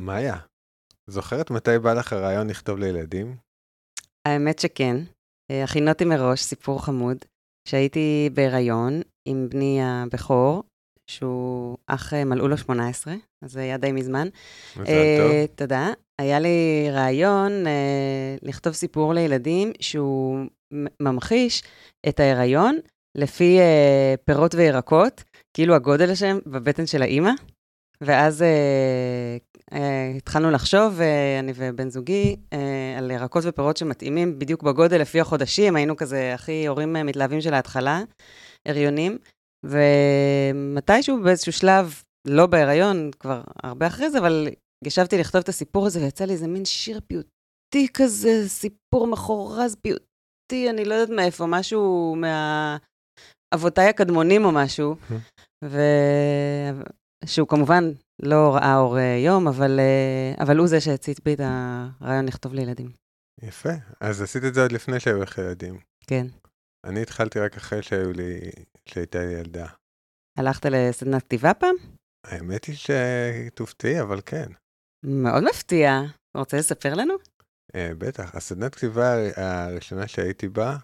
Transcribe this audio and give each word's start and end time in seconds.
מאיה, 0.00 0.36
זוכרת 1.06 1.50
מתי 1.50 1.78
בא 1.78 1.92
לך 1.92 2.12
הרעיון 2.12 2.50
לכתוב 2.50 2.78
לילדים? 2.78 3.36
האמת 4.28 4.58
שכן. 4.58 4.96
אה, 5.50 5.64
הכינותי 5.64 6.04
מראש 6.04 6.42
סיפור 6.42 6.84
חמוד, 6.84 7.16
שהייתי 7.68 8.30
בהיריון 8.34 9.00
עם 9.28 9.48
בני 9.50 9.78
הבכור, 9.82 10.62
שהוא 11.10 11.76
אח 11.86 12.14
אה, 12.14 12.24
מלאו 12.24 12.48
לו 12.48 12.58
18, 12.58 13.14
אז 13.44 13.52
זה 13.52 13.60
היה 13.60 13.76
די 13.76 13.92
מזמן. 13.92 14.28
מזל 14.76 14.84
טוב. 15.18 15.30
אה, 15.30 15.44
תודה. 15.54 15.88
היה 16.20 16.38
לי 16.40 16.88
רעיון 16.90 17.52
לכתוב 18.42 18.72
סיפור 18.72 19.14
לילדים 19.14 19.72
שהוא 19.80 20.38
ממחיש 21.02 21.62
את 22.08 22.20
ההיריון 22.20 22.78
לפי 23.16 23.58
פירות 24.24 24.54
וירקות, 24.54 25.24
כאילו 25.54 25.74
הגודל 25.74 26.14
שלהם 26.14 26.38
בבטן 26.46 26.86
של 26.86 27.02
האימא. 27.02 27.30
ואז 28.00 28.44
אה, 29.72 30.12
התחלנו 30.16 30.50
לחשוב, 30.50 31.00
אה, 31.00 31.38
אני 31.38 31.52
ובן 31.54 31.90
זוגי, 31.90 32.36
אה, 32.52 32.94
על 32.98 33.10
ירקות 33.10 33.44
ופירות 33.46 33.76
שמתאימים 33.76 34.38
בדיוק 34.38 34.62
בגודל 34.62 35.00
לפי 35.00 35.20
החודשים. 35.20 35.76
היינו 35.76 35.96
כזה 35.96 36.34
הכי 36.34 36.66
הורים 36.66 36.92
מתלהבים 36.92 37.40
של 37.40 37.54
ההתחלה, 37.54 38.02
הריונים. 38.68 39.18
ומתישהו 39.64 41.22
באיזשהו 41.22 41.52
שלב, 41.52 42.02
לא 42.26 42.46
בהיריון, 42.46 43.10
כבר 43.18 43.42
הרבה 43.62 43.86
אחרי 43.86 44.10
זה, 44.10 44.18
אבל 44.18 44.48
ישבתי 44.84 45.18
לכתוב 45.18 45.40
את 45.40 45.48
הסיפור 45.48 45.86
הזה, 45.86 46.00
ויצא 46.00 46.24
לי 46.24 46.32
איזה 46.32 46.48
מין 46.48 46.64
שיר 46.64 47.00
פיוטי 47.06 47.88
כזה, 47.94 48.48
סיפור 48.48 49.06
מחורז 49.06 49.76
פיוטי, 49.82 50.70
אני 50.70 50.84
לא 50.84 50.94
יודעת 50.94 51.16
מאיפה, 51.16 51.46
משהו 51.46 52.16
מאבותיי 53.52 53.88
הקדמונים 53.88 54.44
או 54.44 54.52
משהו. 54.52 54.96
ו... 55.64 55.80
שהוא 57.26 57.48
כמובן 57.48 57.90
לא 58.22 58.54
ראה 58.54 58.76
אור 58.76 58.98
אה, 58.98 59.16
יום, 59.24 59.48
אבל, 59.48 59.80
אה, 59.80 60.44
אבל 60.44 60.56
הוא 60.58 60.66
זה 60.66 60.80
שהצית 60.80 61.24
בי 61.24 61.34
את 61.34 61.40
הרעיון 61.40 62.26
לכתוב 62.26 62.54
לילדים. 62.54 62.92
יפה. 63.42 63.70
אז 64.00 64.22
עשית 64.22 64.44
את 64.44 64.54
זה 64.54 64.62
עוד 64.62 64.72
לפני 64.72 65.00
שהיו 65.00 65.22
לך 65.22 65.38
ילדים. 65.38 65.78
כן. 66.06 66.26
אני 66.84 67.02
התחלתי 67.02 67.38
רק 67.38 67.56
אחרי 67.56 67.82
שהיו 67.82 68.12
לי, 68.12 68.40
שהייתה 68.86 69.18
לי 69.18 69.32
ילדה. 69.32 69.66
הלכת 70.38 70.66
לסדנת 70.66 71.22
כתיבה 71.22 71.54
פעם? 71.54 71.74
האמת 72.26 72.64
היא 72.64 72.76
שתופתעי, 72.76 74.00
אבל 74.00 74.20
כן. 74.26 74.52
מאוד 75.04 75.44
מפתיע. 75.50 76.00
רוצה 76.36 76.56
לספר 76.56 76.94
לנו? 76.94 77.14
אה, 77.74 77.92
בטח. 77.98 78.34
הסדנת 78.34 78.74
כתיבה 78.74 79.14
הראשונה 79.36 80.08
שהייתי 80.08 80.48
בה, 80.48 80.76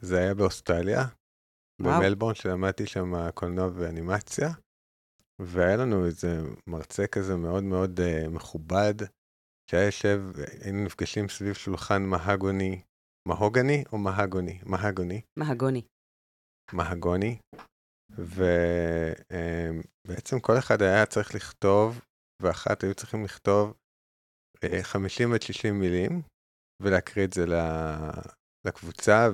זה 0.00 0.18
היה 0.18 0.34
באוסטרליה, 0.34 1.04
וואו. 1.80 2.00
במלבורן, 2.00 2.34
שלמדתי 2.34 2.86
שם 2.86 3.30
קולנוע 3.34 3.70
ואנימציה, 3.74 4.48
והיה 5.42 5.76
לנו 5.76 6.06
איזה 6.06 6.40
מרצה 6.66 7.06
כזה 7.06 7.36
מאוד 7.36 7.64
מאוד 7.64 8.00
uh, 8.00 8.28
מכובד, 8.28 8.94
שהיה 9.70 9.86
יושב, 9.86 10.20
היינו 10.64 10.84
נפגשים 10.84 11.28
סביב 11.28 11.54
שולחן 11.54 12.02
מהגוני, 12.02 12.82
מהוגני 13.28 13.84
או 13.92 13.98
מהגוני? 13.98 14.58
מהגוני. 14.66 15.20
מהגוני. 15.38 15.82
מהגוני, 16.72 17.38
ובעצם 20.04 20.40
כל 20.40 20.52
אחד 20.58 20.82
היה 20.82 21.06
צריך 21.06 21.34
לכתוב, 21.34 22.00
ואחת 22.42 22.82
היו 22.82 22.94
צריכים 22.94 23.24
לכתוב 23.24 23.74
אה, 24.64 24.82
50 24.82 25.34
עד 25.34 25.42
60 25.42 25.80
מילים, 25.80 26.22
ולהקריא 26.82 27.24
את 27.24 27.32
זה 27.32 27.44
לקבוצה, 28.66 29.28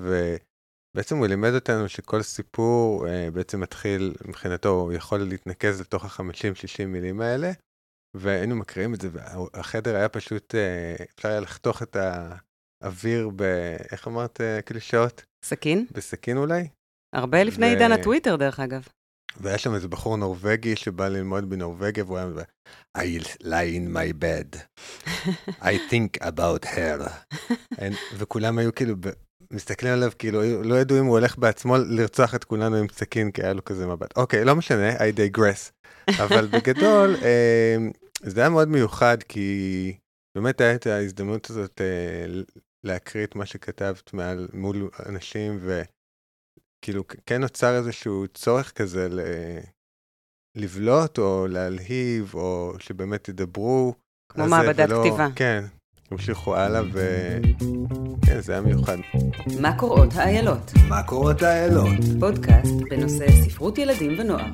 ובעצם 0.94 1.16
הוא 1.16 1.26
לימד 1.26 1.54
אותנו 1.54 1.88
שכל 1.88 2.22
סיפור 2.22 3.08
אה, 3.08 3.30
בעצם 3.30 3.60
מתחיל, 3.60 4.14
מבחינתו, 4.28 4.68
הוא 4.68 4.92
יכול 4.92 5.20
להתנקז 5.20 5.80
לתוך 5.80 6.04
ה-50-60 6.04 6.86
מילים 6.86 7.20
האלה, 7.20 7.52
והיינו 8.16 8.56
מקריאים 8.56 8.94
את 8.94 9.00
זה, 9.00 9.08
והחדר 9.12 9.96
היה 9.96 10.08
פשוט, 10.08 10.54
אה, 10.54 11.04
אפשר 11.16 11.28
היה 11.28 11.40
לחתוך 11.40 11.82
את 11.82 11.96
האוויר 12.82 13.30
ב... 13.36 13.42
איך 13.92 14.08
אמרת 14.08 14.40
אה, 14.40 14.62
קלישאות? 14.62 15.24
סכין? 15.44 15.86
בסכין 15.92 16.36
אולי? 16.36 16.68
הרבה 17.14 17.42
לפני 17.44 17.66
ו- 17.66 17.68
עידן 17.68 17.92
הטוויטר, 17.92 18.36
דרך 18.36 18.60
אגב. 18.60 18.88
והיה 19.36 19.58
שם 19.58 19.74
איזה 19.74 19.88
בחור 19.88 20.16
נורבגי 20.16 20.76
שבא 20.76 21.08
ללמוד 21.08 21.50
בנורבגיה, 21.50 22.04
והוא 22.04 22.18
היה 22.18 22.26
מדבר, 22.26 22.42
I'll 22.98 23.42
lie 23.42 23.74
in 23.78 23.96
my 23.96 24.22
bed, 24.22 24.58
I 25.60 25.76
think 25.90 26.22
about 26.22 26.64
her. 26.64 27.08
And, 27.80 27.94
וכולם 28.14 28.58
היו 28.58 28.74
כאילו, 28.74 28.94
מסתכלים 29.50 29.92
עליו, 29.92 30.10
כאילו, 30.18 30.62
לא 30.62 30.74
ידעו 30.74 30.98
אם 31.00 31.04
הוא 31.04 31.18
הולך 31.18 31.38
בעצמו 31.38 31.76
לרצוח 31.76 32.34
את 32.34 32.44
כולנו 32.44 32.76
עם 32.76 32.86
סכין, 32.88 33.30
כי 33.30 33.42
היה 33.42 33.52
לו 33.52 33.64
כזה 33.64 33.86
מבט. 33.86 34.16
אוקיי, 34.16 34.44
לא 34.44 34.56
משנה, 34.56 34.96
I 34.96 35.16
digress. 35.16 35.72
אבל 36.22 36.46
בגדול, 36.46 37.16
אה, 37.24 37.76
זה 38.22 38.40
היה 38.40 38.50
מאוד 38.50 38.68
מיוחד, 38.68 39.22
כי 39.22 39.96
באמת 40.36 40.60
הייתה 40.60 40.74
את 40.74 40.86
ההזדמנות 40.86 41.50
הזאת 41.50 41.80
אה, 41.80 42.26
להקריא 42.84 43.24
את 43.24 43.34
מה 43.36 43.46
שכתבת 43.46 44.12
מעל, 44.14 44.48
מול 44.52 44.88
אנשים, 45.06 45.58
ו... 45.60 45.82
כאילו, 46.84 47.04
כן 47.26 47.40
נוצר 47.40 47.76
איזשהו 47.76 48.24
צורך 48.34 48.72
כזה 48.72 49.08
ל... 49.08 49.20
לבלוט 50.56 51.18
או 51.18 51.46
להלהיב, 51.46 52.34
או 52.34 52.72
שבאמת 52.78 53.28
ידברו. 53.28 53.94
כמו 54.32 54.46
מעבדת 54.46 54.90
ולא- 54.90 55.00
כתיבה. 55.04 55.28
כן, 55.36 55.64
המשיכו 56.10 56.56
הלאה, 56.56 56.82
ו... 56.92 57.28
כן, 58.26 58.40
זה 58.40 58.52
היה 58.52 58.60
מיוחד. 58.60 58.96
מה 59.60 59.78
קוראות 59.78 60.14
האיילות? 60.14 60.72
מה 60.88 61.02
קורות 61.02 61.42
האלות? 61.42 61.98
פודקאסט 62.20 62.74
בנושא 62.90 63.26
ספרות 63.44 63.78
ילדים 63.78 64.18
ונוער. 64.18 64.46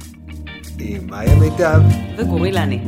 עם 0.79 1.07
מאיה 1.11 1.35
מיטב. 1.35 1.81
וגורי 2.19 2.53
לני. 2.53 2.85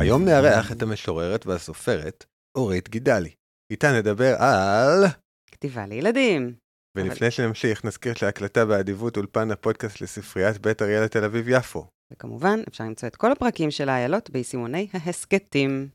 היום 0.00 0.24
נארח 0.24 0.72
את 0.72 0.82
המשוררת 0.82 1.46
והסופרת 1.46 2.24
אורית 2.54 2.88
גידלי. 2.88 3.30
איתה 3.70 3.98
נדבר 3.98 4.34
על... 4.38 5.04
כתיבה 5.52 5.86
לילדים. 5.86 6.54
ולפני 6.96 7.30
שנמשיך, 7.30 7.84
נזכיר 7.84 8.14
שההקלטה 8.14 8.64
באדיבות 8.64 9.16
אולפן 9.16 9.50
הפודקאסט 9.50 10.00
לספריית 10.00 10.58
בית 10.58 10.82
אריאלה 10.82 11.08
תל 11.08 11.24
אביב-יפו. 11.24 11.86
וכמובן, 12.12 12.60
אפשר 12.68 12.84
למצוא 12.84 13.08
את 13.08 13.16
כל 13.16 13.32
הפרקים 13.32 13.70
של 13.70 13.88
האיילות 13.88 14.30
ביישומוני 14.30 14.88
ההסכתים. 14.92 15.88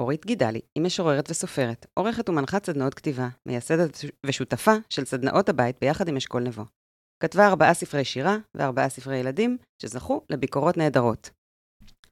אורית 0.00 0.26
גידלי 0.26 0.60
היא 0.74 0.84
משוררת 0.84 1.30
וסופרת, 1.30 1.86
עורכת 1.94 2.28
ומנחת 2.28 2.66
סדנאות 2.66 2.94
כתיבה, 2.94 3.28
מייסדת 3.48 3.98
ושותפה 4.26 4.72
של 4.90 5.04
סדנאות 5.04 5.48
הבית 5.48 5.76
ביחד 5.80 6.08
עם 6.08 6.16
אשכול 6.16 6.42
נבו. 6.42 6.64
כתבה 7.22 7.46
ארבעה 7.46 7.74
ספרי 7.74 8.04
שירה 8.04 8.36
וארבעה 8.56 8.88
ספרי 8.88 9.16
ילדים, 9.16 9.58
שזכו 9.82 10.22
לביקורות 10.30 10.76
נהדרות. 10.76 11.30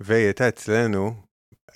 והיא 0.00 0.24
הייתה 0.24 0.48
אצלנו, 0.48 1.14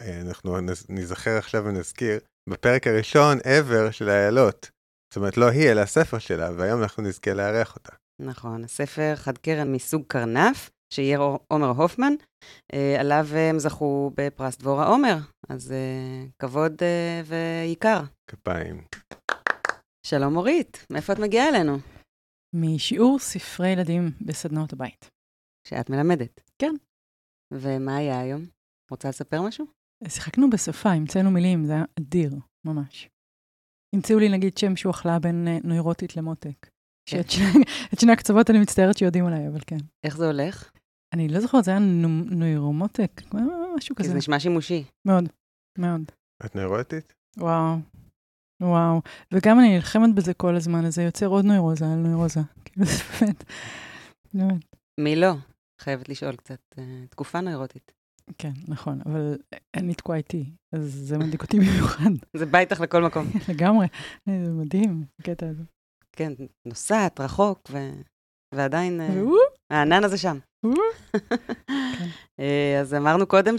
אה, 0.00 0.20
אנחנו 0.20 0.58
ניזכר 0.88 1.38
עכשיו 1.38 1.64
ונזכיר, 1.64 2.19
בפרק 2.48 2.87
הראשון 2.87 3.38
ever 3.38 3.93
של 3.93 4.08
האיילות. 4.08 4.70
זאת 5.12 5.16
אומרת, 5.16 5.37
לא 5.37 5.48
היא, 5.48 5.70
אלא 5.72 5.81
הספר 5.81 6.19
שלה, 6.19 6.50
והיום 6.56 6.82
אנחנו 6.82 7.03
נזכה 7.03 7.34
לארח 7.34 7.76
אותה. 7.76 7.93
נכון, 8.22 8.64
הספר 8.64 9.16
חד 9.16 9.38
קרן 9.38 9.72
מסוג 9.72 10.03
קרנף, 10.08 10.70
שאייר 10.96 11.20
עומר 11.48 11.66
הופמן, 11.68 12.12
אה, 12.74 13.00
עליו 13.00 13.26
הם 13.50 13.58
זכו 13.58 14.10
בפרס 14.16 14.56
דבורה 14.56 14.86
עומר, 14.86 15.16
אז 15.48 15.72
אה, 15.72 16.24
כבוד 16.38 16.72
אה, 16.82 17.22
ויקר. 17.26 18.02
כפיים. 18.30 18.84
שלום 20.06 20.36
אורית, 20.36 20.86
מאיפה 20.92 21.12
את 21.12 21.18
מגיעה 21.18 21.48
אלינו? 21.48 21.76
משיעור 22.54 23.18
ספרי 23.18 23.68
ילדים 23.68 24.10
בסדנאות 24.20 24.72
הבית. 24.72 25.10
שאת 25.68 25.90
מלמדת. 25.90 26.40
כן. 26.62 26.74
ומה 27.54 27.96
היה 27.96 28.20
היום? 28.20 28.42
רוצה 28.90 29.08
לספר 29.08 29.42
משהו? 29.42 29.66
שיחקנו 30.08 30.50
בשפה, 30.50 30.90
המצאנו 30.90 31.30
מילים, 31.30 31.64
זה 31.66 31.72
היה 31.72 31.84
אדיר, 32.00 32.30
ממש. 32.66 33.08
המציאו 33.94 34.18
לי 34.18 34.28
נגיד 34.28 34.58
שם 34.58 34.76
שהוא 34.76 34.90
החלאה 34.90 35.18
בין 35.18 35.48
אה, 35.48 35.58
נוירוטית 35.64 36.16
למותק. 36.16 36.68
שאת 37.10 37.30
שני- 37.30 37.64
את 37.94 38.00
שני 38.00 38.12
הקצוות 38.12 38.50
אני 38.50 38.58
מצטערת 38.58 38.98
שיודעים 38.98 39.26
עליי, 39.26 39.48
אבל 39.48 39.60
כן. 39.66 39.78
איך 40.04 40.16
זה 40.16 40.26
הולך? 40.26 40.70
אני 41.16 41.28
לא 41.28 41.41
זוכרת, 41.41 41.65
זה 41.65 41.71
היה 41.71 41.81
נו- 41.81 42.25
נוירומותק, 42.31 43.22
אה, 43.35 43.40
משהו 43.76 43.96
כזה. 43.96 44.08
זה 44.08 44.14
נשמע 44.14 44.40
שימושי. 44.40 44.85
מאוד, 45.05 45.25
מאוד. 45.79 46.02
את 46.46 46.56
נוירוטית? 46.56 47.12
וואו, 47.37 47.76
וואו. 48.62 49.00
וגם 49.32 49.58
אני 49.61 49.75
נלחמת 49.75 50.14
בזה 50.14 50.35
כל 50.35 50.56
הזמן, 50.56 50.85
אז 50.85 50.94
זה 50.94 51.02
יוצר 51.02 51.26
עוד 51.26 51.44
נוירוזה 51.44 51.85
על 51.85 51.99
נוירוזה. 51.99 52.40
כאילו, 52.64 52.87
זה 52.87 53.02
באמת, 53.20 53.44
באמת. 54.35 54.62
מי 55.00 55.17
לא? 55.17 55.32
חייבת 55.81 56.08
לשאול 56.08 56.37
קצת. 56.37 56.61
אה, 56.79 57.05
תקופה 57.11 57.40
נוירוטית. 57.40 57.93
כן, 58.38 58.52
נכון, 58.69 59.00
אבל 59.06 59.38
אני 59.76 59.94
תקועה 59.94 60.19
איתי, 60.19 60.50
אז 60.73 60.93
זה 60.93 61.19
מדאיג 61.19 61.40
אותי 61.43 61.58
במיוחד, 61.70 62.11
זה 62.37 62.46
בא 62.46 62.58
איתך 62.58 62.81
לכל 62.81 63.02
מקום. 63.02 63.26
לגמרי. 63.52 63.87
זה 64.26 64.52
מדהים, 64.52 65.05
הקטע 65.20 65.49
הזה. 65.49 65.62
כן, 66.12 66.32
נוסעת 66.67 67.20
רחוק, 67.20 67.70
ו... 67.70 67.90
ועדיין 68.55 69.00
אה, 69.00 69.23
הענן 69.70 70.05
הזה 70.05 70.19
שם. 70.19 70.38
אה, 72.40 72.78
אז 72.80 72.94
אמרנו 72.94 73.26
קודם 73.26 73.54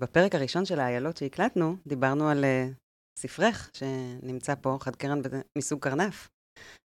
שבפרק 0.00 0.34
הראשון 0.34 0.64
של 0.64 0.80
האיילות 0.80 1.16
שהקלטנו, 1.16 1.76
דיברנו 1.86 2.28
על 2.28 2.44
אה, 2.44 2.68
ספרך 3.18 3.70
שנמצא 3.72 4.54
פה, 4.60 4.76
חד 4.80 4.96
קרן 4.96 5.20
מסוג 5.58 5.80
קרנף, 5.80 6.28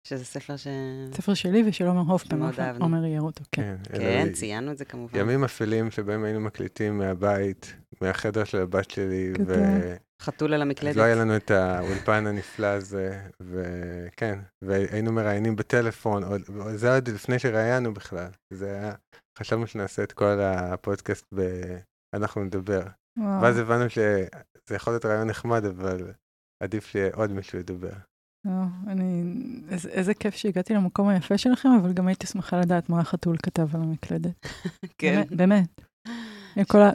שזה 0.08 0.24
ספר 0.24 0.56
ש... 0.56 0.66
ספר 1.12 1.34
שלי 1.34 1.62
ושל 1.68 1.86
עומר 1.86 2.12
הופמן. 2.12 2.50
עומר 2.80 3.04
אייר 3.04 3.22
אותו, 3.22 3.44
כן. 3.52 3.76
אלה 3.94 3.98
כן, 3.98 4.24
היו 4.26 4.32
ציינו 4.32 4.72
את 4.72 4.78
זה 4.78 4.84
כמובן. 4.84 5.18
ימים 5.18 5.44
אפלים 5.44 5.90
שבהם 5.90 6.24
היינו 6.24 6.40
מקליטים 6.40 6.98
מהבית, 6.98 7.74
מהחדר 8.00 8.44
של 8.44 8.58
הבת 8.62 8.90
שלי. 8.90 9.32
ו... 9.46 9.54
חתול 10.22 10.54
על 10.54 10.60
אז 10.60 10.66
המקלדת. 10.66 10.96
לא 10.96 11.02
היה 11.02 11.14
לנו 11.14 11.36
את 11.36 11.50
האולפן 11.50 12.26
הנפלא 12.26 12.66
הזה, 12.66 13.20
וכן, 13.40 14.38
והיינו 14.64 15.12
מראיינים 15.12 15.56
בטלפון, 15.56 16.24
עוד, 16.24 16.42
זה 16.74 16.94
עוד 16.94 17.08
לפני 17.08 17.38
שראיינו 17.38 17.94
בכלל. 17.94 18.30
זה 18.52 18.66
היה, 18.66 18.92
חשבנו 19.38 19.66
שנעשה 19.66 20.02
את 20.02 20.12
כל 20.12 20.40
הפודקאסט 20.40 21.26
ב... 21.34 21.40
אנחנו 22.14 22.44
נדבר. 22.44 22.82
וואו. 23.18 23.42
ואז 23.42 23.58
הבנו 23.58 23.90
שזה 23.90 24.74
יכול 24.74 24.92
להיות 24.92 25.04
רעיון 25.04 25.28
נחמד, 25.28 25.64
אבל 25.64 26.12
עדיף 26.62 26.86
שעוד 26.86 27.32
מישהו 27.32 27.58
ידבר. 27.58 27.92
וואו, 28.44 28.64
אני... 28.86 29.22
איזה, 29.70 30.14
כיף 30.14 30.34
שהגעתי 30.34 30.74
למקום 30.74 31.08
היפה 31.08 31.38
שלכם, 31.38 31.68
אבל 31.80 31.92
גם 31.92 32.06
הייתי 32.08 32.26
שמחה 32.26 32.60
לדעת 32.60 32.88
מה 32.88 33.00
החתול 33.00 33.36
כתב 33.42 33.76
על 33.76 33.82
המקלדת. 33.82 34.46
כן. 34.98 35.22
באמת. 35.30 35.80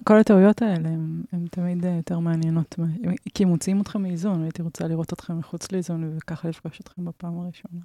כל, 0.03 0.17
הטעויות 0.19 0.61
האלה 0.61 0.89
הן 1.31 1.47
תמיד 1.51 1.85
אה, 1.85 1.95
יותר 1.95 2.19
מעניינות, 2.19 2.75
כי 3.33 3.43
הם 3.43 3.49
מוציאים 3.49 3.81
אתכם 3.81 4.01
מאיזון, 4.01 4.43
הייתי 4.43 4.61
רוצה 4.61 4.87
לראות 4.87 5.13
אתכם 5.13 5.37
מחוץ 5.39 5.71
לאיזון 5.71 6.17
וככה 6.17 6.49
לפגוש 6.49 6.79
אתכם 6.81 7.05
בפעם 7.05 7.39
הראשונה. 7.39 7.79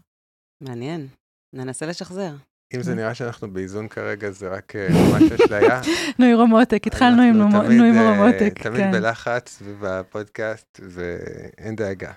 מעניין. 0.62 1.06
ננסה 1.54 1.86
לשחזר. 1.86 2.34
אם 2.74 2.82
זה 2.82 2.94
נראה 2.98 3.14
שאנחנו 3.14 3.52
באיזון 3.52 3.88
כרגע, 3.88 4.30
זה 4.30 4.48
רק 4.48 4.72
ממש 5.12 5.32
אשליה. 5.32 5.80
נוירומותק, 6.18 6.86
התחלנו 6.86 7.22
עם 7.22 7.34
אנחנו 7.40 7.50
נומו- 7.58 7.64
תמיד, 7.66 7.80
אה, 7.80 7.92
נוירומותק, 7.92 8.62
תמיד 8.62 8.80
כן. 8.80 8.92
בלחץ 8.92 9.48
סביב 9.48 9.84
הפודקאסט, 9.84 10.80
ואין 10.88 11.76
דאגה. 11.76 12.12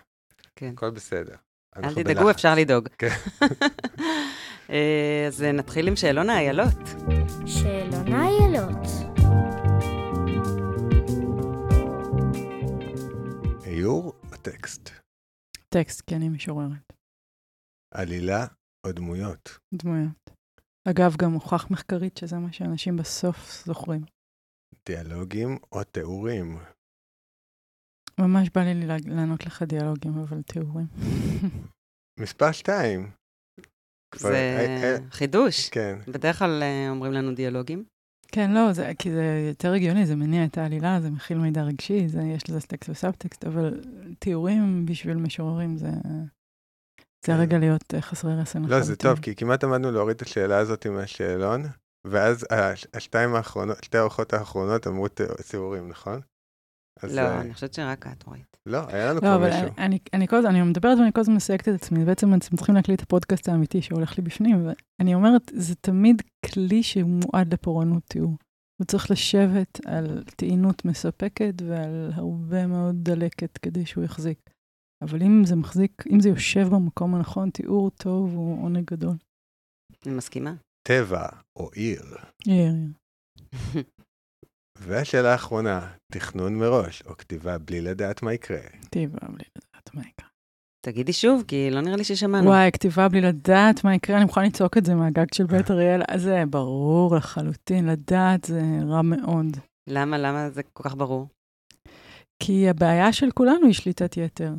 כן. 0.61 0.73
הכל 0.73 0.89
בסדר. 0.89 1.35
אל 1.77 1.93
תדאגו, 1.93 2.19
בלחץ. 2.19 2.35
אפשר 2.35 2.55
לדאוג. 2.55 2.87
כן. 2.97 3.07
אה, 4.69 5.25
אז 5.27 5.41
נתחיל 5.41 5.87
עם 5.87 5.95
שאלון 5.95 6.29
האיילות. 6.29 6.77
שאלון 7.45 8.13
האיילות. 8.13 8.87
איור 13.65 14.13
או 14.31 14.37
טקסט? 14.41 14.89
טקסט, 15.69 16.01
כי 16.01 16.15
אני 16.15 16.29
משוררת. 16.29 16.93
עלילה 17.93 18.45
או 18.87 18.91
דמויות? 18.91 19.59
דמויות. 19.73 20.29
אגב, 20.89 21.15
גם 21.17 21.31
הוכח 21.31 21.71
מחקרית 21.71 22.17
שזה 22.17 22.35
מה 22.35 22.53
שאנשים 22.53 22.97
בסוף 22.97 23.65
זוכרים. 23.65 24.01
דיאלוגים 24.85 25.57
או 25.71 25.83
תיאורים? 25.83 26.57
ממש 28.19 28.49
בא 28.55 28.61
לי 28.61 28.85
לענות 29.05 29.45
לך 29.45 29.61
דיאלוגים, 29.63 30.17
אבל 30.19 30.41
תיאורים. 30.41 30.85
מספר 32.19 32.51
שתיים. 32.51 33.11
זה 34.15 34.29
אה, 34.33 34.83
אה, 34.83 34.97
חידוש. 35.11 35.69
כן. 35.69 35.99
בדרך 36.07 36.39
כלל 36.39 36.63
אה, 36.63 36.89
אומרים 36.89 37.11
לנו 37.13 37.35
דיאלוגים. 37.35 37.83
כן, 38.27 38.51
לא, 38.51 38.73
זה, 38.73 38.91
כי 38.99 39.11
זה 39.11 39.45
יותר 39.49 39.73
הגיוני, 39.73 40.05
זה 40.05 40.15
מניע 40.15 40.45
את 40.45 40.57
העלילה, 40.57 41.01
זה 41.01 41.09
מכיל 41.09 41.37
מידע 41.37 41.63
רגשי, 41.63 42.07
זה, 42.07 42.21
יש 42.21 42.49
לזה 42.49 42.61
טקסט 42.61 42.89
וסאבטקסט, 42.89 43.45
אבל 43.45 43.81
תיאורים 44.19 44.85
בשביל 44.85 45.17
משוררים 45.17 45.77
זה, 45.77 45.89
זה 47.25 47.33
הרגע 47.35 47.57
להיות 47.59 47.93
חסרי 47.99 48.35
רסן 48.35 48.65
לא, 48.65 48.81
זה 48.81 48.95
טוב, 48.95 49.19
כי 49.19 49.35
כמעט 49.35 49.63
עמדנו 49.63 49.91
להוריד 49.91 50.15
את 50.15 50.21
השאלה 50.21 50.57
הזאת 50.57 50.87
מהשאלון, 50.87 51.61
ואז 52.07 52.45
הש- 52.51 52.87
השתיים 52.93 53.35
האחרונות, 53.35 53.83
שתי 53.83 53.97
האורחות 53.97 54.33
האחרונות 54.33 54.87
אמרו 54.87 55.07
תיאור- 55.07 55.35
תיאורים, 55.51 55.89
נכון? 55.89 56.19
אז, 56.99 57.15
לא, 57.15 57.21
אה, 57.21 57.41
אני 57.41 57.53
חושבת 57.53 57.73
שרק 57.73 58.07
את 58.07 58.23
רואה. 58.23 58.39
לא, 58.65 58.87
היה 58.87 59.05
לנו 59.05 59.15
לא, 59.15 59.19
כבר 59.19 59.35
אבל 59.35 59.49
מישהו. 59.49 59.67
אני, 59.77 59.85
אני, 59.85 59.99
אני, 60.13 60.27
כל, 60.27 60.35
הזמן- 60.35 60.49
אני 60.55 60.61
מדברת 60.61 60.97
ואני 60.99 61.13
כל 61.13 61.21
הזמן 61.21 61.35
מסייקת 61.35 61.67
את 61.69 61.73
עצמי, 61.73 62.05
בעצם 62.05 62.33
אתם 62.33 62.57
צריכים 62.57 62.75
להקליט 62.75 62.99
את 62.99 63.05
הפודקאסט 63.05 63.49
האמיתי 63.49 63.81
שהולך 63.81 64.17
לי 64.17 64.23
בפנים, 64.23 64.67
ואני 64.99 65.13
אומרת, 65.15 65.51
זה 65.55 65.75
תמיד 65.75 66.21
כלי 66.53 66.83
שהוא 66.83 67.09
מועד 67.25 67.53
לפורענות 67.53 68.03
תיאור. 68.05 68.37
הוא 68.81 68.85
צריך 68.85 69.11
לשבת 69.11 69.79
על 69.85 70.23
טעינות 70.35 70.85
מספקת 70.85 71.53
ועל 71.67 72.11
הרבה 72.13 72.67
מאוד 72.67 72.95
דלקת 73.03 73.57
כדי 73.57 73.85
שהוא 73.85 74.03
יחזיק. 74.03 74.39
אבל 75.01 75.23
אם 75.23 75.41
זה 75.45 75.55
מחזיק, 75.55 76.03
אם 76.11 76.19
זה 76.19 76.29
יושב 76.29 76.67
במקום 76.71 77.15
הנכון, 77.15 77.49
תיאור 77.49 77.89
טוב 77.89 78.33
הוא 78.35 78.63
עונג 78.63 78.85
גדול. 78.91 79.15
אני 80.05 80.13
מסכימה. 80.15 80.53
טבע 80.87 81.25
או 81.55 81.69
עיר. 81.69 82.01
יאיר, 82.47 82.73
והשאלה 84.81 85.31
האחרונה, 85.31 85.87
תכנון 86.11 86.55
מראש 86.55 87.03
או 87.05 87.17
כתיבה 87.17 87.57
בלי 87.57 87.81
לדעת 87.81 88.23
מה 88.23 88.33
יקרה. 88.33 88.59
כתיבה 88.81 89.19
בלי 89.27 89.43
לדעת 89.57 89.89
מה 89.93 90.01
יקרה. 90.01 90.27
תגידי 90.85 91.13
שוב, 91.13 91.43
כי 91.47 91.69
לא 91.71 91.81
נראה 91.81 91.95
לי 91.95 92.03
ששמענו. 92.03 92.47
וואי, 92.47 92.71
כתיבה 92.71 93.09
בלי 93.09 93.21
לדעת 93.21 93.83
מה 93.83 93.95
יקרה, 93.95 94.17
אני 94.17 94.25
מוכנה 94.25 94.43
לצעוק 94.43 94.77
את 94.77 94.85
זה 94.85 94.95
מהגג 94.95 95.33
של 95.33 95.45
בית 95.45 95.71
אריאל. 95.71 96.01
אז 96.07 96.21
זה 96.21 96.43
ברור 96.49 97.15
לחלוטין, 97.15 97.85
לדעת 97.85 98.43
זה 98.43 98.61
רע 98.87 99.01
מאוד. 99.01 99.57
למה, 99.89 100.17
למה 100.17 100.49
זה 100.49 100.63
כל 100.63 100.83
כך 100.83 100.95
ברור? 100.95 101.27
כי 102.43 102.69
הבעיה 102.69 103.13
של 103.13 103.31
כולנו 103.31 103.65
היא 103.65 103.73
שליטת 103.73 104.17
יתר. 104.17 104.53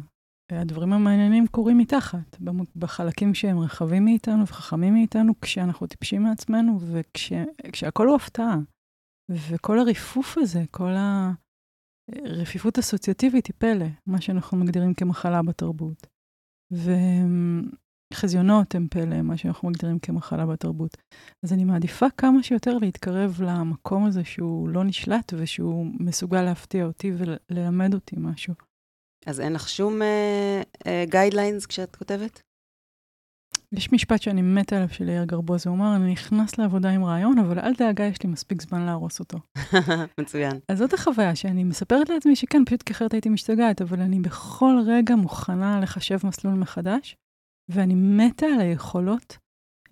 הדברים 0.53 0.93
המעניינים 0.93 1.47
קורים 1.47 1.79
מתחת, 1.79 2.37
בחלקים 2.77 3.35
שהם 3.35 3.59
רחבים 3.59 4.05
מאיתנו 4.05 4.47
וחכמים 4.47 4.95
מאיתנו, 4.95 5.33
כשאנחנו 5.41 5.87
טיפשים 5.87 6.23
מעצמנו 6.23 6.79
וכשהכול 6.81 8.09
הוא 8.09 8.17
הפתעה. 8.17 8.57
וכל 9.31 9.79
הריפוף 9.79 10.39
הזה, 10.39 10.63
כל 10.71 10.93
הרפיפות 12.09 12.79
אסוציאטיבית 12.79 13.47
היא 13.47 13.55
פלא, 13.59 13.87
מה 14.07 14.21
שאנחנו 14.21 14.59
מגדירים 14.59 14.95
כמחלה 14.95 15.43
בתרבות. 15.43 16.07
וחזיונות 18.13 18.75
הם 18.75 18.89
פלא, 18.91 19.23
מה 19.23 19.37
שאנחנו 19.37 19.69
מגדירים 19.69 19.99
כמחלה 19.99 20.47
בתרבות. 20.47 20.97
אז 21.45 21.53
אני 21.53 21.65
מעדיפה 21.65 22.07
כמה 22.17 22.43
שיותר 22.43 22.79
להתקרב 22.79 23.43
למקום 23.43 24.05
הזה 24.05 24.25
שהוא 24.25 24.69
לא 24.69 24.85
נשלט 24.85 25.33
ושהוא 25.39 25.87
מסוגל 26.01 26.43
להפתיע 26.43 26.85
אותי 26.85 27.13
וללמד 27.17 27.95
אותי 27.95 28.17
משהו. 28.19 28.55
אז 29.27 29.41
אין 29.41 29.53
לך 29.53 29.69
שום 29.69 30.01
guidelines 31.11 31.67
כשאת 31.67 31.97
כותבת? 31.97 32.43
יש 33.73 33.93
משפט 33.93 34.23
שאני 34.23 34.43
מתה 34.43 34.77
עליו 34.77 34.89
של 34.89 35.09
יאיר 35.09 35.25
גרבוז, 35.25 35.67
הוא 35.67 35.77
אמר, 35.77 35.97
אני 35.97 36.13
נכנס 36.13 36.59
לעבודה 36.59 36.91
עם 36.91 37.05
רעיון, 37.05 37.39
אבל 37.39 37.59
אל 37.59 37.73
דאגה, 37.79 38.05
יש 38.05 38.23
לי 38.23 38.29
מספיק 38.29 38.63
זמן 38.63 38.87
להרוס 38.87 39.21
אותו. 39.21 39.39
מצוין. 40.21 40.53
אז 40.69 40.79
זאת 40.79 40.93
החוויה 40.93 41.37
שאני 41.37 41.65
מספרת 41.65 42.09
לעצמי 42.09 42.37
שכן, 42.37 42.65
פשוט 42.67 42.83
כי 42.83 42.93
אחרת 42.93 43.13
הייתי 43.13 43.29
משתגעת, 43.29 43.83
אבל 43.83 44.01
אני 44.01 44.21
בכל 44.21 44.75
רגע 44.87 45.17
מוכנה 45.17 45.81
לחשב 45.81 46.19
מסלול 46.25 46.55
מחדש, 46.55 47.17
ואני 47.71 47.95
מתה 47.95 48.47
על 48.47 48.61
היכולות 48.61 49.39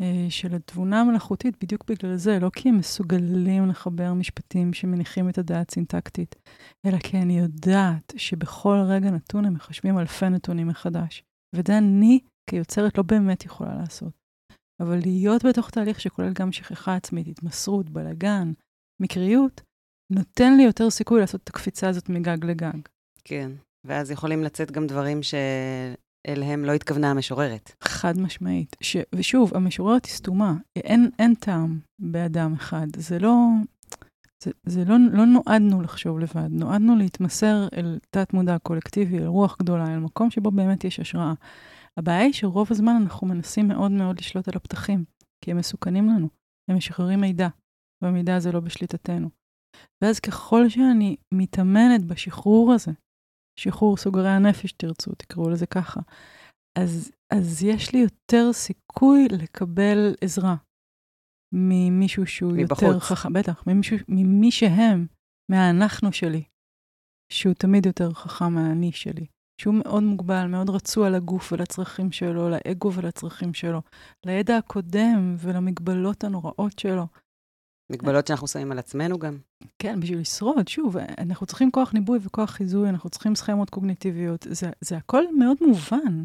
אה, 0.01 0.27
של 0.29 0.55
התבונה 0.55 1.01
המלאכותית 1.01 1.57
בדיוק 1.63 1.85
בגלל 1.91 2.17
זה, 2.17 2.39
לא 2.39 2.51
כי 2.51 2.69
הם 2.69 2.79
מסוגלים 2.79 3.69
לחבר 3.69 4.13
משפטים 4.13 4.73
שמניחים 4.73 5.29
את 5.29 5.39
הדעת 5.39 5.71
סינטקטית, 5.71 6.37
אלא 6.87 6.99
כי 6.99 7.19
אני 7.19 7.39
יודעת 7.39 8.13
שבכל 8.17 8.77
רגע 8.87 9.11
נתון 9.11 9.45
הם 9.45 9.55
מחשבים 9.55 9.99
אלפי 9.99 10.29
נתונים 10.29 10.69
מחדש. 10.69 11.23
וזה 11.55 11.79
אני 11.79 12.21
כיוצרת 12.51 12.99
לא 12.99 13.05
באמת 13.05 13.45
יכולה 13.45 13.75
לעשות. 13.75 14.13
אבל 14.81 14.99
להיות 14.99 15.45
בתוך 15.45 15.71
תהליך 15.71 16.01
שכולל 16.01 16.33
גם 16.33 16.53
שכחה 16.53 16.95
עצמית, 16.95 17.29
התמסרות, 17.29 17.91
בלאגן, 17.91 18.53
מקריות, 19.03 19.61
נותן 20.13 20.57
לי 20.57 20.63
יותר 20.63 20.91
סיכוי 20.91 21.21
לעשות 21.21 21.41
את 21.45 21.49
הקפיצה 21.49 21.89
הזאת 21.89 22.09
מגג 22.09 22.45
לגג. 22.45 22.79
כן. 23.25 23.51
ואז 23.87 24.11
יכולים 24.11 24.45
לצאת 24.45 24.71
גם 24.71 24.87
דברים 24.87 25.21
שאליהם 25.23 26.65
לא 26.65 26.73
התכוונה 26.73 27.11
המשוררת. 27.11 27.73
חד 27.83 28.19
משמעית. 28.19 28.77
ש... 28.81 28.97
ושוב, 29.15 29.57
המשוררת 29.57 30.05
היא 30.05 30.13
סתומה. 30.13 30.55
אין, 30.77 31.11
אין 31.19 31.35
טעם 31.35 31.79
באדם 31.99 32.55
אחד. 32.55 32.87
זה 32.97 33.19
לא... 33.19 33.37
זה, 34.45 34.51
זה 34.67 34.85
לא, 34.85 34.97
לא 35.13 35.27
נועדנו 35.27 35.83
לחשוב 35.83 36.19
לבד, 36.19 36.49
נועדנו 36.51 36.97
להתמסר 36.97 37.69
אל 37.77 37.99
תת-מודע 38.11 38.59
קולקטיבי, 38.59 39.19
אל 39.19 39.27
רוח 39.27 39.57
גדולה, 39.59 39.95
אל 39.95 39.99
מקום 39.99 40.31
שבו 40.31 40.51
באמת 40.51 40.85
יש 40.85 41.01
השראה. 41.01 41.33
הבעיה 42.01 42.21
היא 42.21 42.33
שרוב 42.33 42.69
הזמן 42.71 42.93
אנחנו 43.03 43.27
מנסים 43.27 43.69
מאוד 43.69 43.91
מאוד 43.91 44.19
לשלוט 44.19 44.49
על 44.49 44.55
הפתחים, 44.57 45.05
כי 45.45 45.51
הם 45.51 45.57
מסוכנים 45.57 46.09
לנו, 46.09 46.29
הם 46.71 46.77
משחררים 46.77 47.21
מידע, 47.21 47.49
והמידע 48.03 48.37
הזה 48.37 48.53
לא 48.53 48.61
בשליטתנו. 48.61 49.31
ואז 50.03 50.21
ככל 50.21 50.69
שאני 50.69 51.17
מתאמנת 51.35 52.05
בשחרור 52.05 52.73
הזה, 52.73 52.93
שחרור 53.61 53.97
סוגרי 53.97 54.29
הנפש 54.29 54.73
תרצו, 54.73 55.15
תקראו 55.15 55.51
לזה 55.51 55.67
ככה, 55.67 56.01
אז, 56.79 57.11
אז 57.33 57.63
יש 57.63 57.93
לי 57.93 57.99
יותר 57.99 58.53
סיכוי 58.53 59.29
לקבל 59.29 60.15
עזרה 60.21 60.57
ממישהו 61.55 62.27
שהוא 62.27 62.53
מבחוץ. 62.53 62.83
יותר 62.83 62.99
חכם, 62.99 63.33
בטח, 63.33 63.65
ממישהו, 63.67 63.97
ממי 64.09 64.51
שהם, 64.51 65.07
מהאנחנו 65.51 66.13
שלי, 66.13 66.45
שהוא 67.33 67.55
תמיד 67.55 67.87
יותר 67.87 68.13
חכם 68.13 68.53
מהאני 68.55 68.93
שלי. 68.93 69.27
שהוא 69.61 69.75
מאוד 69.75 70.03
מוגבל, 70.03 70.47
מאוד 70.47 70.71
רצוע 70.71 71.11
לגוף 71.11 71.53
ולצרכים 71.53 72.13
שלו, 72.13 72.51
לאגו 72.51 72.93
ולצרכים 72.93 73.55
שלו, 73.55 73.83
לידע 74.27 74.57
הקודם 74.57 75.35
ולמגבלות 75.39 76.25
הנוראות 76.25 76.79
שלו. 76.79 77.07
מגבלות 77.93 78.27
שאנחנו 78.27 78.49
שמים 78.49 78.73
על 78.73 78.79
עצמנו 78.79 79.19
גם. 79.19 79.39
כן, 79.79 80.01
בשביל 80.01 80.21
לשרוד, 80.21 80.69
שוב, 80.69 80.97
אנחנו 80.97 81.47
צריכים 81.47 81.71
כוח 81.71 81.93
ניבוי 81.93 82.19
וכוח 82.23 82.51
חיזוי, 82.51 82.89
אנחנו 82.89 83.11
צריכים 83.11 83.35
סכמות 83.35 83.71
קוגניטיביות, 83.71 84.47
זה, 84.51 84.71
זה 84.81 84.97
הכל 84.97 85.37
מאוד 85.39 85.57
מובן, 85.61 86.25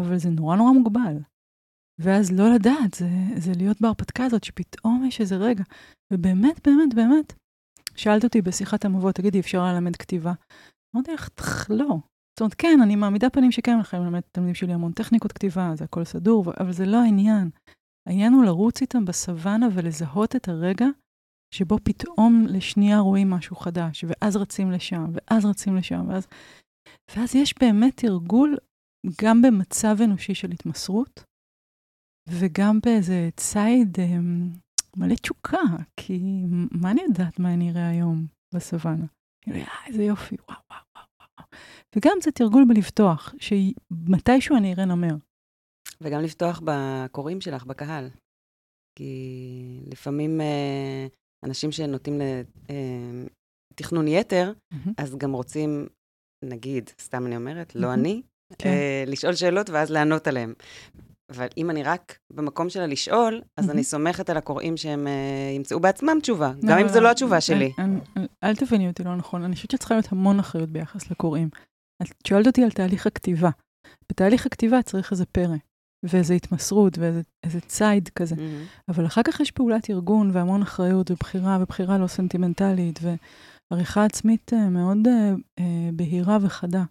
אבל 0.00 0.18
זה 0.18 0.30
נורא 0.30 0.56
נורא 0.56 0.72
מוגבל. 0.72 1.16
ואז 2.00 2.32
לא 2.32 2.44
לדעת, 2.54 2.94
זה, 2.94 3.08
זה 3.36 3.52
להיות 3.56 3.80
בהרפתקה 3.80 4.24
הזאת, 4.24 4.44
שפתאום 4.44 5.04
יש 5.08 5.20
איזה 5.20 5.36
רגע. 5.36 5.64
ובאמת, 6.12 6.68
באמת, 6.68 6.94
באמת, 6.94 7.32
שאלת 7.96 8.24
אותי 8.24 8.42
בשיחת 8.42 8.84
המבוא, 8.84 9.12
תגידי, 9.12 9.40
אפשר 9.40 9.62
ללמד 9.62 9.96
כתיבה? 9.96 10.32
אמרתי 10.96 11.12
לך, 11.14 11.30
לא. 11.70 12.13
זאת 12.34 12.40
אומרת, 12.40 12.54
כן, 12.54 12.78
אני 12.82 12.96
מעמידה 12.96 13.30
פנים 13.30 13.52
שכן, 13.52 13.78
לכם 13.78 14.02
ללמד 14.02 14.18
את 14.18 14.26
התלמידים 14.30 14.54
שלי 14.54 14.72
המון 14.72 14.92
טכניקות 14.92 15.32
כתיבה, 15.32 15.72
זה 15.74 15.84
הכל 15.84 16.04
סדור, 16.04 16.44
אבל 16.60 16.72
זה 16.72 16.86
לא 16.86 16.96
העניין. 16.96 17.50
העניין 18.08 18.32
הוא 18.32 18.44
לרוץ 18.44 18.80
איתם 18.80 19.04
בסוואנה 19.04 19.66
ולזהות 19.74 20.36
את 20.36 20.48
הרגע 20.48 20.86
שבו 21.54 21.78
פתאום 21.84 22.44
לשנייה 22.48 22.98
רואים 22.98 23.30
משהו 23.30 23.56
חדש, 23.56 24.04
ואז 24.08 24.36
רצים 24.36 24.70
לשם, 24.70 25.04
ואז 25.12 25.44
רצים 25.44 25.76
לשם, 25.76 26.08
ואז... 26.08 26.26
ואז 27.16 27.34
יש 27.34 27.54
באמת 27.60 27.96
תרגול 27.96 28.56
גם 29.22 29.42
במצב 29.42 29.96
אנושי 30.04 30.34
של 30.34 30.50
התמסרות, 30.50 31.24
וגם 32.28 32.78
באיזה 32.84 33.28
ציד 33.36 33.96
אה, 33.98 34.18
מלא 34.96 35.14
תשוקה, 35.14 35.62
כי 35.96 36.20
מה 36.70 36.90
אני 36.90 37.02
יודעת 37.02 37.38
מה 37.38 37.54
אני 37.54 37.70
אראה 37.70 37.88
היום 37.88 38.26
בסוואנה? 38.54 39.06
אה, 39.48 39.86
איזה 39.86 40.02
יופי, 40.02 40.36
וואו, 40.48 40.58
וואו. 40.70 40.83
וגם 41.96 42.16
זה 42.22 42.30
תרגול 42.30 42.64
בלפתוח, 42.68 43.34
שמתישהו 43.38 44.56
אני 44.56 44.74
אראה 44.74 44.84
נמר. 44.84 45.14
וגם 46.00 46.20
לפתוח 46.20 46.60
בקוראים 46.64 47.40
שלך, 47.40 47.64
בקהל. 47.64 48.08
כי 48.98 49.80
לפעמים 49.92 50.40
אה, 50.40 51.06
אנשים 51.44 51.72
שנוטים 51.72 52.20
לתכנון 53.72 54.08
אה, 54.08 54.12
יתר, 54.12 54.52
mm-hmm. 54.52 54.90
אז 54.98 55.16
גם 55.16 55.32
רוצים, 55.32 55.86
נגיד, 56.44 56.90
סתם 57.00 57.26
אני 57.26 57.36
אומרת, 57.36 57.70
mm-hmm. 57.70 57.78
לא 57.78 57.94
אני, 57.94 58.22
כן. 58.58 58.68
אה, 58.68 59.04
לשאול 59.06 59.34
שאלות 59.34 59.70
ואז 59.70 59.90
לענות 59.90 60.26
עליהן. 60.26 60.52
אבל 61.36 61.46
אם 61.56 61.70
אני 61.70 61.82
רק 61.82 62.18
במקום 62.32 62.68
שלה 62.68 62.86
לשאול, 62.86 63.40
אז. 63.56 63.70
אני 63.70 63.84
סומכת 63.84 64.30
על 64.30 64.36
הקוראים 64.36 64.76
שהם 64.76 65.06
uh, 65.06 65.56
ימצאו 65.56 65.80
בעצמם 65.80 66.18
תשובה, 66.22 66.52
לא, 66.62 66.70
גם 66.70 66.78
אם 66.78 66.88
זו 66.88 67.00
לא 67.00 67.10
התשובה 67.10 67.40
שלי. 67.40 67.72
אל 68.44 68.56
תביני 68.56 68.88
אותי 68.88 69.04
לא 69.04 69.16
נכון, 69.16 69.42
אני 69.42 69.54
חושבת 69.54 69.70
שצריכה 69.70 69.94
להיות 69.94 70.12
המון 70.12 70.38
אחריות 70.38 70.70
ביחס 70.70 71.10
לקוראים. 71.10 71.48
את 72.02 72.26
שואלת 72.26 72.46
אותי 72.46 72.64
על 72.64 72.70
תהליך 72.70 73.06
הכתיבה. 73.06 73.50
בתהליך 74.10 74.46
הכתיבה 74.46 74.82
צריך 74.82 75.12
איזה 75.12 75.26
פרא, 75.26 75.56
ואיזה 76.02 76.34
התמסרות, 76.34 76.98
ואיזה 76.98 77.60
ציד 77.60 78.08
כזה. 78.08 78.36
אבל 78.88 79.06
אחר 79.06 79.22
כך 79.22 79.40
יש 79.40 79.50
פעולת 79.50 79.90
ארגון, 79.90 80.30
והמון 80.32 80.62
אחריות, 80.62 81.10
ובחירה, 81.10 81.58
ובחירה 81.60 81.98
לא 81.98 82.06
סנטימנטלית, 82.06 83.00
ועריכה 83.72 84.04
עצמית 84.04 84.52
uh, 84.52 84.70
מאוד 84.70 84.98
uh, 85.06 85.62
בהירה 85.92 86.38
וחדה. 86.40 86.82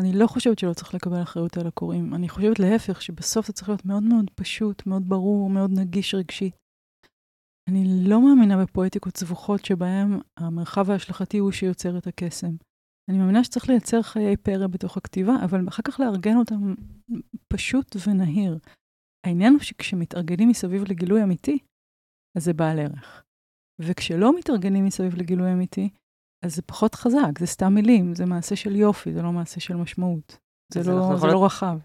אני 0.00 0.12
לא 0.12 0.26
חושבת 0.26 0.58
שלא 0.58 0.72
צריך 0.72 0.94
לקבל 0.94 1.22
אחריות 1.22 1.56
על 1.56 1.66
הקוראים. 1.66 2.14
אני 2.14 2.28
חושבת 2.28 2.58
להפך, 2.58 3.02
שבסוף 3.02 3.46
זה 3.46 3.52
צריך 3.52 3.68
להיות 3.68 3.84
מאוד 3.84 4.02
מאוד 4.02 4.30
פשוט, 4.34 4.86
מאוד 4.86 5.08
ברור, 5.08 5.50
מאוד 5.50 5.70
נגיש 5.70 6.14
רגשית. 6.14 6.54
אני 7.70 7.84
לא 8.08 8.20
מאמינה 8.20 8.62
בפואטיקות 8.62 9.16
סבוכות 9.16 9.64
שבהן 9.64 10.20
המרחב 10.36 10.90
ההשלכתי 10.90 11.38
הוא 11.38 11.52
שיוצר 11.52 11.98
את 11.98 12.06
הקסם. 12.06 12.56
אני 13.10 13.18
מאמינה 13.18 13.44
שצריך 13.44 13.68
לייצר 13.68 14.02
חיי 14.02 14.36
פרא 14.36 14.66
בתוך 14.66 14.96
הכתיבה, 14.96 15.32
אבל 15.44 15.68
אחר 15.68 15.82
כך 15.82 16.00
לארגן 16.00 16.36
אותם 16.36 16.74
פשוט 17.52 17.96
ונהיר. 18.06 18.58
העניין 19.26 19.52
הוא 19.52 19.60
שכשמתארגנים 19.60 20.48
מסביב 20.48 20.82
לגילוי 20.88 21.22
אמיתי, 21.22 21.58
אז 22.36 22.44
זה 22.44 22.52
בעל 22.52 22.78
ערך. 22.78 23.24
וכשלא 23.80 24.38
מתארגנים 24.38 24.84
מסביב 24.84 25.14
לגילוי 25.14 25.52
אמיתי, 25.52 25.88
אז 26.44 26.54
זה 26.54 26.62
פחות 26.62 26.94
חזק, 26.94 27.38
זה 27.38 27.46
סתם 27.46 27.74
מילים, 27.74 28.14
זה 28.14 28.24
מעשה 28.24 28.56
של 28.56 28.76
יופי, 28.76 29.12
זה 29.12 29.22
לא 29.22 29.32
מעשה 29.32 29.60
של 29.60 29.76
משמעות. 29.76 30.38
זה, 30.72 30.80
לא, 30.80 30.84
זה 30.84 31.14
יכולות... 31.14 31.34
לא 31.34 31.44
רחב. 31.44 31.78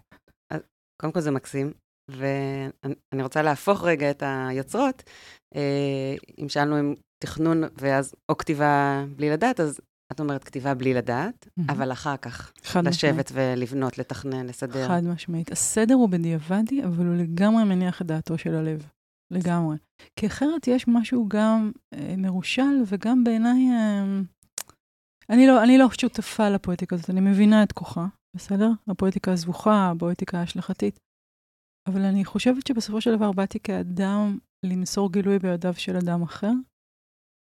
אז, 0.54 0.60
קודם 1.02 1.14
כל 1.14 1.20
זה 1.20 1.32
מקסים, 1.32 1.72
ואני 2.12 3.24
רוצה 3.24 3.42
להפוך 3.42 3.84
רגע 3.84 4.12
את 4.12 4.24
היוצרות. 4.26 5.04
אה, 5.56 6.16
אם 6.42 6.50
שאלנו 6.50 6.80
אם 6.80 6.94
תכנון 7.24 7.64
ואז, 7.78 8.16
או 8.30 8.38
כתיבה 8.38 9.06
בלי 9.16 9.30
לדעת, 9.30 9.60
אז 9.60 9.80
את 10.12 10.20
אומרת 10.20 10.44
כתיבה 10.44 10.74
בלי 10.74 10.94
לדעת, 10.94 11.48
mm-hmm. 11.48 11.72
אבל 11.72 11.92
אחר 11.92 12.18
כך 12.18 12.52
לשבת 12.76 12.88
משמעית. 12.88 13.32
ולבנות, 13.34 13.98
לתכנן, 13.98 14.46
לסדר. 14.46 14.88
חד 14.88 15.04
משמעית. 15.04 15.52
הסדר 15.52 15.94
הוא 15.96 16.10
בדיעבדי, 16.10 16.84
אבל 16.84 17.06
הוא 17.06 17.16
לגמרי 17.16 17.64
מניח 17.64 18.02
את 18.02 18.08
דעתו 18.08 18.38
של 18.38 18.56
הלב. 18.56 18.86
לגמרי. 19.32 19.78
כי 20.16 20.28
אחרת 20.28 20.68
יש 20.68 20.88
משהו 20.88 21.26
גם 21.30 21.72
אה, 21.94 22.16
מרושל 22.18 22.84
וגם 22.86 23.24
בעיניי... 23.24 23.72
אה, 23.72 24.22
אני 25.34 25.48
לא, 25.48 25.64
אני 25.64 25.78
לא 25.78 25.86
שותפה 26.02 26.50
לפואטיקה 26.50 26.96
הזאת, 26.96 27.10
אני 27.10 27.22
מבינה 27.22 27.64
את 27.64 27.72
כוחה, 27.72 28.06
בסדר? 28.36 28.70
הפואטיקה 28.88 29.32
הזבוכה, 29.32 29.92
הפואטיקה 29.92 30.38
ההשלכתית. 30.38 31.00
אבל 31.90 32.02
אני 32.02 32.26
חושבת 32.26 32.68
שבסופו 32.68 33.02
של 33.02 33.16
דבר 33.16 33.32
באתי 33.32 33.60
כאדם 33.60 34.38
למסור 34.66 35.12
גילוי 35.12 35.40
בידיו 35.40 35.74
של 35.74 35.96
אדם 35.96 36.22
אחר, 36.22 36.52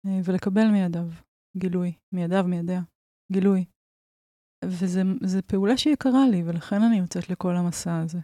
אה, 0.06 0.20
ולקבל 0.24 0.70
מידיו 0.72 1.08
גילוי, 1.56 1.92
מידיו, 2.14 2.44
מידיה, 2.48 2.82
גילוי. 3.32 3.64
וזו 4.64 5.40
פעולה 5.46 5.76
שיקרה 5.76 6.28
לי, 6.30 6.42
ולכן 6.46 6.82
אני 6.82 6.98
יוצאת 6.98 7.28
לכל 7.28 7.56
המסע 7.56 7.98
הזה. 7.98 8.18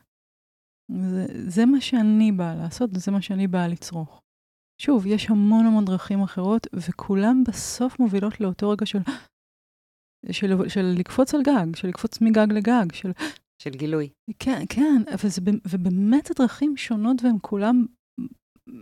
זה, 1.11 1.27
זה 1.49 1.67
מה 1.67 1.81
שאני 1.81 2.33
באה 2.33 2.55
לעשות, 2.55 2.91
וזה 2.95 3.11
מה 3.11 3.23
שאני 3.23 3.47
באה 3.47 3.69
לצרוך. 3.69 4.21
שוב, 4.81 5.07
יש 5.07 5.31
המון 5.31 5.67
המון 5.67 5.85
דרכים 5.85 6.23
אחרות, 6.23 6.67
וכולם 6.75 7.43
בסוף 7.49 8.01
מובילות 8.01 8.41
לאותו 8.41 8.71
רגע 8.71 8.87
של 8.87 8.99
של, 10.31 10.69
של 10.69 10.95
לקפוץ 10.99 11.35
על 11.35 11.43
גג, 11.43 11.77
של 11.77 11.89
לקפוץ 11.89 12.21
מגג 12.21 12.47
לגג, 12.53 12.93
של... 12.93 13.11
של 13.63 13.71
גילוי. 13.71 14.09
כן, 14.39 14.63
כן, 14.69 15.03
אבל 15.15 15.29
זה, 15.29 15.41
ובאמת 15.69 16.31
הדרכים 16.31 16.77
שונות 16.77 17.25
והן 17.25 17.37
כולם, 17.41 17.87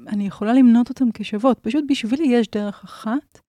אני 0.09 0.27
יכולה 0.27 0.53
למנות 0.53 0.89
אותן 0.89 1.05
כשוות. 1.15 1.59
פשוט 1.59 1.85
בשבילי 1.89 2.27
יש 2.27 2.49
דרך 2.49 2.85
אחת, 2.85 3.41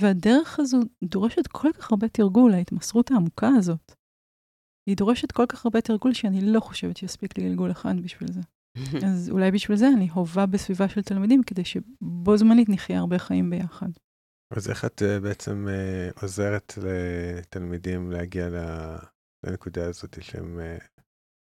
והדרך 0.00 0.60
הזו 0.60 0.78
דורשת 1.04 1.46
כל 1.46 1.68
כך 1.72 1.92
הרבה 1.92 2.08
תרגול, 2.08 2.54
ההתמסרות 2.54 3.10
העמוקה 3.10 3.48
הזאת. 3.48 3.92
היא 4.88 4.96
דורשת 4.96 5.32
כל 5.32 5.46
כך 5.48 5.66
הרבה 5.66 5.80
תרגול 5.80 6.12
שאני 6.12 6.40
לא 6.40 6.60
חושבת 6.60 6.96
שיספיק 6.96 7.38
לי 7.38 7.44
גלגול 7.44 7.70
אחד 7.70 8.00
בשביל 8.00 8.32
זה. 8.32 8.40
אז 9.06 9.30
אולי 9.30 9.50
בשביל 9.50 9.76
זה 9.76 9.88
אני 9.88 10.08
הובה 10.08 10.46
בסביבה 10.46 10.88
של 10.88 11.02
תלמידים, 11.02 11.42
כדי 11.42 11.64
שבו 11.64 12.36
זמנית 12.36 12.68
נחיה 12.68 12.98
הרבה 12.98 13.18
חיים 13.18 13.50
ביחד. 13.50 13.88
אז 14.50 14.70
איך 14.70 14.84
את 14.84 15.02
uh, 15.02 15.22
בעצם 15.22 15.66
uh, 15.68 16.22
עוזרת 16.22 16.72
לתלמידים 16.82 18.10
להגיע 18.10 18.48
לנקודה 19.46 19.88
הזאת 19.88 20.22
שהם... 20.22 20.60
Uh... 20.60 21.00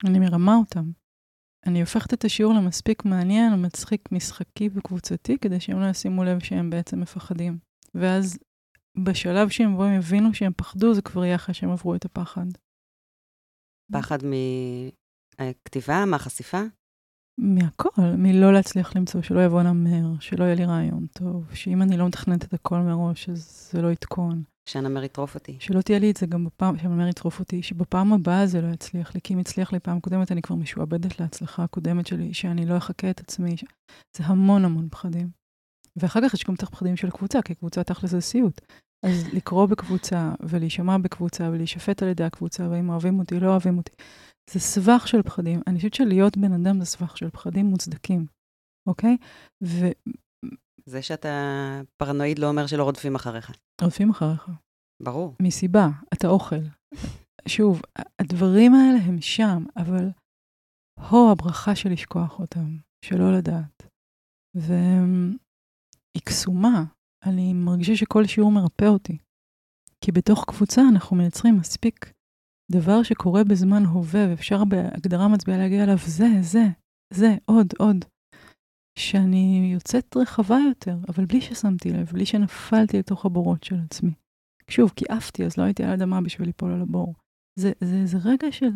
אני 0.10 0.20
מרמה 0.20 0.56
אותם. 0.56 0.92
אני 1.66 1.82
הופכת 1.82 2.14
את 2.14 2.26
השיעור 2.26 2.54
למספיק 2.54 3.06
מעניין, 3.06 3.66
מצחיק, 3.66 4.12
משחקי 4.12 4.70
וקבוצתי, 4.74 5.38
כדי 5.38 5.60
שהם 5.60 5.80
לא 5.80 5.86
ישימו 5.86 6.24
לב 6.24 6.40
שהם 6.40 6.70
בעצם 6.70 7.00
מפחדים. 7.00 7.58
ואז 7.96 8.38
בשלב 9.06 9.50
שהם 9.50 9.82
הם 9.82 9.98
יבינו 9.98 10.34
שהם 10.34 10.52
פחדו, 10.58 10.94
זה 10.94 11.02
כבר 11.02 11.26
יהיה 11.26 11.36
אחרי 11.36 11.54
שהם 11.54 11.70
עברו 11.70 11.96
את 11.96 12.06
הפחד. 12.06 12.46
פחד 13.92 14.18
מהכתיבה, 15.40 16.06
מהחשיפה? 16.06 16.62
מהכל, 17.38 18.02
מלא 18.18 18.54
להצליח 18.54 18.96
למצוא, 18.96 19.22
שלא 19.22 19.46
יבוא 19.46 19.62
נמר, 19.62 20.20
שלא 20.20 20.44
יהיה 20.44 20.56
לי 20.56 20.66
רעיון 20.66 21.06
טוב, 21.14 21.46
שאם 21.54 21.82
אני 21.82 21.98
לא 21.98 22.08
מתכננת 22.08 22.44
את 22.44 22.54
הכל 22.54 22.78
מראש, 22.78 23.30
אז 23.30 23.70
זה 23.72 23.82
לא 23.82 23.92
יתקון. 23.92 24.44
שהנמר 24.70 25.04
יטרוף 25.04 25.36
אותי. 25.36 25.58
שלא 25.60 25.82
תהיה 25.82 26.00
לי 26.00 26.12
את 26.12 26.18
זה 26.18 26.26
גם 26.26 26.46
בפעם, 26.46 26.78
שהנמר 26.78 27.08
יטרוף 27.08 27.40
אותי, 27.40 27.64
שבפעם 27.64 28.14
הבאה 28.14 28.46
זה 28.46 28.62
לא 28.62 28.68
יצליח 28.68 29.16
לי, 29.16 29.22
כי 29.24 29.34
אם 29.34 29.40
יצליח 29.40 29.74
לי 29.74 29.80
פעם 29.80 30.00
קודמת, 30.00 30.32
אני 30.32 30.42
כבר 30.42 30.56
משועבדת 30.56 31.20
להצלחה 31.20 31.64
הקודמת 31.64 32.08
שלי, 32.08 32.34
שאני 32.34 32.66
לא 32.66 32.78
אחכה 32.78 33.10
את 33.10 33.20
עצמי. 33.20 33.58
ש... 33.58 33.64
זה 34.18 34.24
המון 34.24 34.66
המון 34.66 34.88
פחדים. 34.92 35.30
ואחר 35.96 36.20
כך 36.28 36.34
יש 36.34 36.44
גם 36.44 36.56
תח 36.56 36.70
פחדים 36.70 36.96
של 36.96 37.10
קבוצה, 37.10 37.42
כי 37.42 37.56
קבוצה 37.56 37.84
תכל'ס 37.84 38.10
זה 38.10 38.22
סיוט. 38.22 38.62
אז 39.06 39.34
לקרוא 39.34 39.66
בקבוצה, 39.66 40.32
ולהישמע 40.40 40.98
בקבוצה, 40.98 41.50
ולהישפט 41.52 42.04
על 42.04 42.10
ידי 42.10 42.24
הקבוצה, 42.24 42.68
והאם 42.70 42.90
אוהבים 42.90 43.20
אותי, 43.20 43.40
לא 43.40 43.50
אוהבים 43.50 43.78
אותי. 43.78 43.92
זה 44.50 44.60
סבך 44.60 45.08
של 45.08 45.22
פחדים. 45.22 45.62
אני 45.68 45.76
חושבת 45.76 45.94
שלהיות 45.94 46.38
בן 46.38 46.54
אדם 46.54 46.80
זה 46.80 46.86
סבך 46.86 47.18
של 47.18 47.30
פחדים 47.30 47.66
מוצדקים, 47.66 48.26
אוקיי? 48.88 49.18
ו... 49.64 49.86
זה 50.86 51.02
שאתה 51.02 51.30
פרנואיד 51.98 52.40
לא 52.40 52.48
אומר 52.48 52.68
שלא 52.68 52.84
רודפים 52.84 53.16
אחריך. 53.16 53.52
רודפים 53.82 54.10
אחריך. 54.10 54.52
ברור. 55.04 55.36
מסיבה, 55.42 55.88
אתה 56.14 56.28
אוכל. 56.28 56.56
שוב, 57.48 57.82
הדברים 58.22 58.74
האלה 58.74 59.00
הם 59.06 59.22
שם, 59.22 59.66
אבל 59.78 60.10
הו 61.10 61.32
הברכה 61.32 61.76
של 61.76 61.90
לשכוח 61.90 62.40
אותם, 62.40 62.78
שלא 63.06 63.38
לדעת. 63.38 63.88
והיא 64.56 66.22
קסומה. 66.26 66.84
אני 67.26 67.54
מרגישה 67.54 67.96
שכל 67.96 68.26
שיעור 68.26 68.52
מרפא 68.52 68.86
אותי. 68.86 69.18
כי 70.02 70.12
בתוך 70.12 70.46
קבוצה 70.48 70.82
אנחנו 70.92 71.18
מייצרים 71.18 71.58
מספיק 71.58 72.14
דבר 72.72 73.04
שקורה 73.04 73.44
בזמן 73.44 73.84
הווה, 73.86 74.26
ואפשר 74.30 74.66
בהגדרה 74.66 75.28
מצביעה 75.28 75.58
להגיע 75.58 75.84
אליו, 75.84 75.98
זה, 76.08 76.28
זה, 76.42 76.64
זה, 77.14 77.36
עוד, 77.46 77.68
עוד. 77.80 78.06
שאני 79.00 79.70
יוצאת 79.74 80.18
רחבה 80.18 80.58
יותר, 80.68 80.98
אבל 81.10 81.26
בלי 81.26 81.42
ששמתי 81.42 81.90
לב, 81.90 82.10
בלי 82.14 82.26
שנפלתי 82.26 83.00
לתוך 83.00 83.26
הבורות 83.26 83.64
של 83.64 83.76
עצמי. 83.86 84.14
שוב, 84.70 84.92
כי 84.96 85.06
עפתי, 85.10 85.46
אז 85.46 85.58
לא 85.58 85.64
הייתי 85.64 85.84
על 85.84 85.90
אדמה 85.94 86.22
בשביל 86.22 86.48
ליפול 86.48 86.74
על 86.74 86.82
הבור. 86.82 87.14
זה, 87.60 87.72
זה, 87.84 88.06
זה 88.06 88.18
רגע 88.26 88.52
של 88.52 88.70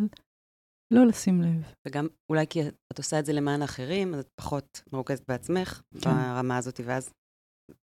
לא 0.94 1.06
לשים 1.08 1.42
לב. 1.42 1.74
וגם 1.88 2.08
אולי 2.32 2.48
כי 2.50 2.68
את 2.68 2.98
עושה 2.98 3.20
את 3.20 3.26
זה 3.26 3.34
למען 3.34 3.62
אחרים, 3.62 4.14
אז 4.14 4.20
את 4.20 4.30
פחות 4.36 4.82
מרוכזת 4.94 5.28
בעצמך 5.28 5.82
כן. 5.94 6.10
ברמה 6.10 6.58
הזאת, 6.58 6.80
ואז 6.86 7.14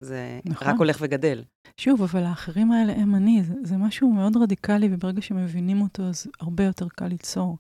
זה 0.04 0.40
נכון. 0.46 0.68
רק 0.68 0.76
הולך 0.78 0.98
וגדל. 1.02 1.44
שוב, 1.78 2.02
אבל 2.02 2.24
האחרים 2.24 2.72
האלה 2.72 2.94
הם 2.94 3.16
אני, 3.16 3.44
זה, 3.44 3.54
זה 3.64 3.78
משהו 3.78 4.14
מאוד 4.14 4.38
רדיקלי, 4.38 4.90
וברגע 4.92 5.22
שמבינים 5.22 5.82
אותו, 5.82 6.04
אז 6.04 6.28
הרבה 6.40 6.64
יותר 6.64 6.90
קל 6.90 7.08
ליצור. 7.08 7.58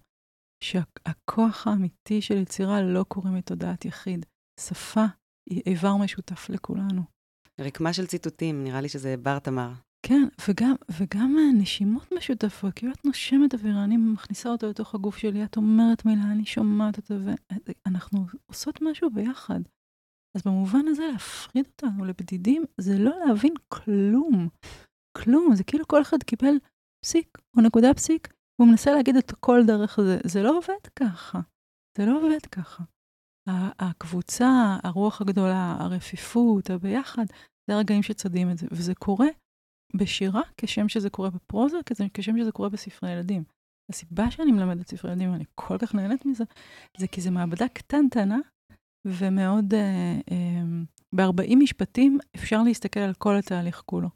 שהכוח 0.63 1.67
האמיתי 1.67 2.21
של 2.21 2.37
יצירה 2.37 2.81
לא 2.81 3.05
קורה 3.07 3.31
מתודעת 3.31 3.85
יחיד. 3.85 4.25
שפה 4.59 5.05
היא 5.49 5.61
איבר 5.65 5.97
משותף 5.97 6.49
לכולנו. 6.49 7.01
רקמה 7.61 7.93
של 7.93 8.07
ציטוטים, 8.07 8.63
נראה 8.63 8.81
לי 8.81 8.89
שזה 8.89 9.17
בר 9.17 9.39
תמר. 9.39 9.71
כן, 10.05 10.27
וגם, 10.49 10.75
וגם 10.99 11.37
נשימות 11.57 12.11
משותפות, 12.17 12.73
כאילו 12.73 12.91
את 12.91 13.05
נושמת 13.05 13.53
אוויר, 13.53 13.83
אני 13.83 13.97
מכניסה 13.97 14.49
אותו 14.49 14.69
לתוך 14.69 14.95
הגוף 14.95 15.17
שלי, 15.17 15.43
את 15.43 15.57
אומרת 15.57 16.05
מילה, 16.05 16.23
אני 16.31 16.45
שומעת 16.45 16.97
אותה, 16.97 17.13
ואנחנו 17.85 18.25
עושות 18.45 18.81
משהו 18.81 19.09
ביחד. 19.09 19.59
אז 20.35 20.41
במובן 20.45 20.87
הזה, 20.87 21.03
להפריד 21.11 21.65
אותנו 21.65 22.05
לבדידים, 22.05 22.65
זה 22.77 22.97
לא 22.97 23.11
להבין 23.25 23.53
כלום. 23.67 24.49
כלום, 25.17 25.55
זה 25.55 25.63
כאילו 25.63 25.87
כל 25.87 26.01
אחד 26.01 26.23
קיבל 26.23 26.55
פסיק, 27.05 27.37
או 27.57 27.61
נקודה 27.61 27.93
פסיק, 27.93 28.33
והוא 28.59 28.69
מנסה 28.69 28.91
להגיד 28.91 29.15
את 29.15 29.29
הכל 29.29 29.61
דרך 29.67 29.99
זה. 30.01 30.17
זה 30.25 30.43
לא 30.43 30.57
עובד 30.57 30.87
ככה. 30.95 31.39
זה 31.97 32.05
לא 32.05 32.17
עובד 32.17 32.45
ככה. 32.45 32.83
הקבוצה, 33.79 34.77
הרוח 34.83 35.21
הגדולה, 35.21 35.75
הרפיפות, 35.79 36.69
הביחד, 36.69 37.25
זה 37.69 37.75
הרגעים 37.75 38.03
שצדים 38.03 38.51
את 38.51 38.57
זה. 38.57 38.67
וזה 38.71 38.95
קורה 38.95 39.27
בשירה, 39.95 40.41
כשם 40.57 40.89
שזה 40.89 41.09
קורה 41.09 41.29
בפרוזה, 41.29 41.77
כשם 42.13 42.37
שזה 42.37 42.51
קורה 42.51 42.69
בספרי 42.69 43.11
ילדים. 43.11 43.43
הסיבה 43.89 44.31
שאני 44.31 44.51
מלמדת 44.51 44.87
ספרי 44.87 45.11
ילדים, 45.11 45.31
ואני 45.31 45.45
כל 45.55 45.77
כך 45.77 45.95
נהנית 45.95 46.25
מזה, 46.25 46.43
זה 46.97 47.07
כי 47.07 47.21
זו 47.21 47.31
מעבדה 47.31 47.67
קטנטנה, 47.67 48.39
ומאוד, 49.05 49.73
אה, 49.73 50.19
אה, 50.31 50.63
ב-40 51.15 51.55
משפטים 51.55 52.17
אפשר 52.35 52.63
להסתכל 52.63 52.99
על 52.99 53.13
כל 53.13 53.35
התהליך 53.37 53.83
כולו. 53.85 54.09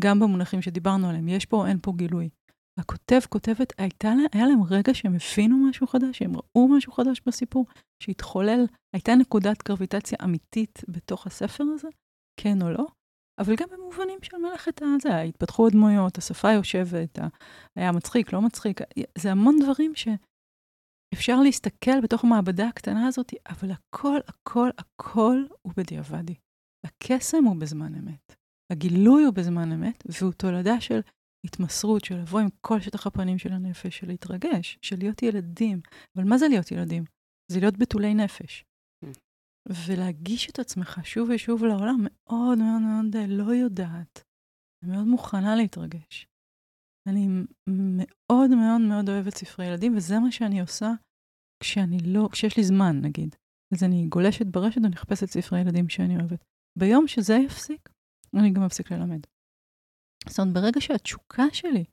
גם 0.00 0.20
במונחים 0.20 0.62
שדיברנו 0.62 1.08
עליהם, 1.08 1.28
יש 1.28 1.46
פה 1.46 1.56
או 1.56 1.66
אין 1.66 1.78
פה 1.82 1.92
גילוי. 1.96 2.28
הכותב, 2.78 3.20
כותבת, 3.28 3.72
הייתה 3.78 4.08
לה, 4.08 4.22
היה 4.32 4.46
להם 4.46 4.62
רגע 4.62 4.94
שהם 4.94 5.14
הבינו 5.14 5.56
משהו 5.56 5.86
חדש, 5.86 6.18
שהם 6.18 6.32
ראו 6.36 6.68
משהו 6.68 6.92
חדש 6.92 7.20
בסיפור, 7.26 7.66
שהתחולל, 8.02 8.66
הייתה 8.94 9.14
נקודת 9.14 9.68
גרביטציה 9.68 10.18
אמיתית 10.24 10.82
בתוך 10.88 11.26
הספר 11.26 11.64
הזה, 11.64 11.88
כן 12.40 12.62
או 12.62 12.70
לא, 12.70 12.86
אבל 13.38 13.54
גם 13.56 13.68
במובנים 13.72 14.18
של 14.22 14.36
מלאכת 14.36 14.82
הזה, 14.82 15.20
התפתחו 15.20 15.66
הדמויות, 15.66 16.18
השפה 16.18 16.52
יושבת, 16.52 17.18
היה 17.76 17.92
מצחיק, 17.92 18.32
לא 18.32 18.42
מצחיק, 18.42 18.80
זה 19.18 19.30
המון 19.30 19.58
דברים 19.62 19.92
שאפשר 21.16 21.40
להסתכל 21.40 22.00
בתוך 22.02 22.24
המעבדה 22.24 22.68
הקטנה 22.68 23.06
הזאת, 23.06 23.32
אבל 23.48 23.70
הכל, 23.70 24.18
הכל, 24.28 24.68
הכל 24.78 25.44
הוא 25.62 25.72
בדיעבדי. 25.76 26.34
הקסם 26.86 27.44
הוא 27.44 27.56
בזמן 27.56 27.94
אמת. 27.94 28.36
הגילוי 28.72 29.24
הוא 29.24 29.34
בזמן 29.34 29.72
אמת, 29.72 30.04
והוא 30.06 30.32
תולדה 30.32 30.80
של 30.80 31.00
התמסרות, 31.46 32.04
של 32.04 32.14
לבוא 32.14 32.40
עם 32.40 32.48
כל 32.60 32.80
שטח 32.80 33.06
הפנים 33.06 33.38
של 33.38 33.52
הנפש, 33.52 33.98
של 33.98 34.06
להתרגש, 34.06 34.78
של 34.82 34.96
להיות 34.98 35.22
ילדים. 35.22 35.80
אבל 36.16 36.24
מה 36.24 36.38
זה 36.38 36.48
להיות 36.48 36.72
ילדים? 36.72 37.04
זה 37.52 37.60
להיות 37.60 37.78
בתולי 37.78 38.14
נפש. 38.14 38.64
ולהגיש 39.68 40.50
את 40.50 40.58
עצמך 40.58 41.00
שוב 41.04 41.28
ושוב 41.34 41.64
לעולם 41.64 41.96
מאוד 42.00 42.58
מאוד 42.58 42.82
מאוד 42.82 43.16
לא 43.28 43.54
יודעת, 43.54 44.24
מאוד 44.84 45.06
מוכנה 45.06 45.56
להתרגש. 45.56 46.26
אני 47.08 47.28
מאוד 47.68 48.50
מאוד 48.50 48.80
מאוד 48.88 49.08
אוהבת 49.08 49.34
ספרי 49.36 49.66
ילדים, 49.66 49.96
וזה 49.96 50.18
מה 50.18 50.32
שאני 50.32 50.60
עושה 50.60 50.92
כשאני 51.62 51.98
לא, 51.98 52.28
כשיש 52.32 52.56
לי 52.56 52.64
זמן, 52.64 53.00
נגיד. 53.02 53.36
אז 53.74 53.84
אני 53.84 54.06
גולשת 54.08 54.46
ברשת 54.46 54.80
ומחפשת 54.84 55.26
ספרי 55.26 55.60
ילדים 55.60 55.88
שאני 55.88 56.16
אוהבת. 56.16 56.44
ביום 56.78 57.08
שזה 57.08 57.34
יפסיק, 57.34 57.88
אני 58.36 58.50
גם 58.50 58.62
אפסיק 58.62 58.92
ללמד. 58.92 59.20
זאת 60.28 60.40
אומרת, 60.40 60.54
ברגע 60.54 60.80
שהתשוקה 60.80 61.44
שלי 61.52 61.84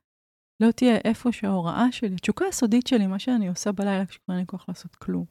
לא 0.63 0.71
תהיה 0.71 0.97
איפה 0.97 1.31
שההוראה 1.31 1.91
שלי, 1.91 2.15
התשוקה 2.15 2.45
הסודית 2.45 2.87
שלי, 2.87 3.07
מה 3.07 3.19
שאני 3.19 3.47
עושה 3.47 3.71
בלילה 3.71 4.05
כשכבר 4.05 4.35
אין 4.35 4.39
לי 4.39 4.47
כוח 4.47 4.65
לעשות 4.69 4.95
כלום, 4.95 5.25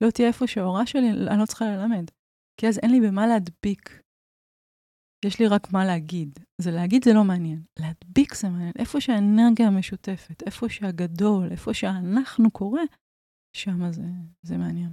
לא 0.00 0.10
תהיה 0.10 0.28
איפה 0.28 0.46
שההוראה 0.46 0.86
שלי, 0.86 1.10
אני 1.10 1.40
לא 1.40 1.46
צריכה 1.46 1.64
ללמד. 1.64 2.04
כי 2.60 2.68
אז 2.68 2.78
אין 2.82 2.90
לי 2.90 3.00
במה 3.00 3.26
להדביק. 3.26 4.02
יש 5.24 5.40
לי 5.40 5.46
רק 5.46 5.72
מה 5.72 5.84
להגיד. 5.84 6.38
זה 6.60 6.70
להגיד 6.70 7.04
זה 7.04 7.12
לא 7.12 7.24
מעניין. 7.24 7.62
להדביק 7.78 8.34
זה 8.34 8.48
מעניין. 8.48 8.72
איפה 8.78 9.00
שהאנרגיה 9.00 9.66
המשותפת, 9.66 10.42
איפה 10.46 10.68
שהגדול, 10.68 11.48
איפה 11.50 11.74
שהאנחנו 11.74 12.50
קורה, 12.50 12.82
שם 13.52 13.92
זה, 13.92 14.02
זה 14.42 14.56
מעניין. 14.56 14.90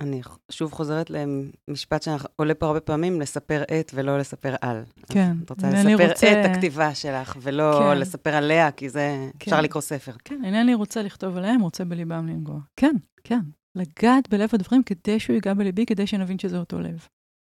אני 0.00 0.20
שוב 0.50 0.72
חוזרת 0.72 1.10
למשפט 1.10 2.02
שעולה 2.02 2.54
פה 2.54 2.66
הרבה 2.66 2.80
פעמים, 2.80 3.20
לספר 3.20 3.62
את 3.62 3.90
ולא 3.94 4.18
לספר 4.18 4.54
על. 4.60 4.82
כן. 5.08 5.36
את 5.44 5.50
רוצה 5.50 5.70
לספר 5.70 6.08
רוצה... 6.08 6.44
את 6.44 6.50
הכתיבה 6.50 6.94
שלך, 6.94 7.36
ולא 7.40 7.80
כן. 7.92 7.98
לספר 7.98 8.34
עליה, 8.34 8.72
כי 8.72 8.88
זה, 8.88 9.28
כן. 9.38 9.50
אפשר 9.50 9.60
לקרוא 9.60 9.82
ספר. 9.82 10.12
כן, 10.24 10.44
אינני 10.44 10.74
רוצה 10.74 11.02
לכתוב 11.02 11.36
עליהם, 11.36 11.60
רוצה 11.60 11.84
בליבם 11.84 12.26
לנגוע. 12.26 12.60
כן, 12.76 12.96
כן. 13.24 13.40
לגעת 13.74 14.28
בלב 14.30 14.48
הדברים 14.52 14.82
כדי 14.82 15.20
שהוא 15.20 15.34
ייגע 15.34 15.54
בליבי, 15.54 15.86
כדי 15.86 16.06
שנבין 16.06 16.38
שזה 16.38 16.58
אותו 16.58 16.80
לב. 16.80 17.06